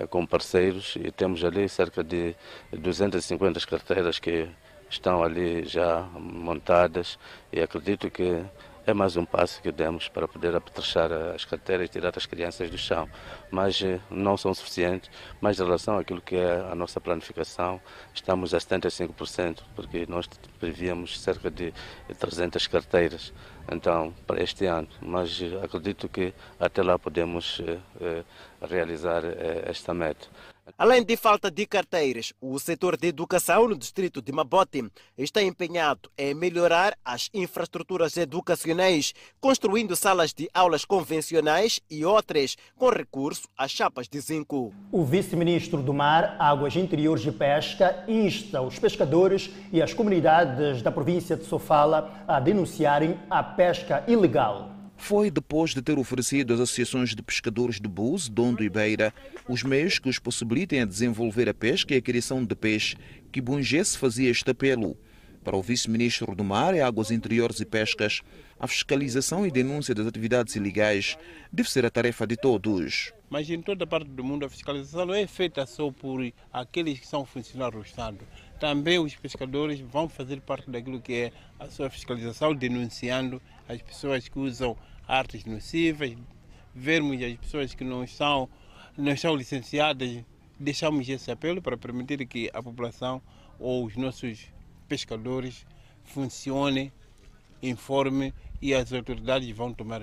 com 0.09 0.25
parceiros 0.25 0.95
e 0.97 1.11
temos 1.11 1.45
ali 1.45 1.69
cerca 1.69 2.05
de 2.05 2.37
250 2.73 3.59
carteiras 3.67 4.21
que 4.21 4.49
estão 4.89 5.23
ali 5.23 5.65
já 5.65 6.03
montadas 6.15 7.19
e 7.53 7.61
acredito 7.61 8.09
que 8.09 8.45
é 8.91 8.95
mais 8.95 9.17
um 9.17 9.25
passo 9.25 9.63
que 9.63 9.71
demos 9.71 10.09
para 10.09 10.27
poder 10.27 10.55
apetrechar 10.55 11.13
as 11.13 11.45
carteiras 11.45 11.87
e 11.87 11.89
tirar 11.89 12.13
as 12.17 12.27
crianças 12.27 12.69
do 12.69 12.77
chão. 12.77 13.09
Mas 13.51 13.81
eh, 13.83 14.01
não 14.11 14.37
são 14.37 14.53
suficientes. 14.53 15.09
Mas 15.41 15.61
em 15.61 15.65
relação 15.65 15.97
àquilo 15.97 16.21
que 16.21 16.35
é 16.35 16.59
a 16.71 16.75
nossa 16.75 17.01
planificação, 17.01 17.81
estamos 18.13 18.53
a 18.53 18.59
75%, 18.59 19.63
porque 19.77 20.07
nós 20.09 20.27
prevíamos 20.59 21.21
cerca 21.21 21.51
de 21.51 21.73
300 22.19 22.67
carteiras 22.67 23.33
então, 23.71 24.13
para 24.27 24.43
este 24.43 24.67
ano. 24.67 24.89
Mas 25.01 25.41
eh, 25.41 25.65
acredito 25.65 26.09
que 26.09 26.35
até 26.59 26.83
lá 26.83 26.99
podemos 26.99 27.63
eh, 28.01 28.25
realizar 28.61 29.23
esta 29.67 29.95
meta. 29.95 30.27
Além 30.77 31.05
de 31.05 31.17
falta 31.17 31.51
de 31.51 31.67
carteiras, 31.67 32.33
o 32.41 32.59
setor 32.59 32.97
de 32.97 33.09
educação 33.09 33.69
no 33.69 33.77
distrito 33.77 34.23
de 34.23 34.33
Mabote 34.33 34.85
está 35.17 35.43
empenhado 35.43 36.11
em 36.17 36.35
melhorar 36.35 36.97
as 37.05 37.29
infraestruturas 37.35 38.17
educacionais, 38.17 39.13
construindo 39.41 39.95
salas 39.95 40.33
de 40.33 40.49
aulas 40.55 40.85
convencionais 40.85 41.81
e 41.91 42.05
outras 42.05 42.57
com 42.77 42.89
recurso 42.91 43.49
a 43.57 43.69
chapas 43.69 44.09
de 44.09 44.21
zinco. 44.21 44.73
O 44.91 45.05
vice-ministro 45.05 45.83
do 45.83 45.93
Mar, 45.93 46.37
Águas 46.39 46.77
Interiores 46.77 47.25
e 47.25 47.33
Pesca 47.33 48.05
insta 48.09 48.63
os 48.63 48.79
pescadores 48.79 49.51
e 49.73 49.83
as 49.83 49.95
comunidades 49.95 50.83
da 50.83 50.91
província 50.91 51.37
de 51.37 51.45
Sofala 51.45 52.25
a 52.27 52.41
denunciarem 52.41 53.19
a 53.29 53.43
pesca 53.43 54.05
ilegal 54.07 54.80
foi 55.01 55.31
depois 55.31 55.75
de 55.75 55.81
ter 55.81 55.99
oferecido 55.99 56.53
às 56.53 56.61
associações 56.61 57.15
de 57.15 57.23
pescadores 57.23 57.81
de 57.81 57.89
Búzios, 57.89 58.29
Dondo 58.29 58.63
e 58.63 58.69
Beira 58.69 59.13
os 59.49 59.63
meios 59.63 59.99
que 59.99 60.09
os 60.09 60.19
possibilitem 60.19 60.83
a 60.83 60.85
desenvolver 60.85 61.49
a 61.49 61.55
pesca 61.55 61.95
e 61.95 61.97
a 61.97 62.03
criação 62.03 62.45
de 62.45 62.55
peixe 62.55 62.97
que 63.33 63.41
Bungesse 63.41 63.97
fazia 63.97 64.31
este 64.31 64.51
apelo. 64.51 64.97
Para 65.43 65.57
o 65.57 65.63
vice-ministro 65.63 66.35
do 66.35 66.45
Mar 66.45 66.75
e 66.75 66.83
Águas 66.83 67.11
Interiores 67.11 67.61
e 67.61 67.65
Pescas, 67.65 68.21
a 68.59 68.69
fiscalização 68.69 69.47
e 69.47 69.51
denúncia 69.51 69.95
das 69.95 70.07
atividades 70.07 70.55
ilegais 70.55 71.17
deve 71.51 71.71
ser 71.71 71.87
a 71.87 71.91
tarefa 71.91 72.27
de 72.27 72.37
todos. 72.37 73.11
Mas 73.31 73.49
em 73.49 73.63
toda 73.63 73.87
parte 73.87 74.11
do 74.11 74.23
mundo 74.23 74.45
a 74.45 74.51
fiscalização 74.51 75.07
não 75.07 75.15
é 75.15 75.27
feita 75.27 75.65
só 75.65 75.91
por 75.91 76.21
aqueles 76.53 77.01
que 77.01 77.07
são 77.07 77.25
funcionários 77.25 77.83
do 77.83 77.87
Estado. 77.89 78.19
Também 78.61 78.99
os 78.99 79.17
pescadores 79.17 79.81
vão 79.81 80.11
fazer 80.11 80.43
parte 80.43 80.71
daquilo 80.71 81.01
que 81.01 81.15
é 81.15 81.33
a 81.59 81.69
sua 81.69 81.89
fiscalização, 81.89 82.55
denunciando 82.55 83.41
as 83.67 83.81
pessoas 83.81 84.29
que 84.29 84.39
usam 84.39 84.77
artes 85.11 85.45
nocivas, 85.45 86.13
vermos 86.75 87.21
as 87.23 87.37
pessoas 87.37 87.75
que 87.75 87.83
não 87.83 88.07
são, 88.07 88.49
não 88.97 89.17
são 89.17 89.35
licenciadas, 89.35 90.25
deixamos 90.59 91.09
esse 91.09 91.31
apelo 91.31 91.61
para 91.61 91.77
permitir 91.77 92.25
que 92.27 92.49
a 92.53 92.63
população 92.63 93.21
ou 93.59 93.85
os 93.85 93.97
nossos 93.97 94.47
pescadores 94.89 95.67
funcionem, 96.05 96.93
informem 97.63 98.33
e 98.63 98.73
as 98.73 98.93
autoridades 98.93 99.51
vão 99.51 99.73
tomar 99.73 100.03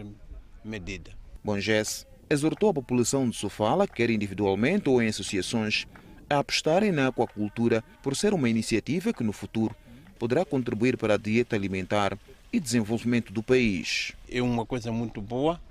medida. 0.64 1.12
Bom, 1.44 1.60
Jess, 1.60 2.06
exortou 2.30 2.70
a 2.70 2.74
população 2.74 3.30
de 3.30 3.36
Sofala, 3.36 3.88
quer 3.88 4.10
individualmente 4.10 4.90
ou 4.90 5.02
em 5.02 5.08
associações, 5.08 5.86
a 6.30 6.40
apostarem 6.40 6.92
na 6.92 7.08
aquacultura 7.08 7.84
por 8.04 8.16
ser 8.16 8.34
uma 8.34 8.50
iniciativa 8.50 9.14
que 9.14 9.24
no 9.24 9.32
futuro 9.32 9.74
poderá 10.20 10.44
contribuir 10.44 10.98
para 10.98 11.14
a 11.14 11.18
dieta 11.18 11.56
alimentar 11.56 12.18
e 12.52 12.60
desenvolvimento 12.60 13.32
do 13.32 13.44
país. 13.44 14.14
É 14.30 14.42
uma 14.42 14.66
coisa 14.66 14.92
muito 14.92 15.22
boa, 15.22 15.62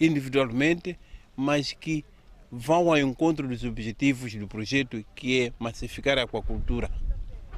individualmente, 0.00 0.98
mas 1.36 1.72
que 1.72 2.04
vão 2.50 2.90
ao 2.90 2.98
encontro 2.98 3.48
dos 3.48 3.64
objetivos 3.64 4.34
do 4.34 4.46
projeto, 4.46 5.04
que 5.14 5.42
é 5.42 5.52
massificar 5.58 6.18
a 6.18 6.24
aquacultura 6.24 6.90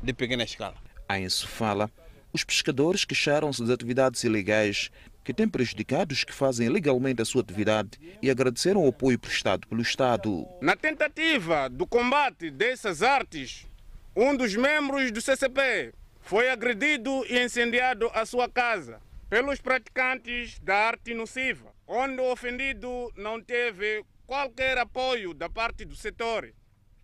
de 0.03 0.13
pequena 0.13 0.45
escala. 0.45 0.77
A 1.09 1.19
Enso 1.19 1.49
fala, 1.49 1.91
os 2.33 2.45
pescadores 2.45 3.05
queixaram-se 3.05 3.61
das 3.61 3.71
atividades 3.71 4.23
ilegais 4.25 4.91
que 5.25 5.33
têm 5.33 5.49
prejudicado 5.49 6.13
os 6.13 6.23
que 6.23 6.33
fazem 6.33 6.69
legalmente 6.69 7.23
a 7.23 7.25
sua 7.25 7.41
atividade 7.41 7.99
e 8.21 8.31
agradeceram 8.31 8.85
o 8.85 8.89
apoio 8.89 9.19
prestado 9.19 9.67
pelo 9.67 9.81
Estado. 9.81 10.47
Na 10.61 10.77
tentativa 10.77 11.69
do 11.69 11.87
combate 11.87 12.51
dessas 12.51 13.03
artes, 13.03 13.67
um 14.15 14.37
dos 14.37 14.55
membros 14.55 15.11
do 15.11 15.21
CCP 15.21 15.93
foi 16.25 16.49
agredido 16.49 17.23
e 17.29 17.39
incendiado 17.39 18.11
a 18.15 18.25
sua 18.25 18.49
casa 18.49 18.99
pelos 19.29 19.61
praticantes 19.61 20.59
da 20.61 20.75
arte 20.75 21.13
nociva, 21.13 21.71
onde 21.87 22.19
o 22.19 22.33
ofendido 22.33 23.13
não 23.15 23.43
teve 23.43 24.03
qualquer 24.27 24.79
apoio 24.79 25.35
da 25.35 25.51
parte 25.51 25.85
do 25.85 25.95
setor, 25.95 26.51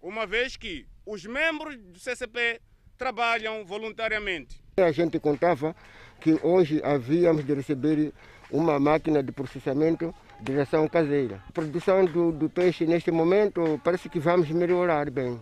uma 0.01 0.27
vez 0.27 0.57
que 0.57 0.87
os 1.05 1.27
membros 1.27 1.77
do 1.77 1.99
CCP 1.99 2.62
trabalham 2.97 3.62
voluntariamente. 3.62 4.59
A 4.79 4.91
gente 4.91 5.18
contava 5.18 5.77
que 6.18 6.39
hoje 6.43 6.81
havíamos 6.83 7.45
de 7.45 7.53
receber 7.53 8.14
uma 8.51 8.81
máquina 8.81 9.23
de 9.23 9.33
processamento 9.33 10.14
de 10.41 10.57
ração 10.57 10.89
caseira. 10.89 11.43
A 11.47 11.53
produção 11.53 12.07
do, 12.07 12.33
do, 12.33 12.49
peixe 12.49 12.87
neste 12.87 13.11
momento 13.11 13.79
parece 13.85 14.09
que 14.09 14.18
vamos 14.18 14.51
melhorar 14.51 15.11
bem. 15.11 15.39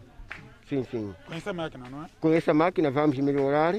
Sim, 0.69 0.85
sim. 0.91 1.15
Com 1.27 1.35
essa 1.35 1.53
máquina, 1.53 1.89
não 1.89 2.05
é? 2.05 2.07
Com 2.21 2.33
essa 2.33 2.53
máquina 2.53 2.91
vamos 2.91 3.19
melhorar. 3.19 3.75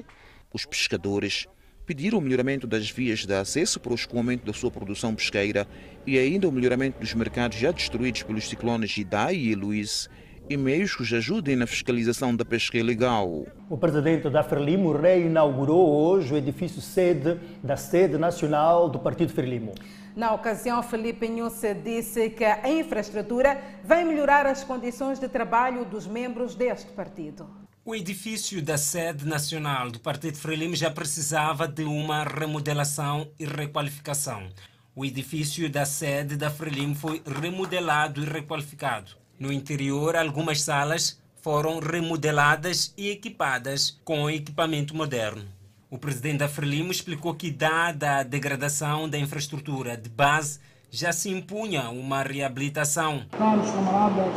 Os 0.52 0.66
pescadores 0.66 1.48
pediram 1.86 2.18
o 2.18 2.22
melhoramento 2.22 2.68
das 2.68 2.90
vias 2.90 3.26
de 3.26 3.34
acesso 3.34 3.80
para 3.80 3.92
o 3.92 3.96
escoamento 3.96 4.46
da 4.46 4.54
sua 4.54 4.72
produção 4.72 5.14
pesqueira 5.14 5.68
e 6.06 6.18
ainda 6.18 6.48
o 6.48 6.52
melhoramento 6.52 7.00
dos 7.00 7.14
mercados 7.14 7.58
já 7.58 7.72
destruídos 7.72 8.24
pelos 8.24 8.48
ciclones 8.48 8.96
Idai 8.98 9.36
e 9.36 9.56
Luiz 9.56 10.10
e 10.50 10.58
meios 10.58 10.96
que 10.96 11.16
ajudem 11.16 11.56
na 11.56 11.68
fiscalização 11.68 12.36
da 12.36 12.44
pesca 12.44 12.78
ilegal. 12.78 13.46
O 13.70 13.78
presidente 13.78 14.30
da 14.32 14.42
Frelimo 14.42 14.92
reinaugurou 14.92 15.88
hoje 15.88 16.34
o 16.34 16.38
edifício 16.38 16.82
sede 16.82 17.40
da 17.64 17.78
sede 17.78 18.18
nacional 18.18 18.90
do 18.90 18.98
Partido 18.98 19.32
Frelimo. 19.32 19.76
Na 20.20 20.34
ocasião, 20.34 20.84
Felipe 20.84 21.30
Nhusse 21.30 21.74
disse 21.74 22.30
que 22.32 22.44
a 22.44 22.70
infraestrutura 22.70 23.58
vai 23.86 24.04
melhorar 24.04 24.46
as 24.46 24.66
condições 24.66 25.18
de 25.18 25.30
trabalho 25.30 25.86
dos 25.86 26.06
membros 26.06 26.56
deste 26.56 26.92
partido. 26.92 27.50
O 27.86 27.96
edifício 27.96 28.62
da 28.62 28.78
sede 28.78 29.26
nacional 29.26 29.90
do 29.90 29.98
Partido 29.98 30.36
Frelimo 30.36 30.76
já 30.76 30.92
precisava 30.92 31.70
de 31.70 31.86
uma 31.86 32.26
remodelação 32.26 33.32
e 33.40 33.46
requalificação. 33.46 34.50
O 34.94 35.06
edifício 35.06 35.70
da 35.70 35.86
sede 35.86 36.36
da 36.36 36.50
Frelimo 36.50 36.96
foi 36.96 37.24
remodelado 37.42 38.22
e 38.22 38.26
requalificado. 38.26 39.12
No 39.40 39.54
interior, 39.54 40.18
algumas 40.18 40.62
salas 40.62 41.18
foram 41.42 41.80
remodeladas 41.80 42.94
e 42.98 43.10
equipadas 43.10 43.98
com 44.04 44.30
equipamento 44.30 44.94
moderno. 44.94 45.59
O 45.92 45.98
presidente 45.98 46.38
da 46.38 46.48
Frelimo 46.48 46.92
explicou 46.92 47.34
que, 47.34 47.50
dada 47.50 48.18
a 48.18 48.24
degradação 48.24 49.10
da 49.10 49.18
infraestrutura 49.18 49.98
de 49.98 50.08
base, 50.08 50.60
já 50.92 51.12
se 51.12 51.32
impunha 51.32 51.90
uma 51.90 52.22
reabilitação. 52.22 53.24
Caros 53.36 53.72
camaradas, 53.72 54.32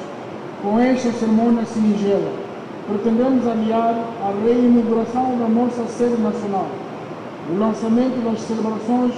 com 0.63 0.81
esta 0.81 1.13
cerimônia 1.13 1.67
singela, 1.67 2.33
pretendemos 2.87 3.47
aliar 3.47 3.95
a 3.95 4.33
reinauguração 4.43 5.39
da 5.39 5.47
nossa 5.47 5.87
sede 5.89 6.23
nacional, 6.23 6.71
o 7.51 7.59
lançamento 7.59 8.25
das 8.25 8.41
celebrações 8.41 9.13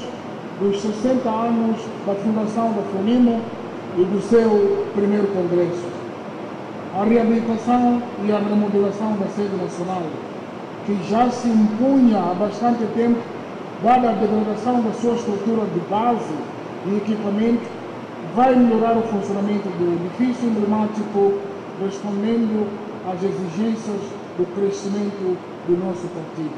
dos 0.59 0.83
60 0.83 1.31
anos 1.31 1.81
da 2.05 2.17
fundação 2.17 2.73
da 2.73 2.83
Frelimo 2.91 3.41
e 3.97 4.05
do 4.07 4.21
seu 4.29 4.89
primeiro 4.93 5.29
congresso. 5.29 5.87
A 6.97 7.05
reabilitação 7.05 8.03
e 8.27 8.33
a 8.33 8.39
remodelação 8.41 9.17
da 9.19 9.29
sede 9.29 9.55
nacional, 9.55 10.03
que 10.87 11.09
já 11.09 11.31
se 11.31 11.49
impunha 11.49 12.19
há 12.19 12.35
bastante 12.35 12.85
tempo, 12.95 13.19
dada 13.83 14.11
a 14.11 14.13
degradação 14.13 14.83
da 14.83 14.93
sua 14.93 15.15
estrutura 15.15 15.67
de 15.67 15.81
base 15.89 16.35
e 16.87 16.97
equipamento, 16.97 17.67
vai 18.35 18.55
melhorar 18.55 18.97
o 18.97 19.03
funcionamento 19.03 19.69
do 19.69 19.95
edifício 19.95 20.49
emblemático, 20.49 21.35
respondendo 21.81 22.69
às 23.07 23.23
exigências 23.23 24.01
do 24.37 24.47
crescimento 24.55 25.39
do 25.67 25.85
nosso 25.85 26.07
partido. 26.09 26.55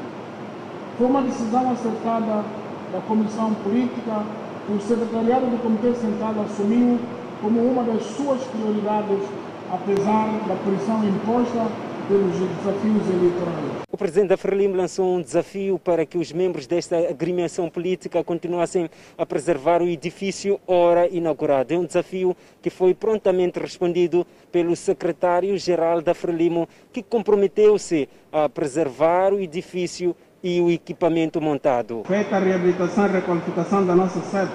Foi 0.97 1.07
uma 1.07 1.21
decisão 1.21 1.71
acertada 1.71 2.43
da 2.91 2.99
Comissão 3.07 3.53
Política 3.63 4.23
que 4.65 4.73
o 4.73 4.81
Secretariado 4.81 5.45
do 5.45 5.61
Comitê 5.61 5.93
Central 5.93 6.33
assumiu 6.43 6.99
como 7.41 7.61
uma 7.61 7.83
das 7.83 8.03
suas 8.03 8.41
prioridades, 8.45 9.23
apesar 9.71 10.27
da 10.47 10.55
pressão 10.55 11.03
imposta 11.03 11.67
pelos 12.07 12.33
desafios 12.33 13.09
eleitorais. 13.09 13.86
O 13.97 14.05
presidente 14.07 14.29
da 14.29 14.37
Frelimo 14.37 14.75
lançou 14.75 15.15
um 15.15 15.19
desafio 15.19 15.79
para 15.79 16.05
que 16.05 16.19
os 16.19 16.31
membros 16.31 16.67
desta 16.67 16.95
agremiação 17.09 17.67
política 17.67 18.23
continuassem 18.23 18.87
a 19.17 19.25
preservar 19.25 19.81
o 19.81 19.87
edifício 19.87 20.59
ora 20.67 21.07
inaugurado. 21.07 21.73
É 21.73 21.79
um 21.79 21.83
desafio 21.83 22.37
que 22.61 22.69
foi 22.69 22.93
prontamente 22.93 23.57
respondido 23.57 24.23
pelo 24.51 24.75
secretário-geral 24.75 25.99
da 25.99 26.13
Frelimo, 26.13 26.69
que 26.93 27.01
comprometeu-se 27.01 28.07
a 28.31 28.47
preservar 28.47 29.33
o 29.33 29.39
edifício 29.39 30.15
e 30.43 30.61
o 30.61 30.69
equipamento 30.69 31.41
montado. 31.41 32.03
Feita 32.05 32.35
a 32.35 32.39
reabilitação 32.39 33.07
e 33.07 33.13
requalificação 33.13 33.83
da 33.83 33.95
nossa 33.95 34.21
sede, 34.29 34.51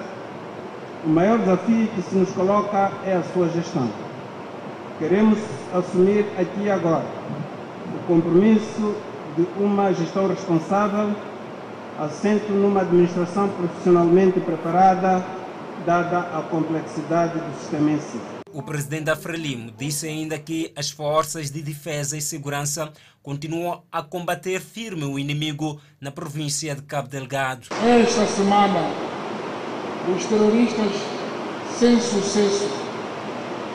o 1.05 1.09
maior 1.09 1.37
desafio 1.39 1.87
que 1.87 2.01
se 2.01 2.15
nos 2.15 2.31
coloca 2.31 2.93
é 3.05 3.11
a 3.11 3.23
sua 3.33 3.49
gestão. 3.49 3.91
Queremos 4.99 5.37
assumir 5.73 6.25
aqui 6.39 6.61
e 6.61 6.71
agora 6.71 7.03
o 7.93 8.07
compromisso 8.07 8.95
de 9.35 9.47
uma 9.57 9.93
gestão 9.93 10.27
responsável, 10.27 11.15
assento 11.99 12.51
numa 12.51 12.81
administração 12.81 13.49
profissionalmente 13.49 14.39
preparada, 14.39 15.25
dada 15.85 16.19
a 16.19 16.41
complexidade 16.43 17.39
do 17.39 17.59
sistema 17.59 17.91
em 17.91 17.99
si. 17.99 18.19
O 18.51 18.61
presidente 18.61 19.05
da 19.05 19.15
Frelimo 19.15 19.71
disse 19.71 20.07
ainda 20.07 20.37
que 20.37 20.71
as 20.75 20.91
forças 20.91 21.49
de 21.49 21.61
defesa 21.61 22.15
e 22.15 22.21
segurança 22.21 22.91
continuam 23.23 23.81
a 23.91 24.03
combater 24.03 24.61
firme 24.61 25.05
o 25.05 25.17
inimigo 25.17 25.79
na 25.99 26.11
província 26.11 26.75
de 26.75 26.83
Cabo 26.83 27.07
Delgado. 27.07 27.69
Esta 27.83 28.27
semana, 28.27 28.91
os 30.15 30.23
terroristas 30.25 30.91
sem 31.79 31.99
sucesso 31.99 32.69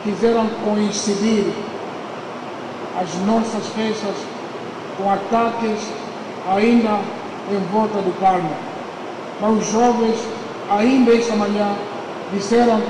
quiseram 0.05 0.49
coincidir 0.65 1.45
as 2.97 3.13
nossas 3.27 3.67
festas 3.69 4.38
com 4.99 5.11
ataques 5.11 5.81
ainda 6.47 7.01
em 7.51 7.73
volta 7.73 8.03
do 8.03 8.21
Palma. 8.21 8.51
Mas 9.41 9.59
os 9.59 9.73
jovens, 9.73 10.17
ainda 10.69 11.15
esta 11.15 11.35
manhã, 11.37 11.75
disseram 12.35 12.83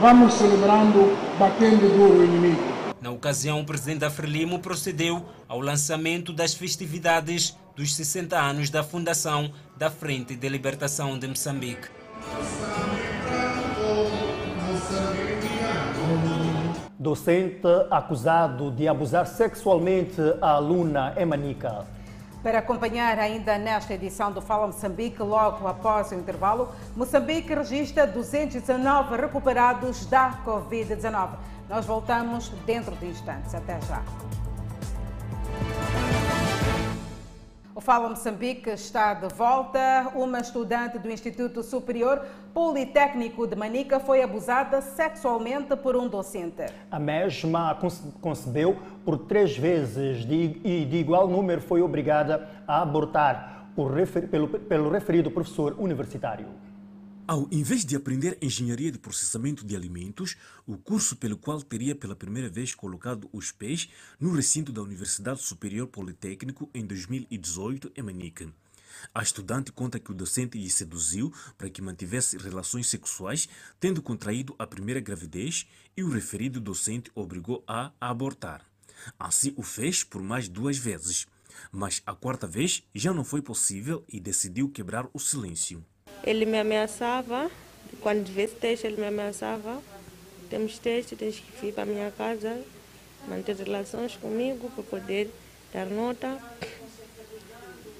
vamos 0.00 0.34
celebrando, 0.34 1.16
batendo 1.38 1.88
duro 1.96 2.20
o 2.20 2.24
inimigo. 2.24 2.60
Na 3.00 3.10
ocasião, 3.10 3.60
o 3.60 3.64
presidente 3.64 4.00
da 4.00 4.10
Frelimo 4.10 4.58
procedeu 4.58 5.24
ao 5.48 5.60
lançamento 5.60 6.32
das 6.32 6.54
festividades 6.54 7.56
dos 7.76 7.94
60 7.94 8.38
anos 8.38 8.70
da 8.70 8.82
fundação 8.82 9.52
da 9.76 9.90
Frente 9.90 10.36
de 10.36 10.48
Libertação 10.48 11.18
de 11.18 11.26
Moçambique. 11.26 11.88
Docente 17.02 17.66
acusado 17.90 18.70
de 18.70 18.86
abusar 18.86 19.26
sexualmente 19.26 20.20
a 20.40 20.50
aluna 20.52 21.12
Emanica. 21.16 21.84
Para 22.44 22.60
acompanhar 22.60 23.18
ainda 23.18 23.58
nesta 23.58 23.94
edição 23.94 24.30
do 24.30 24.40
Fala 24.40 24.68
Moçambique, 24.68 25.20
logo 25.20 25.66
após 25.66 26.12
o 26.12 26.14
intervalo, 26.14 26.68
Moçambique 26.96 27.52
registra 27.52 28.06
219 28.06 29.16
recuperados 29.16 30.06
da 30.06 30.38
Covid-19. 30.46 31.30
Nós 31.68 31.84
voltamos 31.86 32.50
dentro 32.64 32.94
de 32.94 33.06
instantes. 33.06 33.52
Até 33.52 33.80
já. 33.80 34.00
O 37.74 37.80
Fala 37.80 38.06
Moçambique 38.06 38.68
está 38.68 39.14
de 39.14 39.34
volta. 39.34 40.12
Uma 40.14 40.40
estudante 40.40 40.98
do 40.98 41.10
Instituto 41.10 41.62
Superior 41.62 42.20
Politécnico 42.52 43.46
de 43.46 43.56
Manica 43.56 43.98
foi 43.98 44.22
abusada 44.22 44.82
sexualmente 44.82 45.74
por 45.76 45.96
um 45.96 46.06
docente. 46.06 46.66
A 46.90 46.98
mesma 46.98 47.78
concebeu 48.20 48.76
por 49.06 49.16
três 49.20 49.56
vezes 49.56 50.26
e 50.28 50.84
de 50.84 50.96
igual 50.98 51.26
número 51.26 51.62
foi 51.62 51.80
obrigada 51.80 52.46
a 52.68 52.82
abortar 52.82 53.68
pelo, 54.68 54.90
referido 54.90 55.30
professor 55.30 55.74
universitário. 55.78 56.48
Ao 57.32 57.48
invés 57.50 57.82
de 57.82 57.96
aprender 57.96 58.36
engenharia 58.42 58.92
de 58.92 58.98
processamento 58.98 59.64
de 59.64 59.74
alimentos, 59.74 60.36
o 60.66 60.76
curso 60.76 61.16
pelo 61.16 61.38
qual 61.38 61.62
teria 61.62 61.94
pela 61.94 62.14
primeira 62.14 62.50
vez 62.50 62.74
colocado 62.74 63.26
os 63.32 63.50
pés 63.50 63.88
no 64.20 64.32
recinto 64.32 64.70
da 64.70 64.82
Universidade 64.82 65.40
Superior 65.40 65.86
Politécnico 65.86 66.68
em 66.74 66.84
2018 66.84 67.90
em 67.96 68.02
Manica. 68.02 68.52
A 69.14 69.22
estudante 69.22 69.72
conta 69.72 69.98
que 69.98 70.12
o 70.12 70.14
docente 70.14 70.58
lhe 70.58 70.68
seduziu 70.68 71.32
para 71.56 71.70
que 71.70 71.80
mantivesse 71.80 72.36
relações 72.36 72.86
sexuais, 72.86 73.48
tendo 73.80 74.02
contraído 74.02 74.54
a 74.58 74.66
primeira 74.66 75.00
gravidez, 75.00 75.66
e 75.96 76.04
o 76.04 76.10
referido 76.10 76.60
docente 76.60 77.10
obrigou 77.14 77.64
a 77.66 77.92
abortar. 77.98 78.62
Assim 79.18 79.54
o 79.56 79.62
fez 79.62 80.04
por 80.04 80.22
mais 80.22 80.50
duas 80.50 80.76
vezes. 80.76 81.26
Mas 81.70 82.02
a 82.04 82.14
quarta 82.14 82.46
vez 82.46 82.82
já 82.94 83.10
não 83.14 83.24
foi 83.24 83.40
possível 83.40 84.04
e 84.06 84.20
decidiu 84.20 84.68
quebrar 84.68 85.08
o 85.14 85.18
silêncio. 85.18 85.82
Ele 86.24 86.46
me 86.46 86.58
ameaçava, 86.58 87.50
quando 88.00 88.24
tivesse 88.24 88.54
teste 88.54 88.86
ele 88.86 88.96
me 88.96 89.06
ameaçava. 89.06 89.82
Temos 90.48 90.78
teste, 90.78 91.16
tens 91.16 91.40
que 91.40 91.60
vir 91.60 91.72
para 91.72 91.84
a 91.84 91.86
minha 91.86 92.10
casa, 92.10 92.62
manter 93.26 93.56
relações 93.56 94.16
comigo 94.16 94.70
para 94.70 94.84
poder 94.84 95.30
dar 95.72 95.86
nota. 95.86 96.38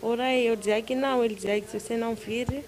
Orei, 0.01 0.49
eu 0.49 0.57
dizia 0.57 0.83
que 0.83 0.95
não, 0.95 1.25
ele 1.25 1.35
dizia 1.35 1.61
que 1.61 1.71
se 1.71 1.81
você 1.81 1.97
não 1.97 2.15
vir, 2.15 2.65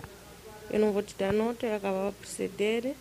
eu 0.70 0.80
não 0.80 0.92
vou 0.92 1.02
te 1.02 1.14
dar 1.16 1.32
nota, 1.32 1.66
eu 1.66 1.76
acabava 1.76 2.12
por 2.12 2.26
ceder. 2.26 2.94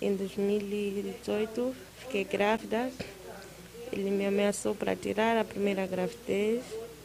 Em 0.00 0.16
2018 0.16 1.76
fiquei 2.00 2.24
grávida, 2.24 2.90
ele 3.92 4.10
me 4.10 4.26
ameaçou 4.26 4.74
para 4.74 4.96
tirar 4.96 5.36
a 5.36 5.44
primeira 5.44 5.86
gravidez. 5.86 6.62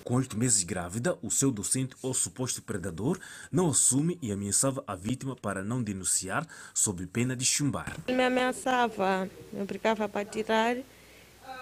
Com 0.08 0.16
oito 0.16 0.38
meses 0.38 0.64
grávida, 0.64 1.18
o 1.22 1.30
seu 1.30 1.51
docente 1.51 1.93
ou 2.01 2.14
suposto 2.14 2.62
predador 2.62 3.20
não 3.51 3.72
assume 3.72 4.18
e 4.22 4.32
ameaçava 4.32 4.82
a 4.88 4.95
vítima 4.95 5.36
para 5.36 5.66
não 5.66 5.84
denunciar 5.84 6.47
sob 6.74 7.05
pena 7.08 7.36
de 7.36 7.43
chumbar. 7.43 7.93
Ele 8.08 8.16
me 8.16 8.24
ameaçava, 8.24 9.30
me 9.51 9.62
obrigava 9.62 10.08
para 10.08 10.24
tirar, 10.24 10.78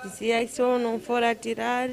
dizia 0.04 0.46
que 0.46 0.52
se 0.52 0.62
eu 0.62 0.78
não 0.78 1.00
for 1.00 1.24
atirar, 1.24 1.90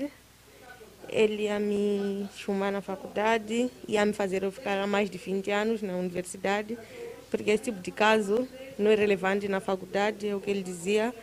ele 1.09 1.45
ia 1.45 1.59
me 1.59 2.29
chumbar 2.37 2.71
na 2.71 2.83
faculdade, 2.83 3.71
ia 3.89 4.05
me 4.05 4.13
fazer 4.13 4.43
eu 4.43 4.53
ficar 4.53 4.79
há 4.79 4.87
mais 4.87 5.09
de 5.09 5.17
20 5.17 5.51
anos 5.51 5.81
na 5.81 5.97
universidade, 5.97 6.77
porque 7.31 7.51
esse 7.51 7.63
tipo 7.63 7.81
de 7.81 7.91
caso 7.91 8.47
não 8.79 8.91
é 8.91 8.95
relevante 8.95 9.49
na 9.49 9.59
faculdade, 9.59 10.29
é 10.29 10.37
o 10.37 10.41
que 10.41 10.51
ele 10.51 10.63
dizia, 10.63 11.15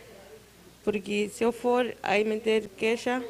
porque 0.82 1.30
se 1.32 1.44
eu 1.44 1.52
for 1.52 1.94
aí 2.02 2.24
meter 2.24 2.68
queixa, 2.76 3.22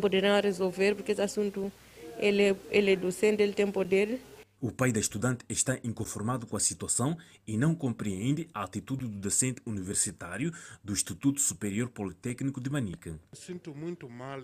poderão 0.00 0.40
resolver, 0.40 0.94
porque 0.94 1.12
esse 1.12 1.22
assunto, 1.22 1.72
ele 2.18 2.42
é, 2.42 2.56
ele 2.70 2.92
é 2.92 2.96
docente, 2.96 3.42
ele 3.42 3.52
tem 3.52 3.70
poder. 3.70 4.20
O 4.60 4.72
pai 4.72 4.90
da 4.90 4.98
estudante 4.98 5.44
está 5.48 5.78
inconformado 5.84 6.44
com 6.44 6.56
a 6.56 6.60
situação 6.60 7.16
e 7.46 7.56
não 7.56 7.76
compreende 7.76 8.48
a 8.52 8.64
atitude 8.64 9.06
do 9.06 9.20
docente 9.20 9.62
universitário 9.64 10.52
do 10.82 10.92
Instituto 10.92 11.40
Superior 11.40 11.88
Politécnico 11.88 12.60
de 12.60 12.68
Manica. 12.68 13.18
Sinto 13.32 13.72
muito 13.72 14.08
mal, 14.08 14.42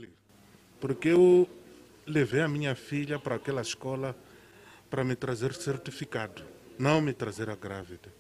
porque 0.81 1.09
eu 1.09 1.49
levei 2.07 2.43
a 2.43 2.49
minha 2.49 2.77
filha 2.77 3.19
para 3.19 3.35
aquela 3.35 3.61
escola 3.61 4.17
para 4.89 5.03
me 5.03 5.17
trazer 5.17 5.53
certificado, 5.55 6.45
não 6.79 7.01
me 7.01 7.13
trazer 7.13 7.51
a 7.51 7.57
grávida. 7.57 8.13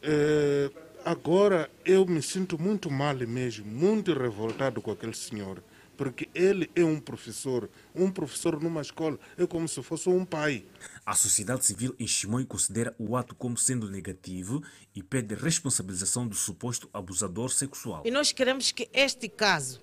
É, 0.00 0.70
agora 1.04 1.68
eu 1.84 2.06
me 2.06 2.22
sinto 2.22 2.60
muito 2.62 2.88
mal 2.90 3.16
mesmo, 3.16 3.66
muito 3.66 4.12
revoltado 4.12 4.80
com 4.80 4.92
aquele 4.92 5.14
senhor 5.14 5.60
porque 5.96 6.28
ele 6.34 6.70
é 6.74 6.84
um 6.84 7.00
professor. 7.00 7.70
Um 7.94 8.10
professor 8.10 8.60
numa 8.60 8.82
escola 8.82 9.18
é 9.36 9.46
como 9.46 9.66
se 9.66 9.82
fosse 9.82 10.08
um 10.08 10.24
pai. 10.24 10.64
A 11.04 11.14
sociedade 11.14 11.64
civil 11.64 11.94
em 11.98 12.06
Chimoio 12.06 12.46
considera 12.46 12.94
o 12.98 13.16
ato 13.16 13.34
como 13.34 13.56
sendo 13.56 13.90
negativo 13.90 14.62
e 14.94 15.02
pede 15.02 15.34
responsabilização 15.34 16.26
do 16.26 16.34
suposto 16.34 16.88
abusador 16.92 17.50
sexual. 17.50 18.02
E 18.04 18.10
nós 18.10 18.32
queremos 18.32 18.72
que 18.72 18.88
este 18.92 19.28
caso, 19.28 19.80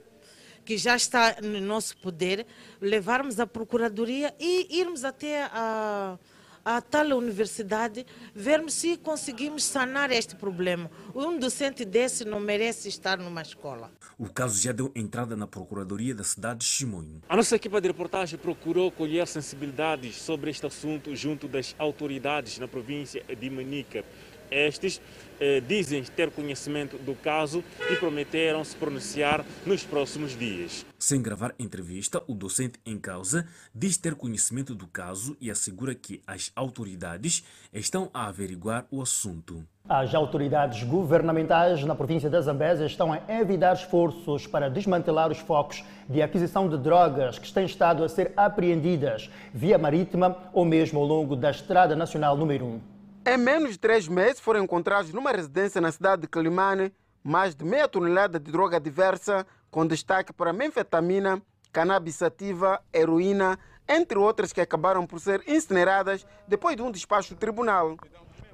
que 0.64 0.78
já 0.78 0.96
está 0.96 1.38
no 1.42 1.60
nosso 1.60 1.98
poder, 1.98 2.46
levarmos 2.80 3.40
à 3.40 3.48
procuradoria 3.48 4.34
e 4.40 4.80
irmos 4.80 5.04
até 5.04 5.44
a 5.46 6.18
a 6.66 6.82
tal 6.82 7.12
universidade, 7.14 8.06
vermos 8.34 8.74
se 8.74 8.98
conseguimos 8.98 9.64
sanar 9.64 10.12
este 10.12 10.36
problema. 10.36 10.90
Um 11.14 11.38
docente 11.38 11.84
desse 11.84 12.24
não 12.26 12.40
merece 12.40 12.88
estar 12.88 13.18
numa 13.18 13.42
escola. 13.42 13.92
O 14.18 14.30
caso 14.30 14.62
já 14.62 14.72
deu 14.72 14.92
entrada 14.96 15.36
na 15.36 15.46
Procuradoria 15.46 16.16
da 16.16 16.24
cidade 16.24 16.60
de 16.60 16.66
Chimoio. 16.66 17.22
A 17.28 17.36
nossa 17.36 17.56
equipa 17.56 17.82
de 17.82 17.88
reportagem 17.88 18.40
procurou 18.40 18.92
colher 18.92 19.28
sensibilidades 19.28 20.16
sobre 20.16 20.52
este 20.52 20.66
assunto 20.66 21.16
junto 21.16 21.48
das 21.48 21.76
autoridades 21.78 22.58
na 22.58 22.68
província 22.68 23.24
de 23.24 23.50
Manica. 23.50 24.06
Estes 24.52 25.02
eh, 25.40 25.62
dizem 25.62 26.04
ter 26.04 26.32
conhecimento 26.32 26.98
do 26.98 27.16
caso 27.16 27.64
e 27.92 27.96
prometeram 27.96 28.64
se 28.64 28.76
pronunciar 28.76 29.44
nos 29.66 29.84
próximos 29.84 30.38
dias. 30.38 30.86
Sem 30.98 31.22
gravar 31.22 31.54
entrevista, 31.60 32.24
o 32.28 32.34
docente 32.34 32.80
em 32.86 32.98
causa 32.98 33.46
diz 33.76 33.98
ter 33.98 34.16
conhecimento 34.16 34.74
do 34.74 34.88
caso 34.88 35.36
e 35.42 35.52
assegura 35.52 35.94
que 35.94 36.22
as 36.26 36.52
autoridades 36.56 37.44
estão 37.74 38.10
a 38.14 38.28
averiguar 38.28 38.86
o 38.90 39.02
assunto. 39.02 39.66
As 39.90 40.16
autoridades 40.16 40.82
governamentais 40.84 41.84
na 41.84 41.94
província 41.94 42.30
da 42.30 42.40
Zambésia 42.40 42.86
estão 42.86 43.12
a 43.12 43.20
evitar 43.28 43.74
esforços 43.74 44.48
para 44.48 44.70
desmantelar 44.70 45.30
os 45.30 45.40
focos 45.40 45.84
de 46.08 46.22
aquisição 46.22 46.70
de 46.70 46.78
drogas 46.78 47.38
que 47.38 47.52
têm 47.52 47.66
estado 47.66 48.02
a 48.02 48.08
ser 48.08 48.32
apreendidas 48.38 49.30
via 49.54 49.78
marítima 49.78 50.38
ou 50.54 50.64
mesmo 50.64 51.02
ao 51.02 51.06
longo 51.06 51.36
da 51.36 51.52
Estrada 51.52 51.98
Nacional 51.98 52.38
número 52.38 52.66
1. 52.66 52.93
Em 53.26 53.38
menos 53.38 53.72
de 53.72 53.80
três 53.80 54.06
meses 54.06 54.42
foram 54.42 54.62
encontrados 54.64 55.14
numa 55.14 55.32
residência 55.32 55.80
na 55.80 55.94
cidade 55.94 56.24
de 56.24 56.28
Climane 56.28 56.94
mais 57.24 57.56
de 57.56 57.64
meia 57.64 57.88
tonelada 57.88 58.38
de 58.38 58.52
droga 58.52 58.82
diversa, 58.82 59.48
com 59.72 59.88
destaque 59.88 60.34
para 60.34 60.52
menfetamina, 60.52 61.42
cannabis 61.72 62.16
sativa, 62.16 62.82
heroína, 62.94 63.58
entre 63.88 64.18
outras 64.18 64.52
que 64.52 64.60
acabaram 64.60 65.08
por 65.08 65.22
ser 65.22 65.42
incineradas 65.48 66.28
depois 66.50 66.76
de 66.76 66.82
um 66.82 66.92
despacho 66.92 67.34
do 67.34 67.38
tribunal. 67.38 67.96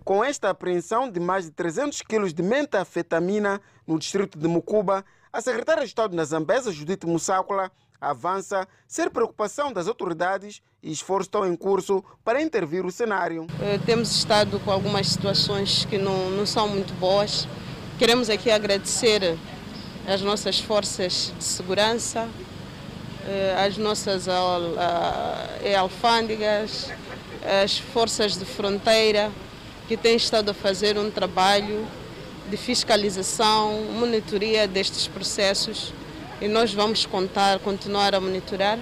Com 0.06 0.24
esta 0.24 0.52
apreensão 0.52 1.10
de 1.10 1.20
mais 1.20 1.46
de 1.46 1.52
300 1.52 2.04
quilos 2.04 2.32
de 2.32 2.44
mentafetamina 2.44 3.60
no 3.88 3.98
distrito 3.98 4.38
de 4.38 4.48
Mucuba, 4.48 5.04
a 5.34 5.42
secretária 5.42 5.82
de 5.82 5.90
Estado 5.90 6.16
na 6.16 6.24
Zambesa, 6.24 6.72
Judite 6.72 7.08
Mussácola, 7.08 7.72
avança 8.00 8.68
ser 8.88 9.10
preocupação 9.10 9.74
das 9.74 9.88
autoridades 9.88 10.62
e 10.82 10.92
esforços 10.92 11.28
estão 11.28 11.46
em 11.46 11.56
curso 11.56 12.04
para 12.24 12.42
intervir 12.42 12.86
o 12.86 12.92
cenário. 12.92 13.48
Eh, 13.62 13.80
temos 13.86 14.12
estado 14.12 14.60
com 14.62 14.72
algumas 14.72 15.08
situações 15.08 15.86
que 15.86 15.98
não, 15.98 16.30
não 16.32 16.46
são 16.46 16.68
muito 16.68 16.94
boas. 16.94 17.48
Queremos 17.98 18.30
aqui 18.30 18.50
agradecer 18.50 19.38
às 20.08 20.22
nossas 20.22 20.60
forças 20.60 21.34
de 21.38 21.44
segurança, 21.44 22.30
eh, 23.28 23.66
às 23.66 23.78
nossas 23.78 24.28
alfândegas, 25.78 26.90
às 27.64 27.78
forças 27.78 28.38
de 28.38 28.46
fronteira, 28.46 29.30
que 29.88 29.98
têm 29.98 30.16
estado 30.16 30.52
a 30.52 30.54
fazer 30.54 30.98
um 30.98 31.12
trabalho 31.12 31.86
de 32.50 32.56
fiscalização, 32.56 33.84
monitoria 33.94 34.68
destes 34.68 35.08
processos 35.08 35.94
e 36.42 36.48
nós 36.48 36.74
vamos 36.74 37.06
contar, 37.06 37.60
continuar 37.60 38.16
a 38.16 38.20
monitorar. 38.20 38.80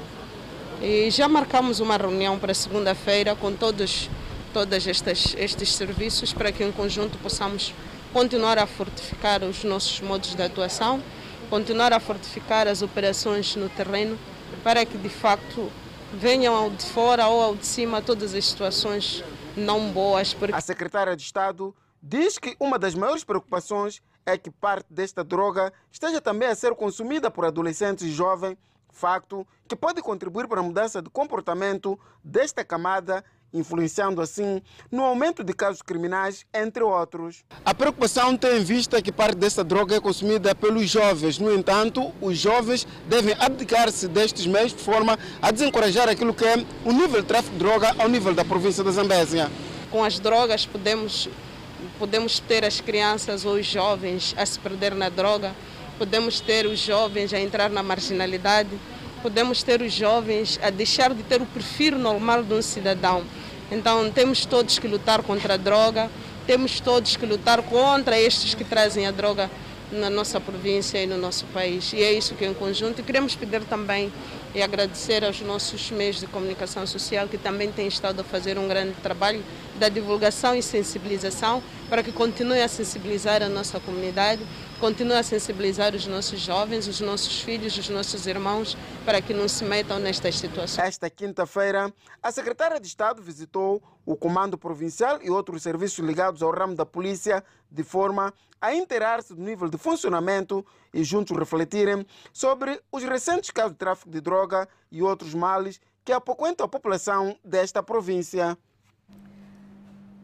E 0.82 1.10
já 1.10 1.28
marcamos 1.28 1.80
uma 1.80 1.98
reunião 1.98 2.38
para 2.38 2.54
segunda-feira 2.54 3.36
com 3.36 3.52
todos 3.54 4.10
todos 4.54 4.88
estes, 4.88 5.36
estes 5.38 5.74
serviços 5.74 6.34
para 6.34 6.52
que 6.52 6.64
em 6.64 6.72
conjunto 6.72 7.18
possamos 7.20 7.74
continuar 8.14 8.58
a 8.58 8.66
fortificar 8.66 9.44
os 9.44 9.64
nossos 9.64 10.00
modos 10.02 10.34
de 10.34 10.42
atuação, 10.42 11.04
continuar 11.50 11.94
a 11.94 12.00
fortificar 12.00 12.68
as 12.68 12.82
operações 12.82 13.56
no 13.56 13.70
terreno 13.70 14.18
para 14.64 14.86
que 14.86 14.98
de 14.98 15.10
facto 15.10 15.72
venham 16.14 16.56
ao 16.56 16.70
de 16.70 16.86
fora 16.86 17.28
ou 17.28 17.42
ao 17.42 17.56
de 17.56 17.66
cima 17.66 18.02
todas 18.02 18.34
as 18.34 18.46
situações 18.46 19.24
não 19.56 19.92
boas. 19.92 20.34
Porque... 20.34 20.56
A 20.56 20.62
secretária 20.62 21.16
de 21.16 21.24
Estado 21.24 21.76
diz 22.02 22.38
que 22.38 22.56
uma 22.60 22.80
das 22.80 22.96
maiores 22.96 23.24
preocupações 23.24 24.02
é 24.28 24.38
que 24.38 24.52
parte 24.52 24.94
desta 24.94 25.24
droga 25.24 25.72
esteja 25.90 26.20
também 26.20 26.50
a 26.50 26.56
ser 26.56 26.76
consumida 26.76 27.32
por 27.32 27.46
adolescentes 27.46 28.06
e 28.06 28.12
jovens, 28.12 28.58
facto 28.92 29.48
que 29.68 29.76
pode 29.76 30.02
contribuir 30.02 30.48
para 30.48 30.60
a 30.60 30.64
mudança 30.64 31.02
de 31.02 31.10
comportamento 31.10 31.98
desta 32.24 32.64
camada 32.66 33.24
influenciando 33.54 34.22
assim 34.22 34.62
no 34.92 35.04
aumento 35.04 35.42
de 35.42 35.54
casos 35.54 35.82
criminais, 35.82 36.46
entre 36.54 36.84
outros. 36.84 37.46
A 37.64 37.74
preocupação 37.74 38.36
tem 38.36 38.60
em 38.60 38.64
vista 38.64 39.02
que 39.02 39.12
parte 39.12 39.38
desta 39.38 39.64
droga 39.64 39.96
é 39.96 40.02
consumida 40.02 40.54
pelos 40.54 40.90
jovens. 40.90 41.40
No 41.40 41.54
entanto, 41.54 42.14
os 42.20 42.38
jovens 42.38 42.86
devem 43.08 43.34
abdicar-se 43.40 44.10
destes 44.10 44.46
meios 44.46 44.74
de 44.74 44.84
forma 44.84 45.18
a 45.42 45.50
desencorajar 45.50 46.10
aquilo 46.10 46.34
que 46.34 46.44
é 46.44 46.58
o 46.84 46.92
nível 46.92 47.22
de 47.22 47.28
tráfico 47.28 47.54
de 47.54 47.60
droga 47.60 47.96
ao 47.98 48.10
nível 48.10 48.34
da 48.34 48.44
província 48.44 48.84
da 48.84 48.92
Zambésia. 48.92 49.50
Com 49.90 50.04
as 50.04 50.20
drogas 50.20 50.66
podemos 50.66 51.30
podemos 51.98 52.40
ter 52.40 52.64
as 52.66 52.82
crianças 52.82 53.46
ou 53.46 53.54
os 53.56 53.66
jovens 53.66 54.34
a 54.38 54.46
se 54.46 54.60
perder 54.60 54.94
na 54.96 55.10
droga, 55.10 55.54
podemos 55.98 56.40
ter 56.40 56.66
os 56.66 56.80
jovens 56.80 57.34
a 57.34 57.40
entrar 57.40 57.70
na 57.70 57.82
marginalidade, 57.82 58.70
podemos 59.22 59.64
ter 59.64 59.82
os 59.82 59.94
jovens 59.94 60.60
a 60.62 60.70
deixar 60.70 61.14
de 61.14 61.24
ter 61.24 61.42
o 61.42 61.46
perfil 61.46 61.98
normal 61.98 62.44
de 62.44 62.54
um 62.54 62.62
cidadão. 62.62 63.24
Então 63.72 64.10
temos 64.12 64.46
todos 64.46 64.80
que 64.80 64.88
lutar 64.88 65.22
contra 65.24 65.56
a 65.56 65.58
droga, 65.58 66.10
temos 66.46 66.80
todos 66.80 67.16
que 67.16 67.26
lutar 67.26 67.62
contra 67.64 68.20
estes 68.20 68.54
que 68.54 68.64
trazem 68.64 69.06
a 69.06 69.12
droga 69.12 69.50
na 69.92 70.10
nossa 70.10 70.40
província 70.40 71.02
e 71.02 71.08
no 71.08 71.18
nosso 71.18 71.46
país. 71.48 71.92
E 71.94 72.02
é 72.02 72.12
isso 72.12 72.36
que 72.36 72.46
em 72.46 72.54
conjunto 72.54 73.04
queremos 73.04 73.36
pedir 73.36 73.62
também 73.66 74.12
e 74.58 74.64
agradecer 74.64 75.24
aos 75.24 75.40
nossos 75.40 75.92
meios 75.92 76.20
de 76.20 76.26
comunicação 76.26 76.88
social 76.88 77.28
que 77.28 77.38
também 77.38 77.72
têm 77.72 77.88
estado 77.88 78.22
a 78.22 78.24
fazer 78.24 78.58
um 78.58 78.68
grande 78.68 78.94
trabalho 79.04 79.44
da 79.76 79.88
divulgação 79.88 80.56
e 80.56 80.64
sensibilização 80.64 81.62
para 81.88 82.02
que 82.02 82.12
continue 82.12 82.60
a 82.60 82.68
sensibilizar 82.68 83.44
a 83.44 83.50
nossa 83.50 83.80
comunidade, 83.80 84.42
continue 84.80 85.14
a 85.14 85.22
sensibilizar 85.22 85.94
os 85.94 86.08
nossos 86.08 86.40
jovens, 86.40 86.88
os 86.88 87.00
nossos 87.00 87.40
filhos, 87.40 87.78
os 87.78 87.88
nossos 87.90 88.26
irmãos, 88.26 88.76
para 89.06 89.22
que 89.22 89.32
não 89.32 89.48
se 89.48 89.64
metam 89.64 90.00
nestas 90.00 90.36
situações. 90.40 90.88
Esta 90.88 91.08
quinta-feira, 91.08 91.94
a 92.24 92.32
secretária 92.32 92.80
de 92.80 92.88
Estado 92.88 93.22
visitou 93.22 93.80
o 94.08 94.16
Comando 94.16 94.58
Provincial 94.58 95.20
e 95.22 95.30
outros 95.30 95.62
serviços 95.62 96.00
ligados 96.00 96.42
ao 96.42 96.50
ramo 96.50 96.74
da 96.74 96.86
polícia 96.86 97.44
de 97.70 97.84
forma 97.84 98.34
a 98.60 98.74
inteirar-se 98.74 99.36
do 99.36 99.42
nível 99.42 99.68
de 99.68 99.78
funcionamento 99.78 100.66
e 100.94 101.04
juntos 101.04 101.38
refletirem 101.38 102.08
sobre 102.32 102.82
os 102.90 103.04
recentes 103.04 103.52
casos 103.52 103.74
de 103.74 103.78
tráfico 103.78 104.10
de 104.10 104.22
droga 104.22 104.66
e 104.90 105.04
outros 105.04 105.34
males 105.34 105.82
que 106.06 106.14
apoquentam 106.14 106.66
a 106.66 106.70
população 106.70 107.38
desta 107.44 107.84
província. 107.84 108.58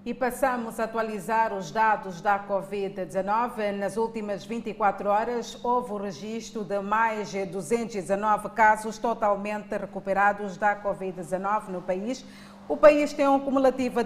E 0.06 0.14
passamos 0.14 0.82
a 0.82 0.84
atualizar 0.84 1.54
os 1.54 1.72
dados 1.72 2.20
da 2.20 2.38
Covid-19. 2.46 3.72
Nas 3.78 3.96
últimas 3.96 4.44
24 4.44 5.10
horas, 5.10 5.58
houve 5.64 5.94
o 5.94 5.98
registro 5.98 6.66
de 6.66 6.82
mais 6.82 7.32
de 7.32 7.46
219 7.46 8.50
casos 8.50 8.98
totalmente 8.98 9.78
recuperados 9.78 10.58
da 10.58 10.76
Covid-19 10.76 11.70
no 11.70 11.82
país. 11.82 12.26
O 12.68 12.78
país 12.78 13.11
tem 13.11 13.28
um 13.28 13.39
cumulativo, 13.39 13.99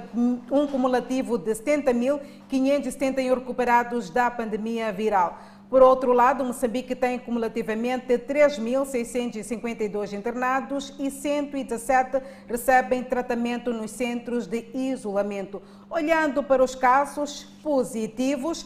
um 0.52 0.66
cumulativo 0.66 1.38
de 1.38 1.52
70.571 1.52 3.36
recuperados 3.36 4.10
da 4.10 4.32
pandemia 4.32 4.92
viral. 4.92 5.38
Por 5.70 5.82
outro 5.82 6.14
lado, 6.14 6.46
Moçambique 6.46 6.96
tem 6.96 7.20
cumulativamente 7.20 8.18
3.652 8.18 10.14
internados 10.14 10.94
e 10.98 11.12
117 11.12 12.22
recebem 12.48 13.04
tratamento 13.04 13.74
nos 13.74 13.92
centros 13.92 14.48
de 14.48 14.66
isolamento. 14.74 15.62
Olhando 15.90 16.42
para 16.42 16.64
os 16.64 16.74
casos 16.74 17.44
positivos, 17.62 18.66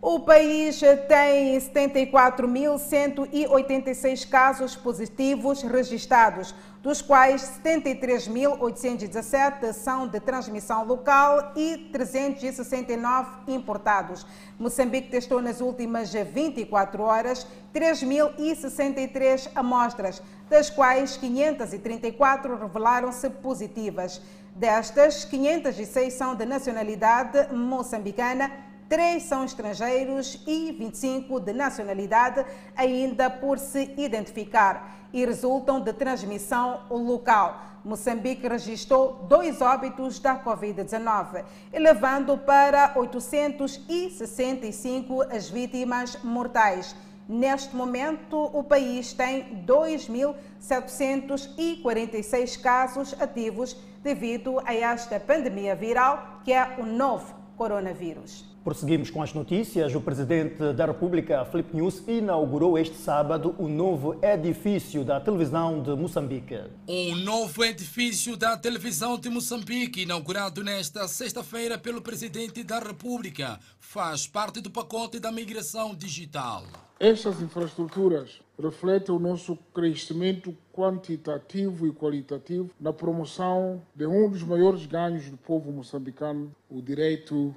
o 0.00 0.20
país 0.20 0.80
tem 1.06 1.58
74.186 1.58 4.26
casos 4.28 4.74
positivos 4.74 5.62
registrados, 5.62 6.54
dos 6.82 7.00
quais 7.00 7.60
73.817 7.64 9.72
são 9.72 10.08
de 10.08 10.18
transmissão 10.18 10.84
local 10.84 11.52
e 11.54 11.88
369 11.92 13.30
importados. 13.46 14.26
Moçambique 14.58 15.08
testou 15.08 15.40
nas 15.40 15.60
últimas 15.60 16.12
24 16.12 17.04
horas 17.04 17.46
3.063 17.72 19.48
amostras, 19.54 20.20
das 20.50 20.68
quais 20.68 21.16
534 21.16 22.56
revelaram-se 22.56 23.30
positivas. 23.30 24.20
Destas, 24.54 25.24
506 25.24 26.12
são 26.12 26.34
de 26.34 26.44
nacionalidade 26.44 27.54
moçambicana 27.54 28.50
três 28.92 29.22
são 29.22 29.42
estrangeiros 29.42 30.38
e 30.46 30.70
25 30.70 31.40
de 31.40 31.54
nacionalidade 31.54 32.44
ainda 32.76 33.30
por 33.30 33.58
se 33.58 33.94
identificar 33.96 35.08
e 35.14 35.24
resultam 35.24 35.80
de 35.80 35.94
transmissão 35.94 36.82
local. 36.90 37.58
Moçambique 37.82 38.46
registrou 38.46 39.24
dois 39.26 39.62
óbitos 39.62 40.18
da 40.18 40.38
Covid-19, 40.44 41.42
elevando 41.72 42.36
para 42.36 42.92
865 42.94 45.22
as 45.22 45.48
vítimas 45.48 46.22
mortais. 46.22 46.94
Neste 47.26 47.74
momento, 47.74 48.50
o 48.52 48.62
país 48.62 49.14
tem 49.14 49.64
2.746 49.64 52.60
casos 52.60 53.16
ativos 53.18 53.74
devido 54.02 54.60
a 54.66 54.74
esta 54.74 55.18
pandemia 55.18 55.74
viral, 55.74 56.42
que 56.44 56.52
é 56.52 56.76
o 56.78 56.84
novo 56.84 57.34
coronavírus. 57.56 58.51
Prosseguimos 58.64 59.10
com 59.10 59.20
as 59.20 59.34
notícias. 59.34 59.92
O 59.92 60.00
presidente 60.00 60.72
da 60.72 60.86
República, 60.86 61.44
Felipe 61.46 61.74
News, 61.74 62.06
inaugurou 62.06 62.78
este 62.78 62.94
sábado 62.96 63.56
o 63.58 63.66
novo 63.66 64.16
edifício 64.22 65.04
da 65.04 65.20
televisão 65.20 65.82
de 65.82 65.90
Moçambique. 65.96 66.60
O 66.86 67.16
novo 67.16 67.64
edifício 67.64 68.36
da 68.36 68.56
televisão 68.56 69.18
de 69.18 69.28
Moçambique, 69.28 70.02
inaugurado 70.02 70.62
nesta 70.62 71.08
sexta-feira 71.08 71.76
pelo 71.76 72.00
presidente 72.00 72.62
da 72.62 72.78
República, 72.78 73.58
faz 73.80 74.28
parte 74.28 74.60
do 74.60 74.70
pacote 74.70 75.18
da 75.18 75.32
migração 75.32 75.92
digital. 75.92 76.62
Estas 77.00 77.42
infraestruturas 77.42 78.40
refletem 78.56 79.12
o 79.12 79.18
nosso 79.18 79.58
crescimento 79.74 80.56
quantitativo 80.72 81.84
e 81.84 81.92
qualitativo 81.92 82.70
na 82.80 82.92
promoção 82.92 83.82
de 83.92 84.06
um 84.06 84.30
dos 84.30 84.44
maiores 84.44 84.86
ganhos 84.86 85.28
do 85.28 85.36
povo 85.36 85.72
moçambicano, 85.72 86.54
o 86.70 86.80
direito 86.80 87.52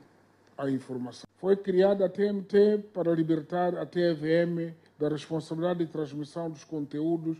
à 0.57 0.69
informação. 0.69 1.27
Foi 1.37 1.55
criada 1.55 2.05
a 2.05 2.09
TMT 2.09 2.85
para 2.93 3.13
libertar 3.13 3.75
a 3.75 3.85
TVM 3.85 4.73
da 4.97 5.09
responsabilidade 5.09 5.85
de 5.85 5.91
transmissão 5.91 6.49
dos 6.49 6.63
conteúdos 6.63 7.37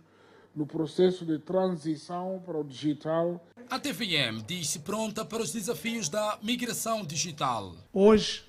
no 0.55 0.65
processo 0.65 1.25
de 1.25 1.37
transição 1.37 2.41
para 2.45 2.57
o 2.57 2.63
digital. 2.63 3.43
A 3.69 3.79
TVM 3.79 4.41
diz-se 4.45 4.79
pronta 4.79 5.25
para 5.25 5.41
os 5.41 5.51
desafios 5.51 6.07
da 6.07 6.39
migração 6.41 7.03
digital. 7.03 7.75
Hoje, 7.91 8.45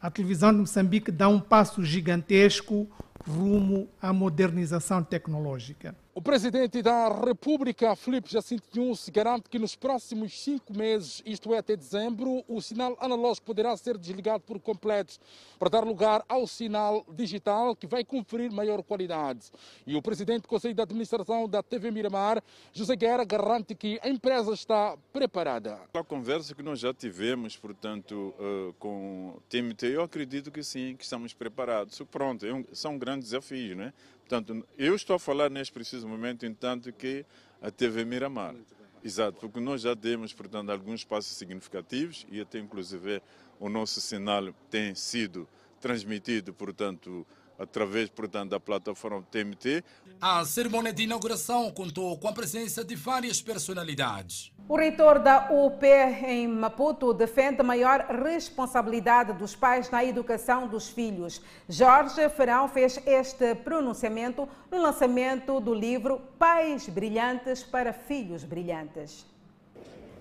a 0.00 0.10
televisão 0.10 0.52
de 0.52 0.58
Moçambique 0.58 1.10
dá 1.10 1.28
um 1.28 1.40
passo 1.40 1.82
gigantesco 1.84 2.88
rumo 3.26 3.88
à 4.00 4.12
modernização 4.12 5.02
tecnológica. 5.02 5.94
O 6.18 6.20
presidente 6.20 6.82
da 6.82 7.08
República, 7.08 7.94
Felipe 7.94 8.28
Jacinto 8.28 8.64
Nunes, 8.74 9.08
garante 9.08 9.48
que 9.48 9.56
nos 9.56 9.76
próximos 9.76 10.42
cinco 10.42 10.76
meses, 10.76 11.22
isto 11.24 11.54
é 11.54 11.58
até 11.58 11.76
dezembro, 11.76 12.42
o 12.48 12.60
sinal 12.60 12.98
analógico 13.00 13.46
poderá 13.46 13.76
ser 13.76 13.96
desligado 13.96 14.42
por 14.42 14.58
completo 14.58 15.20
para 15.60 15.68
dar 15.68 15.84
lugar 15.84 16.24
ao 16.28 16.44
sinal 16.44 17.06
digital 17.08 17.76
que 17.76 17.86
vai 17.86 18.04
conferir 18.04 18.50
maior 18.50 18.82
qualidade. 18.82 19.52
E 19.86 19.94
o 19.94 20.02
presidente 20.02 20.42
do 20.42 20.48
Conselho 20.48 20.74
de 20.74 20.82
Administração 20.82 21.48
da 21.48 21.62
TV 21.62 21.92
Miramar, 21.92 22.42
José 22.72 22.96
Guerra, 22.96 23.22
garante 23.24 23.72
que 23.76 24.00
a 24.02 24.08
empresa 24.08 24.52
está 24.52 24.98
preparada. 25.12 25.80
A 25.94 26.02
conversa 26.02 26.52
que 26.52 26.64
nós 26.64 26.80
já 26.80 26.92
tivemos, 26.92 27.56
portanto, 27.56 28.34
uh, 28.40 28.74
com 28.80 29.36
o 29.36 29.42
TMT, 29.48 29.86
eu 29.94 30.02
acredito 30.02 30.50
que 30.50 30.64
sim, 30.64 30.96
que 30.96 31.04
estamos 31.04 31.32
preparados. 31.32 32.02
Pronto, 32.10 32.44
é 32.44 32.64
são 32.72 32.98
grandes 32.98 33.28
desafios, 33.28 33.76
não 33.76 33.84
é? 33.84 33.92
Portanto, 34.28 34.62
eu 34.76 34.94
estou 34.94 35.16
a 35.16 35.18
falar 35.18 35.48
neste 35.48 35.72
preciso 35.72 36.06
momento, 36.06 36.44
entanto, 36.44 36.92
que 36.92 37.24
a 37.62 37.70
TV 37.70 38.04
Miramar. 38.04 38.54
Exato, 39.02 39.38
porque 39.40 39.58
nós 39.58 39.80
já 39.80 39.96
temos, 39.96 40.34
portanto, 40.34 40.68
alguns 40.68 41.02
passos 41.02 41.34
significativos 41.34 42.26
e 42.30 42.38
até 42.38 42.58
inclusive 42.58 43.22
o 43.58 43.70
nosso 43.70 44.02
sinal 44.02 44.52
tem 44.70 44.94
sido 44.94 45.48
transmitido, 45.80 46.52
portanto, 46.52 47.26
através, 47.58 48.08
portanto, 48.08 48.50
da 48.50 48.60
plataforma 48.60 49.22
TMT. 49.30 49.82
A 50.20 50.44
cerimônia 50.44 50.92
de 50.92 51.02
inauguração 51.02 51.70
contou 51.70 52.16
com 52.16 52.28
a 52.28 52.32
presença 52.32 52.84
de 52.84 52.94
várias 52.94 53.42
personalidades. 53.42 54.52
O 54.68 54.76
reitor 54.76 55.18
da 55.18 55.50
UP 55.50 55.82
em 55.84 56.46
Maputo 56.46 57.14
defende 57.14 57.60
a 57.60 57.64
maior 57.64 58.00
responsabilidade 58.22 59.32
dos 59.32 59.56
pais 59.56 59.90
na 59.90 60.04
educação 60.04 60.68
dos 60.68 60.88
filhos. 60.88 61.40
Jorge 61.68 62.28
Ferão 62.28 62.68
fez 62.68 63.00
este 63.06 63.54
pronunciamento 63.54 64.48
no 64.70 64.80
lançamento 64.82 65.58
do 65.58 65.72
livro 65.72 66.20
Pais 66.38 66.88
Brilhantes 66.88 67.62
para 67.62 67.92
Filhos 67.92 68.44
Brilhantes. 68.44 69.27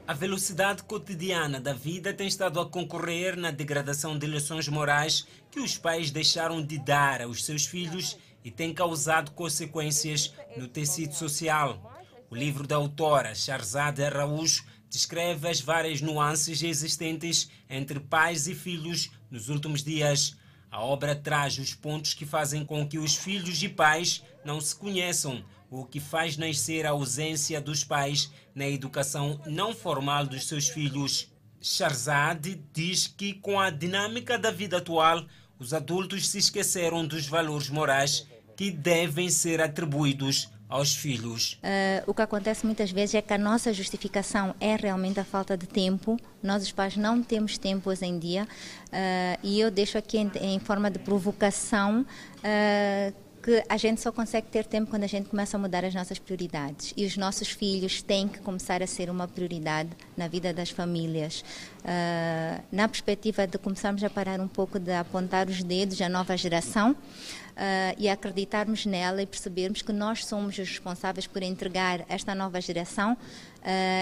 A 0.08 0.14
velocidade 0.14 0.84
cotidiana 0.84 1.60
da 1.60 1.74
vida 1.74 2.14
tem 2.14 2.30
estado 2.30 2.62
a 2.62 2.66
concorrer 2.66 3.36
na 3.36 3.51
degradação 3.51 4.18
de 4.18 4.26
lições 4.26 4.66
morais 4.70 5.28
que 5.51 5.60
os 5.60 5.78
pais 5.78 6.12
deixaram 6.12 6.66
de 6.66 6.78
dar 6.78 7.22
aos 7.22 7.43
seus 7.43 7.66
filhos 7.66 8.18
e 8.41 8.49
tem 8.49 8.74
causado 8.74 9.32
consequências 9.32 10.34
no 10.55 10.66
tecido 10.66 11.14
social. 11.14 12.01
O 12.30 12.36
livro 12.38 12.66
da 12.66 12.78
autora 12.78 13.36
Charzade 13.36 14.01
Araújo 14.01 14.64
descreve 14.89 15.49
as 15.49 15.60
várias 15.60 15.99
nuances 15.99 16.64
existentes 16.64 17.49
entre 17.70 17.99
pais 17.99 18.47
e 18.47 18.55
filhos 18.55 19.12
nos 19.30 19.49
últimos 19.49 19.84
dias. 19.84 20.38
A 20.72 20.82
obra 20.82 21.18
traz 21.18 21.58
os 21.58 21.74
pontos 21.74 22.14
que 22.14 22.26
fazem 22.26 22.64
com 22.64 22.88
que 22.88 22.97
os 22.97 23.14
filhos 23.18 23.62
e 23.62 23.68
pais 23.68 24.24
não 24.45 24.62
se 24.62 24.74
conheçam 24.74 25.43
o 25.70 25.86
que 25.86 25.99
faz 25.99 26.38
nascer 26.38 26.86
a 26.86 26.91
ausência 26.91 27.59
dos 27.59 27.84
pais 27.84 28.32
na 28.55 28.68
educação 28.68 29.39
não 29.45 29.74
formal 29.74 30.26
dos 30.26 30.47
seus 30.47 30.68
filhos. 30.70 31.32
Charzad 31.61 32.57
diz 32.74 33.07
que, 33.07 33.34
com 33.34 33.59
a 33.59 33.70
dinâmica 33.70 34.38
da 34.38 34.51
vida 34.51 34.78
atual, 34.78 35.26
os 35.59 35.74
adultos 35.74 36.28
se 36.28 36.38
esqueceram 36.38 37.05
dos 37.05 37.28
valores 37.28 37.70
morais 37.70 38.28
que 38.55 38.72
devem 38.72 39.30
ser 39.30 39.61
atribuídos 39.61 40.49
aos 40.70 40.95
filhos. 40.95 41.53
Uh, 41.63 42.03
o 42.09 42.13
que 42.13 42.22
acontece 42.22 42.65
muitas 42.65 42.91
vezes 42.91 43.15
é 43.15 43.22
que 43.22 43.34
a 43.34 43.38
nossa 43.38 43.74
justificação 43.74 44.53
é 44.59 44.76
realmente 44.76 45.20
a 45.20 45.24
falta 45.24 45.55
de 45.55 45.65
tempo. 45.65 46.18
Nós, 46.43 46.63
os 46.63 46.72
pais, 46.72 46.97
não 46.97 47.24
temos 47.24 47.57
tempo 47.57 47.89
hoje 47.89 48.05
em 48.05 48.20
dia. 48.20 48.47
Uh, 48.88 49.39
e 49.43 49.59
eu 49.59 49.72
deixo 49.72 49.97
aqui 49.97 50.18
em, 50.18 50.32
em 50.41 50.59
forma 50.59 50.91
de 50.91 50.99
provocação. 50.99 52.05
Uh, 52.39 53.26
que 53.47 53.63
a 53.69 53.77
gente 53.77 54.01
só 54.01 54.11
consegue 54.11 54.47
ter 54.47 54.65
tempo 54.65 54.89
quando 54.89 55.05
a 55.05 55.07
gente 55.07 55.29
começa 55.29 55.55
a 55.55 55.59
mudar 55.59 55.85
as 55.85 55.95
nossas 55.95 56.19
prioridades. 56.19 56.93
E 56.97 57.05
os 57.05 57.15
nossos 57.15 57.47
filhos 57.47 58.01
têm 58.01 58.27
que 58.27 58.39
começar 58.39 58.83
a 58.83 58.87
ser 58.87 59.09
uma 59.09 59.25
prioridade 59.25 59.89
na 60.17 60.27
vida 60.27 60.53
das 60.53 60.69
famílias. 60.69 61.45
Uh, 61.79 62.61
na 62.69 62.89
perspectiva 62.89 63.47
de 63.47 63.57
começarmos 63.57 64.03
a 64.03 64.09
parar 64.09 64.41
um 64.41 64.49
pouco 64.49 64.77
de 64.77 64.91
apontar 64.91 65.47
os 65.47 65.63
dedos 65.63 66.01
à 66.01 66.09
nova 66.09 66.35
geração. 66.35 66.91
Uh, 66.91 67.95
e 67.97 68.09
acreditarmos 68.09 68.85
nela 68.85 69.21
e 69.21 69.25
percebermos 69.25 69.81
que 69.81 69.93
nós 69.93 70.25
somos 70.25 70.59
os 70.59 70.67
responsáveis 70.67 71.25
por 71.25 71.41
entregar 71.41 72.05
esta 72.07 72.35
nova 72.35 72.59
geração 72.61 73.13
uh, 73.13 73.17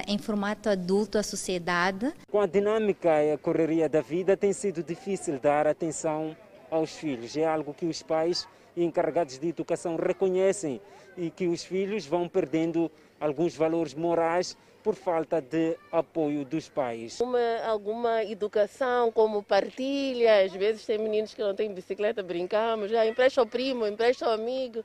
em 0.08 0.18
formato 0.18 0.70
adulto 0.70 1.20
à 1.20 1.24
sociedade. 1.24 2.12
Com 2.32 2.42
a 2.42 2.48
dinâmica 2.48 3.24
e 3.24 3.32
a 3.32 3.38
correria 3.38 3.88
da 3.88 4.02
vida, 4.02 4.36
tem 4.36 4.52
sido 4.52 4.84
difícil 4.84 5.40
dar 5.40 5.68
atenção 5.68 6.36
aos 6.70 6.92
filhos. 6.92 7.38
É 7.38 7.46
algo 7.46 7.74
que 7.74 7.86
os 7.86 8.02
pais 8.02 8.46
e 8.76 8.84
encarregados 8.84 9.40
de 9.40 9.48
educação 9.48 9.96
reconhecem 9.96 10.82
e 11.18 11.30
que 11.30 11.48
os 11.48 11.64
filhos 11.64 12.06
vão 12.06 12.28
perdendo 12.28 12.92
alguns 13.20 13.56
valores 13.56 13.94
morais 13.94 14.58
por 14.84 14.94
falta 14.94 15.42
de 15.42 15.76
apoio 15.92 16.46
dos 16.46 16.70
pais. 16.70 17.20
Uma, 17.20 17.40
alguma 17.66 18.24
educação, 18.24 19.12
como 19.12 19.42
partilha, 19.42 20.44
às 20.44 20.54
vezes 20.54 20.86
tem 20.86 21.00
meninos 21.00 21.34
que 21.34 21.42
não 21.42 21.56
têm 21.56 21.74
bicicleta, 21.74 22.22
brincamos, 22.22 22.92
já 22.92 23.04
empresta 23.06 23.42
ao 23.42 23.48
primo, 23.48 23.88
empresta 23.88 24.28
ao 24.28 24.34
amigo. 24.34 24.84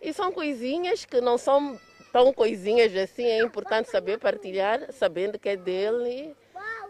E 0.00 0.12
são 0.12 0.30
coisinhas 0.30 1.04
que 1.04 1.20
não 1.20 1.36
são 1.36 1.76
tão 2.12 2.32
coisinhas 2.32 2.94
assim, 2.96 3.24
é 3.24 3.42
importante 3.42 3.90
saber 3.90 4.18
partilhar, 4.18 4.92
sabendo 4.92 5.36
que 5.36 5.48
é 5.48 5.56
dele. 5.56 6.34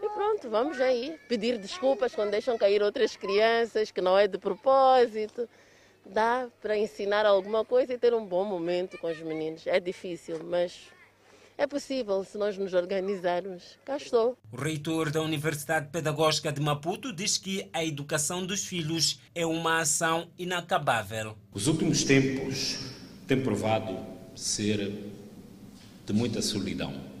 E 0.03 0.09
pronto, 0.09 0.49
vamos 0.49 0.79
aí 0.79 1.17
pedir 1.27 1.57
desculpas 1.57 2.13
quando 2.13 2.31
deixam 2.31 2.57
cair 2.57 2.83
outras 2.83 3.15
crianças, 3.15 3.91
que 3.91 4.01
não 4.01 4.17
é 4.17 4.27
de 4.27 4.37
propósito. 4.37 5.49
Dá 6.05 6.47
para 6.61 6.77
ensinar 6.77 7.25
alguma 7.25 7.63
coisa 7.63 7.93
e 7.93 7.97
ter 7.97 8.13
um 8.13 8.25
bom 8.25 8.43
momento 8.43 8.97
com 8.97 9.07
os 9.07 9.19
meninos. 9.21 9.65
É 9.65 9.79
difícil, 9.79 10.39
mas 10.43 10.89
é 11.57 11.67
possível 11.67 12.23
se 12.23 12.37
nós 12.37 12.57
nos 12.57 12.73
organizarmos. 12.73 13.77
Cá 13.85 13.97
estou. 13.97 14.37
O 14.51 14.57
reitor 14.57 15.11
da 15.11 15.21
Universidade 15.21 15.89
Pedagógica 15.89 16.51
de 16.51 16.59
Maputo 16.59 17.13
diz 17.13 17.37
que 17.37 17.69
a 17.71 17.85
educação 17.85 18.45
dos 18.45 18.65
filhos 18.65 19.19
é 19.35 19.45
uma 19.45 19.79
ação 19.79 20.27
inacabável. 20.37 21.37
Os 21.53 21.67
últimos 21.67 22.03
tempos 22.03 22.79
têm 23.27 23.41
provado 23.41 23.95
ser 24.35 24.91
de 26.05 26.13
muita 26.13 26.41
solidão 26.41 27.11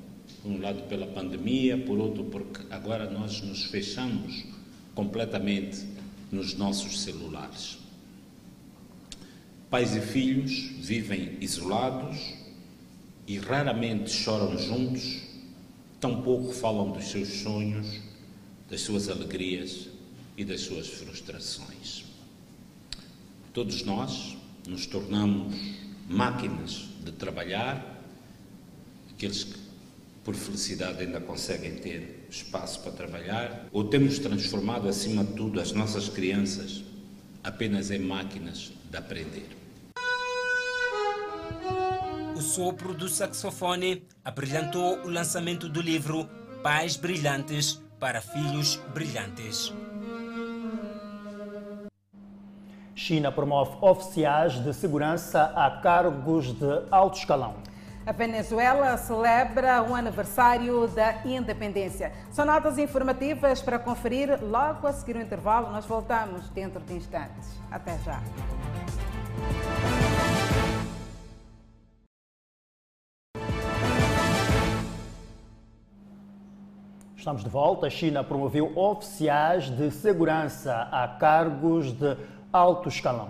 por 0.41 0.51
um 0.51 0.59
lado 0.59 0.81
pela 0.87 1.05
pandemia, 1.05 1.77
por 1.77 1.99
outro 1.99 2.23
porque 2.23 2.61
agora 2.71 3.09
nós 3.09 3.41
nos 3.41 3.65
fechamos 3.65 4.43
completamente 4.95 5.85
nos 6.31 6.55
nossos 6.55 7.01
celulares. 7.01 7.80
Pais 9.71 9.95
e 9.95 10.01
filhos 10.01 10.51
vivem 10.81 11.37
isolados 11.39 12.33
e 13.25 13.37
raramente 13.37 14.11
choram 14.11 14.57
juntos, 14.57 15.21
tampouco 15.97 16.51
falam 16.51 16.91
dos 16.91 17.05
seus 17.05 17.29
sonhos, 17.29 18.01
das 18.69 18.81
suas 18.81 19.07
alegrias 19.07 19.87
e 20.35 20.43
das 20.43 20.59
suas 20.59 20.89
frustrações. 20.89 22.03
Todos 23.53 23.83
nós 23.83 24.35
nos 24.67 24.85
tornamos 24.85 25.55
máquinas 26.09 26.89
de 27.05 27.13
trabalhar, 27.13 28.03
aqueles 29.09 29.45
que 29.45 29.57
por 30.25 30.35
felicidade 30.35 31.01
ainda 31.01 31.21
conseguem 31.21 31.75
ter 31.75 32.27
espaço 32.29 32.81
para 32.81 32.91
trabalhar, 32.91 33.69
ou 33.71 33.85
temos 33.85 34.19
transformado, 34.19 34.89
acima 34.89 35.23
de 35.23 35.31
tudo, 35.31 35.61
as 35.61 35.71
nossas 35.71 36.09
crianças 36.09 36.83
apenas 37.41 37.89
em 37.89 37.99
máquinas 37.99 38.73
de 38.91 38.97
aprender. 38.97 39.60
O 42.41 42.43
sopro 42.43 42.95
do 42.95 43.07
saxofone 43.07 44.07
abrilhantou 44.25 44.97
o 45.03 45.09
lançamento 45.11 45.69
do 45.69 45.79
livro 45.79 46.27
Pais 46.63 46.97
Brilhantes 46.97 47.79
para 47.99 48.19
Filhos 48.19 48.77
Brilhantes. 48.95 49.71
China 52.95 53.31
promove 53.31 53.77
oficiais 53.79 54.53
de 54.53 54.73
segurança 54.73 55.53
a 55.55 55.69
cargos 55.81 56.51
de 56.51 56.83
alto 56.89 57.19
escalão. 57.19 57.53
A 58.07 58.11
Venezuela 58.11 58.97
celebra 58.97 59.83
o 59.83 59.93
aniversário 59.93 60.87
da 60.87 61.23
independência. 61.23 62.11
São 62.31 62.43
notas 62.43 62.79
informativas 62.79 63.61
para 63.61 63.77
conferir 63.77 64.43
logo 64.43 64.87
a 64.87 64.93
seguir 64.93 65.15
o 65.15 65.21
intervalo. 65.21 65.71
Nós 65.71 65.85
voltamos 65.85 66.49
dentro 66.49 66.81
de 66.81 66.95
instantes. 66.95 67.61
Até 67.69 67.99
já. 67.99 68.19
Estamos 77.21 77.43
de 77.43 77.49
volta. 77.51 77.85
A 77.85 77.89
China 77.91 78.23
promoveu 78.23 78.75
oficiais 78.75 79.69
de 79.69 79.91
segurança 79.91 80.89
a 80.91 81.07
cargos 81.07 81.91
de 81.93 82.17
alto 82.51 82.89
escalão. 82.89 83.29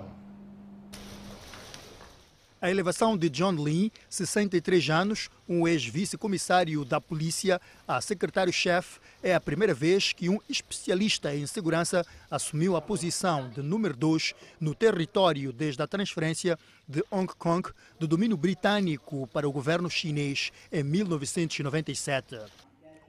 A 2.61 2.71
elevação 2.71 3.17
de 3.17 3.29
John 3.29 3.51
Lee, 3.51 3.91
63 4.09 4.89
anos, 4.89 5.29
um 5.45 5.67
ex-vice-comissário 5.67 6.85
da 6.85 7.01
polícia, 7.01 7.59
a 7.85 7.99
secretário-chefe, 7.99 9.01
é 9.21 9.35
a 9.35 9.41
primeira 9.41 9.73
vez 9.73 10.13
que 10.13 10.29
um 10.29 10.39
especialista 10.47 11.35
em 11.35 11.45
segurança 11.45 12.05
assumiu 12.29 12.77
a 12.77 12.81
posição 12.81 13.49
de 13.49 13.61
número 13.61 13.97
2 13.97 14.33
no 14.57 14.73
território 14.73 15.51
desde 15.51 15.81
a 15.83 15.87
transferência 15.87 16.57
de 16.87 17.03
Hong 17.11 17.33
Kong 17.37 17.69
do 17.99 18.07
domínio 18.07 18.37
britânico 18.37 19.27
para 19.33 19.49
o 19.49 19.51
governo 19.51 19.89
chinês 19.89 20.49
em 20.71 20.81
1997. 20.81 22.37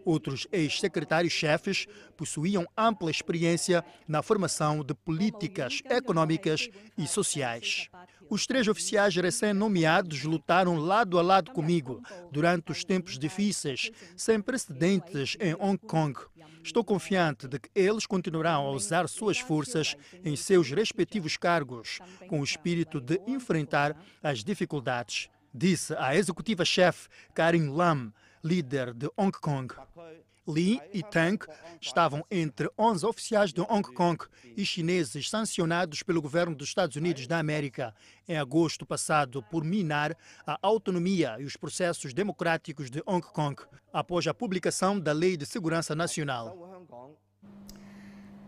Outros 0.04 0.46
ex-secretários-chefes 0.50 1.86
possuíam 2.16 2.66
ampla 2.76 3.10
experiência 3.10 3.84
na 4.06 4.22
formação 4.22 4.84
de 4.84 4.94
políticas 4.94 5.80
econômicas 5.88 6.68
e 6.98 7.06
sociais. 7.06 7.88
Os 8.28 8.46
três 8.46 8.66
oficiais 8.66 9.14
recém-nomeados 9.14 10.22
lutaram 10.24 10.76
lado 10.76 11.18
a 11.18 11.22
lado 11.22 11.50
comigo 11.52 12.00
durante 12.30 12.72
os 12.72 12.82
tempos 12.82 13.18
difíceis, 13.18 13.90
sem 14.16 14.40
precedentes 14.40 15.36
em 15.38 15.54
Hong 15.54 15.78
Kong. 15.78 16.18
Estou 16.64 16.84
confiante 16.84 17.48
de 17.48 17.58
que 17.58 17.68
eles 17.74 18.06
continuarão 18.06 18.66
a 18.66 18.70
usar 18.70 19.08
suas 19.08 19.38
forças 19.38 19.96
em 20.24 20.36
seus 20.36 20.70
respectivos 20.70 21.36
cargos, 21.36 21.98
com 22.28 22.40
o 22.40 22.44
espírito 22.44 23.00
de 23.00 23.20
enfrentar 23.26 23.96
as 24.22 24.42
dificuldades, 24.42 25.28
disse 25.52 25.94
a 25.98 26.16
executiva-chefe 26.16 27.08
Karin 27.34 27.68
Lam, 27.68 28.12
líder 28.42 28.92
de 28.92 29.08
Hong 29.16 29.32
Kong. 29.38 29.74
Li 30.46 30.80
e 30.92 31.04
Tang 31.04 31.38
estavam 31.80 32.24
entre 32.28 32.68
11 32.76 33.06
oficiais 33.06 33.52
de 33.52 33.60
Hong 33.60 33.82
Kong 33.94 34.18
e 34.56 34.64
chineses 34.64 35.30
sancionados 35.30 36.02
pelo 36.02 36.20
governo 36.20 36.54
dos 36.54 36.68
Estados 36.68 36.96
Unidos 36.96 37.28
da 37.28 37.38
América 37.38 37.94
em 38.28 38.36
agosto 38.36 38.84
passado 38.84 39.40
por 39.44 39.62
minar 39.62 40.16
a 40.44 40.58
autonomia 40.60 41.36
e 41.38 41.44
os 41.44 41.56
processos 41.56 42.12
democráticos 42.12 42.90
de 42.90 43.00
Hong 43.06 43.24
Kong 43.24 43.62
após 43.92 44.26
a 44.26 44.34
publicação 44.34 44.98
da 44.98 45.12
Lei 45.12 45.36
de 45.36 45.46
Segurança 45.46 45.94
Nacional. 45.94 46.58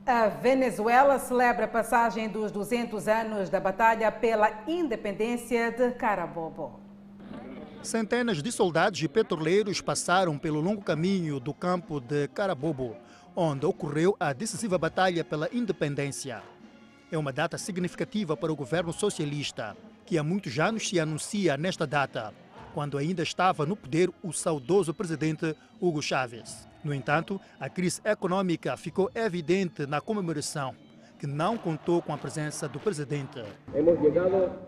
A 0.04 0.26
Venezuela 0.26 1.18
celebra 1.18 1.64
a 1.64 1.68
passagem 1.68 2.28
dos 2.28 2.50
200 2.50 3.06
anos 3.06 3.48
da 3.48 3.60
batalha 3.60 4.10
pela 4.10 4.64
independência 4.66 5.70
de 5.70 5.92
Carabobo. 5.92 6.83
Centenas 7.84 8.42
de 8.42 8.50
soldados 8.50 9.02
e 9.02 9.06
petroleiros 9.06 9.82
passaram 9.82 10.38
pelo 10.38 10.58
longo 10.58 10.80
caminho 10.80 11.38
do 11.38 11.52
campo 11.52 12.00
de 12.00 12.28
Carabobo, 12.28 12.96
onde 13.36 13.66
ocorreu 13.66 14.16
a 14.18 14.32
decisiva 14.32 14.78
batalha 14.78 15.22
pela 15.22 15.50
independência. 15.52 16.42
É 17.12 17.18
uma 17.18 17.30
data 17.30 17.58
significativa 17.58 18.34
para 18.38 18.50
o 18.50 18.56
governo 18.56 18.90
socialista, 18.90 19.76
que 20.06 20.16
há 20.16 20.22
muitos 20.22 20.58
anos 20.58 20.88
se 20.88 20.98
anuncia 20.98 21.58
nesta 21.58 21.86
data, 21.86 22.32
quando 22.72 22.96
ainda 22.96 23.22
estava 23.22 23.66
no 23.66 23.76
poder 23.76 24.10
o 24.22 24.32
saudoso 24.32 24.94
presidente 24.94 25.54
Hugo 25.78 26.00
Chávez. 26.00 26.66
No 26.82 26.94
entanto, 26.94 27.38
a 27.60 27.68
crise 27.68 28.00
econômica 28.02 28.78
ficou 28.78 29.10
evidente 29.14 29.86
na 29.86 30.00
comemoração, 30.00 30.74
que 31.18 31.26
não 31.26 31.58
contou 31.58 32.00
com 32.00 32.14
a 32.14 32.18
presença 32.18 32.66
do 32.66 32.80
presidente. 32.80 33.44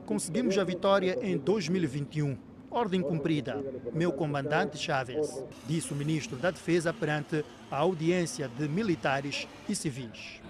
Conseguimos 0.05 0.59
a 0.59 0.65
vitória 0.65 1.19
em 1.23 1.39
2021 1.39 2.56
Ordem 2.71 3.01
cumprida, 3.01 3.65
meu 3.93 4.13
comandante 4.13 4.77
Chávez, 4.77 5.45
disse 5.67 5.93
o 5.93 5.97
ministro 5.97 6.37
da 6.37 6.51
Defesa 6.51 6.93
perante 6.93 7.45
a 7.71 7.79
audiência 7.79 8.49
de 8.49 8.69
militares 8.69 9.47
e 9.69 9.75
civis. 9.75 10.41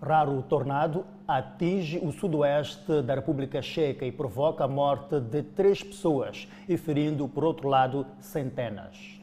Raro 0.00 0.42
tornado 0.42 1.06
atinge 1.28 1.98
o 1.98 2.10
sudoeste 2.10 3.02
da 3.02 3.14
República 3.14 3.62
Checa 3.62 4.04
e 4.04 4.10
provoca 4.10 4.64
a 4.64 4.68
morte 4.68 5.20
de 5.20 5.42
três 5.42 5.82
pessoas 5.82 6.48
e 6.68 6.76
ferindo, 6.76 7.28
por 7.28 7.44
outro 7.44 7.68
lado, 7.68 8.06
centenas. 8.20 9.20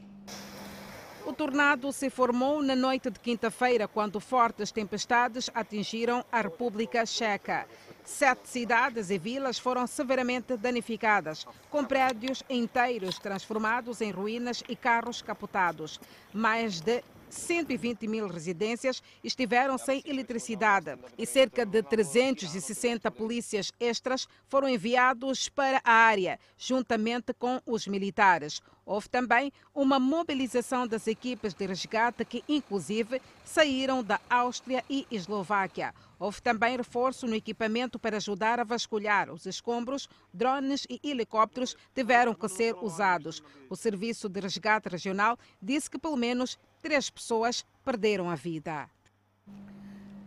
O 1.26 1.34
tornado 1.34 1.92
se 1.92 2.08
formou 2.08 2.62
na 2.62 2.74
noite 2.74 3.10
de 3.10 3.20
quinta-feira, 3.20 3.86
quando 3.86 4.18
fortes 4.18 4.72
tempestades 4.72 5.50
atingiram 5.54 6.24
a 6.32 6.40
República 6.40 7.04
Checa. 7.04 7.66
Sete 8.10 8.48
cidades 8.48 9.08
e 9.08 9.16
vilas 9.16 9.56
foram 9.56 9.86
severamente 9.86 10.56
danificadas, 10.56 11.46
com 11.70 11.84
prédios 11.84 12.42
inteiros 12.50 13.20
transformados 13.20 14.00
em 14.00 14.10
ruínas 14.10 14.64
e 14.68 14.74
carros 14.74 15.22
capotados. 15.22 16.00
Mais 16.34 16.80
de 16.80 17.04
120 17.30 18.06
mil 18.06 18.26
residências 18.26 19.02
estiveram 19.22 19.78
sem 19.78 20.02
eletricidade 20.04 20.98
e 21.16 21.24
cerca 21.24 21.64
de 21.64 21.82
360 21.82 23.10
polícias 23.10 23.72
extras 23.78 24.26
foram 24.48 24.68
enviados 24.68 25.48
para 25.48 25.80
a 25.84 25.92
área, 25.92 26.38
juntamente 26.58 27.32
com 27.32 27.60
os 27.64 27.86
militares. 27.86 28.60
Houve 28.84 29.08
também 29.08 29.52
uma 29.72 30.00
mobilização 30.00 30.86
das 30.86 31.06
equipes 31.06 31.54
de 31.54 31.64
resgate 31.64 32.24
que, 32.24 32.42
inclusive, 32.48 33.22
saíram 33.44 34.02
da 34.02 34.20
Áustria 34.28 34.84
e 34.90 35.06
Eslováquia. 35.10 35.94
Houve 36.18 36.42
também 36.42 36.76
reforço 36.76 37.26
no 37.26 37.36
equipamento 37.36 37.98
para 37.98 38.16
ajudar 38.16 38.58
a 38.58 38.64
vasculhar 38.64 39.30
os 39.30 39.46
escombros, 39.46 40.08
drones 40.34 40.86
e 40.90 41.00
helicópteros 41.02 41.76
tiveram 41.94 42.34
que 42.34 42.48
ser 42.48 42.74
usados. 42.82 43.42
O 43.70 43.76
Serviço 43.76 44.28
de 44.28 44.40
Resgate 44.40 44.88
Regional 44.88 45.38
disse 45.62 45.88
que 45.88 45.98
pelo 45.98 46.16
menos 46.16 46.58
três 46.82 47.10
pessoas 47.10 47.64
perderam 47.84 48.30
a 48.30 48.34
vida. 48.34 48.88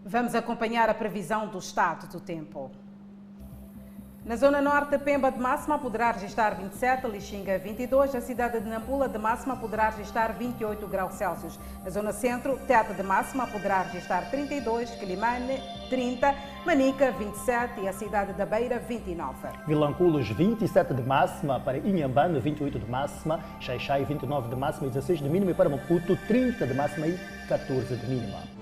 Vamos 0.05 0.35
acompanhar 0.35 0.89
a 0.89 0.93
previsão 0.93 1.47
do 1.47 1.57
estado 1.57 2.07
do 2.07 2.19
tempo. 2.19 2.71
Na 4.25 4.37
zona 4.37 4.61
norte, 4.61 4.97
Pemba 4.97 5.29
de 5.29 5.37
máxima 5.37 5.77
poderá 5.77 6.11
registrar 6.11 6.55
27, 6.55 7.07
Lixinga 7.07 7.59
22, 7.59 8.15
a 8.15 8.21
cidade 8.21 8.61
de 8.61 8.69
Nampula 8.69 9.09
de 9.09 9.17
máxima 9.17 9.57
poderá 9.57 9.89
registrar 9.89 10.31
28 10.31 10.87
graus 10.87 11.15
Celsius. 11.15 11.59
Na 11.83 11.89
zona 11.89 12.13
centro, 12.13 12.57
Teta 12.65 12.93
de 12.93 13.03
máxima 13.03 13.45
poderá 13.45 13.81
registrar 13.81 14.31
32, 14.31 14.91
Quilimane 14.91 15.61
30, 15.89 16.33
Manica 16.65 17.11
27 17.11 17.81
e 17.81 17.87
a 17.89 17.91
cidade 17.91 18.31
da 18.31 18.45
Beira 18.45 18.79
29. 18.79 19.35
Vilanculos 19.67 20.29
27 20.29 20.93
de 20.93 21.01
máxima, 21.01 21.59
para 21.59 21.77
Inhambane 21.79 22.39
28 22.39 22.79
de 22.79 22.89
máxima, 22.89 23.41
Xaixai 23.59 24.05
29 24.05 24.47
de 24.47 24.55
máxima 24.55 24.87
e 24.87 24.89
16 24.89 25.19
de 25.19 25.27
mínima 25.27 25.51
e 25.51 25.53
para 25.53 25.67
Maputo 25.67 26.15
30 26.29 26.65
de 26.65 26.73
máxima 26.73 27.07
e 27.07 27.19
14 27.49 27.97
de 27.97 28.07
mínima. 28.07 28.52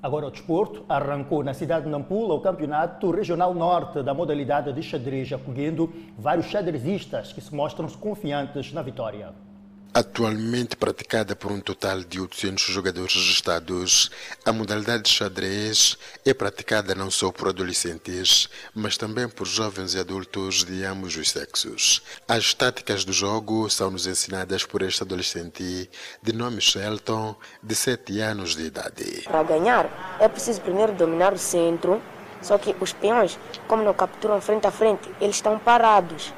Agora 0.00 0.26
o 0.26 0.30
desporto 0.30 0.84
arrancou 0.88 1.42
na 1.42 1.52
cidade 1.52 1.86
de 1.86 1.90
Nampula 1.90 2.32
o 2.32 2.40
campeonato 2.40 3.10
regional 3.10 3.52
norte 3.52 4.00
da 4.00 4.14
modalidade 4.14 4.72
de 4.72 4.80
xadrez, 4.80 5.32
acolhendo 5.32 5.92
vários 6.16 6.46
xadrezistas 6.46 7.32
que 7.32 7.40
se 7.40 7.52
mostram 7.52 7.88
confiantes 7.88 8.72
na 8.72 8.80
vitória. 8.80 9.32
Atualmente 9.94 10.76
praticada 10.76 11.34
por 11.34 11.50
um 11.50 11.60
total 11.60 12.00
de 12.00 12.20
800 12.20 12.62
jogadores 12.62 13.14
registrados, 13.14 14.10
a 14.44 14.52
modalidade 14.52 15.04
de 15.04 15.08
xadrez 15.08 15.96
é 16.24 16.34
praticada 16.34 16.94
não 16.94 17.10
só 17.10 17.32
por 17.32 17.48
adolescentes, 17.48 18.48
mas 18.74 18.98
também 18.98 19.28
por 19.28 19.46
jovens 19.46 19.94
e 19.94 19.98
adultos 19.98 20.62
de 20.62 20.84
ambos 20.84 21.16
os 21.16 21.30
sexos. 21.30 22.02
As 22.28 22.52
táticas 22.52 23.04
do 23.04 23.12
jogo 23.12 23.68
são 23.70 23.90
nos 23.90 24.06
ensinadas 24.06 24.64
por 24.64 24.82
este 24.82 25.02
adolescente 25.02 25.90
de 26.22 26.32
nome 26.32 26.60
Shelton, 26.60 27.34
de 27.62 27.74
7 27.74 28.20
anos 28.20 28.54
de 28.54 28.64
idade. 28.64 29.22
Para 29.24 29.42
ganhar, 29.42 30.18
é 30.20 30.28
preciso 30.28 30.60
primeiro 30.60 30.92
dominar 30.92 31.32
o 31.32 31.38
centro, 31.38 32.00
só 32.42 32.58
que 32.58 32.76
os 32.78 32.92
peões, 32.92 33.38
como 33.66 33.82
não 33.82 33.94
capturam 33.94 34.40
frente 34.40 34.66
a 34.66 34.70
frente, 34.70 35.08
eles 35.20 35.36
estão 35.36 35.58
parados 35.58 36.32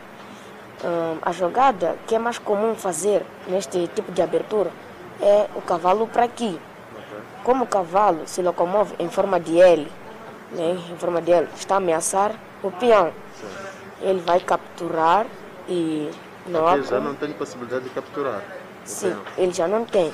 a 1.22 1.32
jogada 1.32 1.96
que 2.06 2.14
é 2.14 2.18
mais 2.18 2.38
comum 2.38 2.74
fazer 2.74 3.24
neste 3.46 3.86
tipo 3.88 4.10
de 4.12 4.22
abertura 4.22 4.70
é 5.20 5.46
o 5.54 5.60
cavalo 5.60 6.06
para 6.06 6.24
aqui. 6.24 6.58
Como 7.44 7.64
o 7.64 7.66
cavalo 7.66 8.26
se 8.26 8.42
locomove 8.42 8.94
em 8.98 9.08
forma 9.08 9.40
de 9.40 9.60
L, 9.60 9.90
né, 10.52 10.78
em 10.90 10.96
forma 10.96 11.20
de 11.22 11.32
L, 11.32 11.48
está 11.56 11.74
a 11.74 11.78
ameaçar 11.78 12.32
o 12.62 12.70
peão. 12.70 13.12
Ele 14.00 14.20
vai 14.20 14.40
capturar 14.40 15.26
e 15.68 16.10
não 16.46 16.66
há. 16.66 16.74
Ele 16.76 16.86
já 16.86 17.00
não 17.00 17.14
tem 17.14 17.32
possibilidade 17.32 17.84
de 17.84 17.90
capturar. 17.90 18.42
Sim, 18.84 19.14
ele 19.36 19.52
já 19.52 19.68
não 19.68 19.84
tem, 19.84 20.12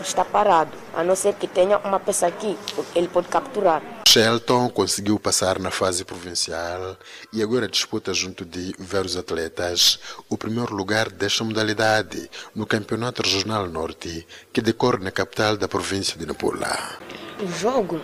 está 0.00 0.24
parado. 0.24 0.72
A 0.94 1.02
não 1.02 1.16
ser 1.16 1.34
que 1.34 1.46
tenha 1.46 1.78
uma 1.78 1.98
peça 2.00 2.26
aqui, 2.26 2.56
ele 2.94 3.08
pode 3.08 3.28
capturar. 3.28 3.82
Shelton 4.06 4.68
conseguiu 4.68 5.18
passar 5.18 5.58
na 5.58 5.72
fase 5.72 6.04
provincial 6.04 6.96
e 7.32 7.42
agora 7.42 7.66
disputa 7.66 8.14
junto 8.14 8.44
de 8.44 8.72
vários 8.78 9.16
atletas 9.16 9.98
o 10.28 10.38
primeiro 10.38 10.72
lugar 10.72 11.10
desta 11.10 11.42
modalidade 11.42 12.30
no 12.54 12.64
Campeonato 12.64 13.22
Regional 13.22 13.66
Norte, 13.68 14.24
que 14.52 14.62
decorre 14.62 15.02
na 15.02 15.10
capital 15.10 15.56
da 15.56 15.66
província 15.66 16.16
de 16.16 16.26
Nampula. 16.26 16.98
O 17.40 17.48
jogo 17.48 18.00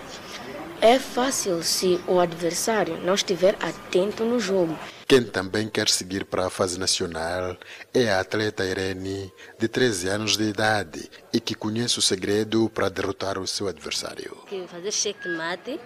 é 0.81 0.99
fácil 0.99 1.63
se 1.63 2.01
o 2.07 2.19
adversário 2.19 2.97
não 2.99 3.15
estiver 3.15 3.55
atento 3.61 4.25
no 4.25 4.41
jogo. 4.41 4.79
Quem 5.07 5.23
também 5.23 5.69
quer 5.69 5.89
seguir 5.89 6.25
para 6.25 6.47
a 6.47 6.51
fase 6.51 6.79
nacional 6.79 7.57
é 7.93 8.11
a 8.11 8.21
atleta 8.21 8.65
Irene, 8.65 9.33
de 9.59 9.69
13 9.69 10.09
anos 10.09 10.37
de 10.37 10.45
idade, 10.45 11.11
e 11.33 11.41
que 11.41 11.55
conhece 11.55 11.99
o 11.99 12.03
segredo 12.03 12.71
para 12.71 12.89
derrotar 12.89 13.39
o 13.39 13.47
seu 13.47 13.69
adversário. 13.69 14.37
Fazer 14.69 14.93
checkmate 14.93 15.81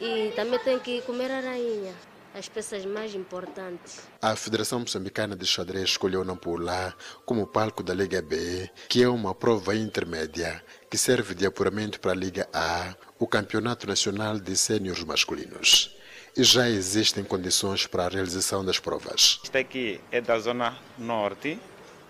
e 0.00 0.32
também 0.36 0.58
tem 0.60 0.78
que 0.78 1.02
comer 1.02 1.30
a 1.30 1.40
rainha, 1.40 1.94
as 2.34 2.48
peças 2.48 2.84
mais 2.84 3.14
importantes. 3.14 4.00
A 4.22 4.36
Federação 4.36 4.80
Moçambicana 4.80 5.34
de 5.34 5.46
Xadrez 5.46 5.90
escolheu 5.90 6.24
Nampula 6.24 6.94
como 7.24 7.46
palco 7.46 7.82
da 7.82 7.94
Liga 7.94 8.22
B, 8.22 8.70
que 8.88 9.02
é 9.02 9.08
uma 9.08 9.34
prova 9.34 9.74
intermédia 9.74 10.62
que 10.90 10.98
serve 10.98 11.34
de 11.36 11.46
apuramento 11.46 12.00
para 12.00 12.10
a 12.10 12.14
Liga 12.14 12.48
A, 12.52 12.96
o 13.16 13.24
Campeonato 13.24 13.86
Nacional 13.86 14.40
de 14.40 14.56
Sêniores 14.56 15.04
Masculinos. 15.04 15.96
E 16.36 16.42
já 16.42 16.68
existem 16.68 17.22
condições 17.22 17.86
para 17.86 18.06
a 18.06 18.08
realização 18.08 18.64
das 18.64 18.80
provas. 18.80 19.38
Este 19.44 19.56
aqui 19.56 20.00
é 20.10 20.20
da 20.20 20.36
Zona 20.40 20.76
Norte, 20.98 21.60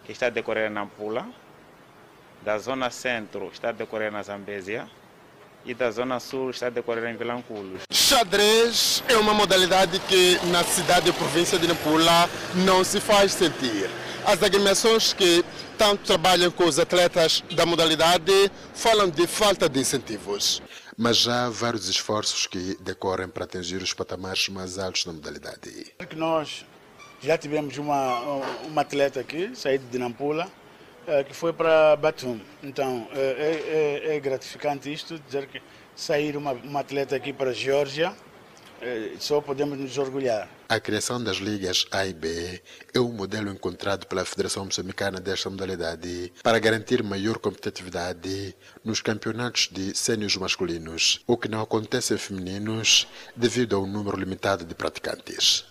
que 0.06 0.12
está 0.12 0.26
a 0.26 0.30
decorrer 0.30 0.70
na 0.70 0.80
Nampula. 0.80 1.28
Da 2.42 2.56
Zona 2.56 2.88
Centro 2.88 3.50
está 3.52 3.68
a 3.68 3.72
decorrer 3.72 4.10
na 4.10 4.22
Zambésia 4.22 4.88
e 5.66 5.74
da 5.74 5.90
Zona 5.90 6.18
Sul 6.18 6.48
está 6.48 6.68
a 6.68 6.70
decorrer 6.70 7.04
em 7.10 7.16
Vilanculos. 7.18 7.82
Xadrez 7.92 9.04
é 9.08 9.16
uma 9.16 9.34
modalidade 9.34 9.98
que 10.00 10.38
na 10.46 10.64
cidade 10.64 11.10
e 11.10 11.12
província 11.12 11.58
de 11.58 11.68
Nampula 11.68 12.30
não 12.64 12.82
se 12.82 12.98
faz 12.98 13.32
sentir. 13.32 13.90
As 14.24 14.42
agremiações 14.42 15.12
que 15.12 15.44
tanto 15.80 16.04
trabalham 16.04 16.50
com 16.50 16.64
os 16.64 16.78
atletas 16.78 17.42
da 17.52 17.64
modalidade 17.64 18.52
falam 18.74 19.08
de 19.08 19.26
falta 19.26 19.66
de 19.66 19.80
incentivos. 19.80 20.60
Mas 20.94 21.16
já 21.16 21.46
há 21.46 21.48
vários 21.48 21.88
esforços 21.88 22.46
que 22.46 22.76
decorrem 22.82 23.26
para 23.26 23.44
atingir 23.44 23.80
os 23.80 23.94
patamares 23.94 24.46
mais 24.50 24.78
altos 24.78 25.06
da 25.06 25.12
modalidade. 25.14 25.94
Nós 26.14 26.66
já 27.22 27.38
tivemos 27.38 27.78
uma, 27.78 28.20
uma 28.66 28.82
atleta 28.82 29.20
aqui, 29.20 29.56
saída 29.56 29.82
de 29.90 29.98
Nampula, 29.98 30.46
é, 31.06 31.24
que 31.24 31.32
foi 31.32 31.50
para 31.50 31.96
Batum. 31.96 32.38
Então 32.62 33.08
é, 33.14 34.02
é, 34.04 34.16
é, 34.16 34.20
gratificante 34.20 34.92
isto, 34.92 35.18
dizer 35.18 35.46
que 35.46 35.62
sair 35.96 36.36
uma, 36.36 36.52
uma 36.52 36.80
atleta 36.80 37.16
aqui 37.16 37.32
para 37.32 37.50
a 37.50 37.54
Geórgia, 37.54 38.14
só 39.18 39.40
podemos 39.40 39.78
nos 39.78 39.96
orgulhar. 39.98 40.48
A 40.68 40.78
criação 40.80 41.22
das 41.22 41.36
ligas 41.36 41.86
A 41.90 42.06
e 42.06 42.12
B 42.12 42.62
é 42.94 43.00
um 43.00 43.12
modelo 43.12 43.50
encontrado 43.50 44.06
pela 44.06 44.24
Federação 44.24 44.64
Moçambicana 44.64 45.20
desta 45.20 45.50
modalidade 45.50 46.32
para 46.42 46.58
garantir 46.58 47.02
maior 47.02 47.38
competitividade 47.38 48.54
nos 48.84 49.00
campeonatos 49.00 49.68
de 49.70 49.96
sênios 49.96 50.36
masculinos, 50.36 51.20
o 51.26 51.36
que 51.36 51.48
não 51.48 51.60
acontece 51.60 52.14
em 52.14 52.18
femininos 52.18 53.06
devido 53.36 53.76
ao 53.76 53.86
número 53.86 54.16
limitado 54.16 54.64
de 54.64 54.74
praticantes. 54.74 55.66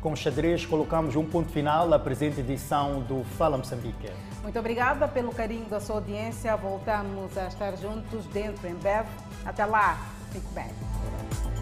Com 0.00 0.12
o 0.12 0.16
xadrez, 0.16 0.64
colocamos 0.64 1.16
um 1.16 1.24
ponto 1.24 1.50
final 1.50 1.92
à 1.92 1.98
presente 1.98 2.38
edição 2.38 3.00
do 3.00 3.24
Fala 3.36 3.58
Moçambique. 3.58 4.08
Muito 4.40 4.56
obrigada 4.56 5.08
pelo 5.08 5.34
carinho 5.34 5.64
da 5.64 5.80
sua 5.80 5.96
audiência. 5.96 6.56
Voltamos 6.56 7.36
a 7.36 7.48
estar 7.48 7.76
juntos 7.76 8.24
dentro 8.26 8.68
em 8.68 8.74
breve. 8.74 9.08
Até 9.44 9.64
lá. 9.64 9.98
Fique 10.32 10.46
bem. 10.54 11.55